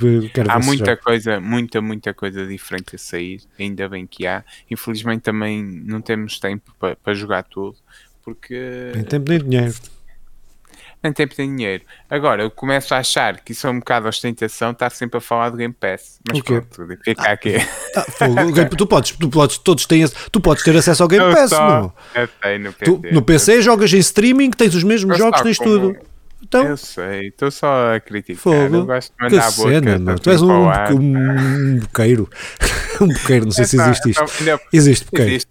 há 0.49 0.59
muita 0.59 0.97
coisa, 0.97 1.39
muita, 1.39 1.81
muita 1.81 2.13
coisa 2.13 2.45
diferente 2.45 2.95
a 2.95 2.99
sair. 2.99 3.41
Ainda 3.59 3.87
bem 3.87 4.05
que 4.05 4.27
há. 4.27 4.43
Infelizmente 4.69 5.21
também 5.21 5.63
não 5.63 6.01
temos 6.01 6.39
tempo 6.39 6.73
para, 6.79 6.95
para 6.95 7.13
jogar 7.13 7.43
tudo. 7.43 7.75
Porque. 8.23 8.91
Nem 8.93 9.03
tempo 9.03 9.29
nem 9.29 9.39
dinheiro 9.39 9.75
nem 11.03 11.13
tempo 11.13 11.33
nem 11.37 11.55
dinheiro. 11.55 11.83
Agora, 12.09 12.43
eu 12.43 12.51
começo 12.51 12.93
a 12.93 12.97
achar 12.97 13.39
que 13.39 13.51
isso 13.51 13.67
é 13.67 13.69
um 13.69 13.79
bocado 13.79 14.07
ostentação 14.07 14.71
estar 14.71 14.89
sempre 14.89 15.17
a 15.17 15.21
falar 15.21 15.49
do 15.49 15.57
Game 15.57 15.73
Pass. 15.73 16.19
Mas 16.27 16.41
pronto, 16.41 16.87
fica 17.03 17.31
aqui. 17.31 17.55
Ah, 17.95 18.05
tu, 18.75 18.87
podes, 18.87 19.11
tu 19.11 19.29
podes, 19.29 19.57
todos 19.57 19.85
têm, 19.85 20.05
tu 20.31 20.41
podes 20.41 20.63
ter 20.63 20.75
acesso 20.75 21.03
ao 21.03 21.09
Game 21.09 21.25
eu 21.25 21.33
Pass, 21.33 21.49
só, 21.49 21.81
não? 21.81 21.93
Eu 22.13 22.27
tenho 22.27 22.59
no 22.63 22.73
PC. 22.73 22.91
Tu, 22.91 23.13
no 23.13 23.21
PC 23.21 23.61
jogas 23.61 23.93
em 23.93 23.99
streaming, 23.99 24.51
tens 24.51 24.75
os 24.75 24.83
mesmos 24.83 25.17
jogos, 25.17 25.41
tens 25.41 25.57
como... 25.57 25.93
tudo. 25.93 26.14
Então, 26.47 26.63
eu 26.63 26.77
sei, 26.77 27.29
estou 27.29 27.49
só 27.49 27.95
a 27.95 27.99
criticar. 27.99 28.39
Fogo. 28.41 28.75
Eu 28.75 28.85
gosto 28.85 29.11
de 29.11 29.23
mandar 29.23 29.29
que 29.29 29.47
a 29.47 29.51
boca. 29.51 29.69
Cena, 29.69 30.15
tu 30.15 30.29
és 30.29 30.41
um, 30.43 30.51
um, 30.51 31.17
um 31.17 31.79
boqueiro. 31.79 32.29
um 33.01 33.07
boqueiro, 33.07 33.45
não 33.45 33.51
sei 33.51 33.65
se 33.65 33.81
existe 33.81 34.11
isto. 34.11 34.23
existe 34.71 35.05
boqueiro. 35.05 35.31
Existe. 35.31 35.49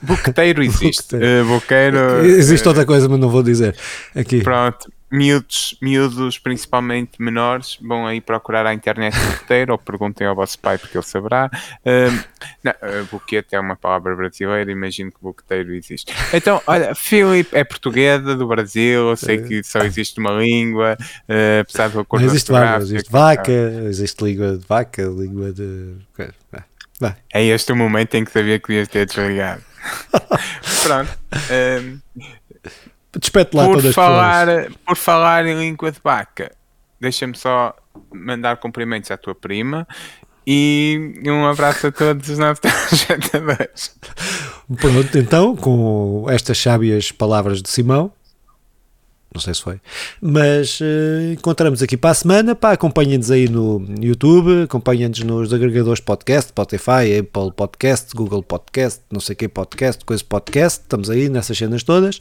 Boqueteiro 0.00 0.62
existe. 0.62 1.16
boqueiro. 1.16 1.42
Uh, 1.42 1.48
boqueiro 1.48 2.26
existe 2.26 2.64
uh, 2.64 2.68
outra 2.68 2.86
coisa, 2.86 3.08
mas 3.08 3.18
não 3.18 3.28
vou 3.28 3.42
dizer. 3.42 3.76
Aqui. 4.14 4.42
Pronto 4.42 4.88
miúdos, 5.12 5.76
miúdos, 5.82 6.38
principalmente 6.38 7.20
menores, 7.20 7.78
vão 7.82 8.06
aí 8.06 8.18
procurar 8.18 8.66
a 8.66 8.72
internet 8.72 9.14
boqueteiro 9.14 9.72
ou 9.72 9.78
perguntem 9.78 10.26
ao 10.26 10.34
vosso 10.34 10.58
pai 10.58 10.78
porque 10.78 10.96
ele 10.96 11.04
saberá. 11.04 11.50
Uh, 11.84 12.24
não, 12.64 12.72
boquete 13.10 13.54
é 13.54 13.60
uma 13.60 13.76
palavra 13.76 14.16
brasileira, 14.16 14.72
imagino 14.72 15.12
que 15.12 15.18
boqueteiro 15.20 15.74
existe. 15.74 16.14
Então, 16.32 16.62
olha, 16.66 16.94
Filipe 16.94 17.54
é 17.54 17.62
portuguesa 17.62 18.34
do 18.34 18.46
Brasil, 18.46 19.10
eu 19.10 19.16
sei 19.16 19.42
que 19.42 19.62
só 19.62 19.80
existe 19.80 20.18
uma 20.18 20.30
língua, 20.30 20.96
uh, 20.98 21.60
apesar 21.60 21.90
do 21.90 22.00
acordo 22.00 22.24
existe 22.24 22.50
várias, 22.50 22.84
existe 22.84 23.12
vaca, 23.12 23.52
existe 23.52 24.24
língua 24.24 24.56
de 24.56 24.66
vaca, 24.66 25.02
língua 25.02 25.52
de. 25.52 25.96
É 27.34 27.44
este 27.44 27.72
o 27.72 27.76
momento 27.76 28.14
em 28.14 28.24
que 28.24 28.30
sabia 28.30 28.58
que 28.58 28.68
devias 28.68 28.88
ter 28.88 29.04
desligado. 29.06 29.62
Pronto. 30.84 31.18
Um, 31.50 31.98
Despete 33.18 33.56
lá 33.56 33.66
por 33.66 33.82
falar, 33.92 34.46
Por 34.86 34.96
falar 34.96 35.46
em 35.46 35.58
língua 35.58 35.92
de 35.92 36.00
vaca, 36.02 36.52
deixa-me 37.00 37.36
só 37.36 37.74
mandar 38.12 38.56
cumprimentos 38.56 39.10
à 39.10 39.16
tua 39.16 39.34
prima 39.34 39.86
e 40.46 41.14
um 41.26 41.46
abraço 41.46 41.88
a 41.88 41.92
todos 41.92 42.28
os 42.28 42.38
nossos 42.38 42.60
telespectadores. 42.60 43.94
Pronto, 44.80 45.18
então, 45.18 45.54
com 45.56 46.26
estas 46.28 46.58
sábias 46.58 47.12
palavras 47.12 47.62
de 47.62 47.68
Simão, 47.68 48.12
não 49.34 49.40
sei 49.40 49.54
se 49.54 49.62
foi. 49.62 49.80
Mas 50.20 50.80
uh, 50.80 51.32
encontramos 51.32 51.82
aqui 51.82 51.96
para 51.96 52.10
a 52.10 52.14
semana. 52.14 52.54
Pá, 52.54 52.72
acompanhem-nos 52.72 53.30
aí 53.30 53.48
no 53.48 53.84
YouTube, 54.00 54.64
acompanhem-nos 54.64 55.20
nos 55.20 55.52
agregadores 55.52 56.00
podcast, 56.00 56.50
Spotify, 56.50 57.18
Apple 57.20 57.52
Podcast, 57.56 58.14
Google 58.14 58.42
Podcast, 58.42 59.00
não 59.10 59.20
sei 59.20 59.34
que 59.34 59.48
podcast, 59.48 60.04
coisa 60.04 60.22
podcast. 60.28 60.80
Estamos 60.82 61.08
aí 61.08 61.28
nessas 61.28 61.56
cenas 61.56 61.82
todas. 61.82 62.16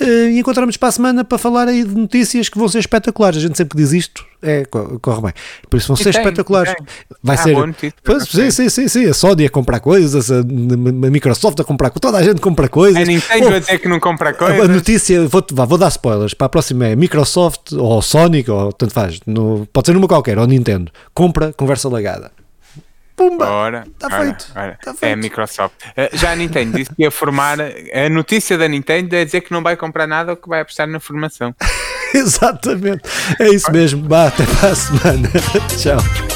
Uh, 0.00 0.30
e 0.30 0.38
encontramos 0.38 0.76
para 0.76 0.88
a 0.88 0.92
semana 0.92 1.24
para 1.24 1.38
falar 1.38 1.68
aí 1.68 1.84
de 1.84 1.94
notícias 1.94 2.48
que 2.48 2.58
vão 2.58 2.68
ser 2.68 2.78
espetaculares. 2.78 3.38
A 3.38 3.42
gente 3.42 3.56
sempre 3.56 3.76
diz 3.78 3.92
isto, 3.92 4.24
é, 4.42 4.64
corre 4.64 5.22
bem. 5.22 5.32
Por 5.68 5.76
isso 5.76 5.88
vão 5.88 5.96
e 5.96 6.02
ser 6.02 6.12
tem, 6.12 6.22
espetaculares. 6.22 6.74
Vai 7.22 7.36
ah, 7.36 7.38
ser. 7.38 7.92
Pois, 8.04 8.24
sim, 8.24 8.50
sim, 8.50 8.68
sim, 8.68 8.88
sim. 8.88 9.06
A 9.08 9.14
Sony 9.14 9.46
a 9.46 9.50
comprar 9.50 9.80
coisas, 9.80 10.30
a, 10.30 10.40
a 10.40 10.44
Microsoft 11.10 11.58
a 11.60 11.64
comprar 11.64 11.90
coisas, 11.90 12.00
toda 12.00 12.18
a 12.18 12.22
gente 12.22 12.40
compra 12.40 12.68
coisas. 12.68 13.00
A 13.00 13.04
Nintendo 13.04 13.54
oh, 13.54 13.56
até 13.56 13.78
que 13.78 13.88
não 13.88 14.00
compra 14.00 14.32
coisas. 14.34 14.60
A 14.60 14.68
notícia, 14.68 15.26
vou, 15.26 15.44
vou 15.50 15.78
dar 15.78 15.88
spoilers. 15.88 16.34
Para 16.34 16.46
a 16.46 16.50
próxima 16.50 16.86
é 16.86 16.96
Microsoft 16.96 17.72
ou 17.72 18.00
Sonic, 18.02 18.50
ou 18.50 18.72
tanto 18.72 18.92
faz. 18.92 19.20
No, 19.26 19.66
pode 19.72 19.86
ser 19.86 19.94
numa 19.94 20.08
qualquer, 20.08 20.38
ou 20.38 20.46
Nintendo. 20.46 20.90
Compra, 21.14 21.52
conversa 21.52 21.88
legada. 21.88 22.30
Pumba! 23.16 23.48
Ora, 23.48 23.84
está 23.90 24.10
feito. 24.10 24.46
Ora. 24.54 24.78
Tá 24.82 24.92
feito. 24.92 25.04
É 25.04 25.12
a 25.12 25.16
Microsoft. 25.16 25.74
Uh, 25.86 26.16
já 26.16 26.32
a 26.32 26.36
Nintendo 26.36 26.76
disse 26.76 26.94
que 26.94 27.02
ia 27.02 27.10
formar. 27.10 27.58
A 27.58 28.08
notícia 28.10 28.58
da 28.58 28.68
Nintendo 28.68 29.16
é 29.16 29.24
dizer 29.24 29.40
que 29.40 29.50
não 29.50 29.62
vai 29.62 29.74
comprar 29.74 30.06
nada 30.06 30.32
ou 30.32 30.36
que 30.36 30.48
vai 30.48 30.60
apostar 30.60 30.86
na 30.86 31.00
formação. 31.00 31.54
Exatamente. 32.14 33.02
É 33.40 33.48
isso 33.48 33.72
mesmo. 33.72 34.02
Bah, 34.06 34.26
até 34.28 34.44
para 34.44 34.68
a 34.70 34.74
semana. 34.74 35.28
Tchau. 35.78 36.35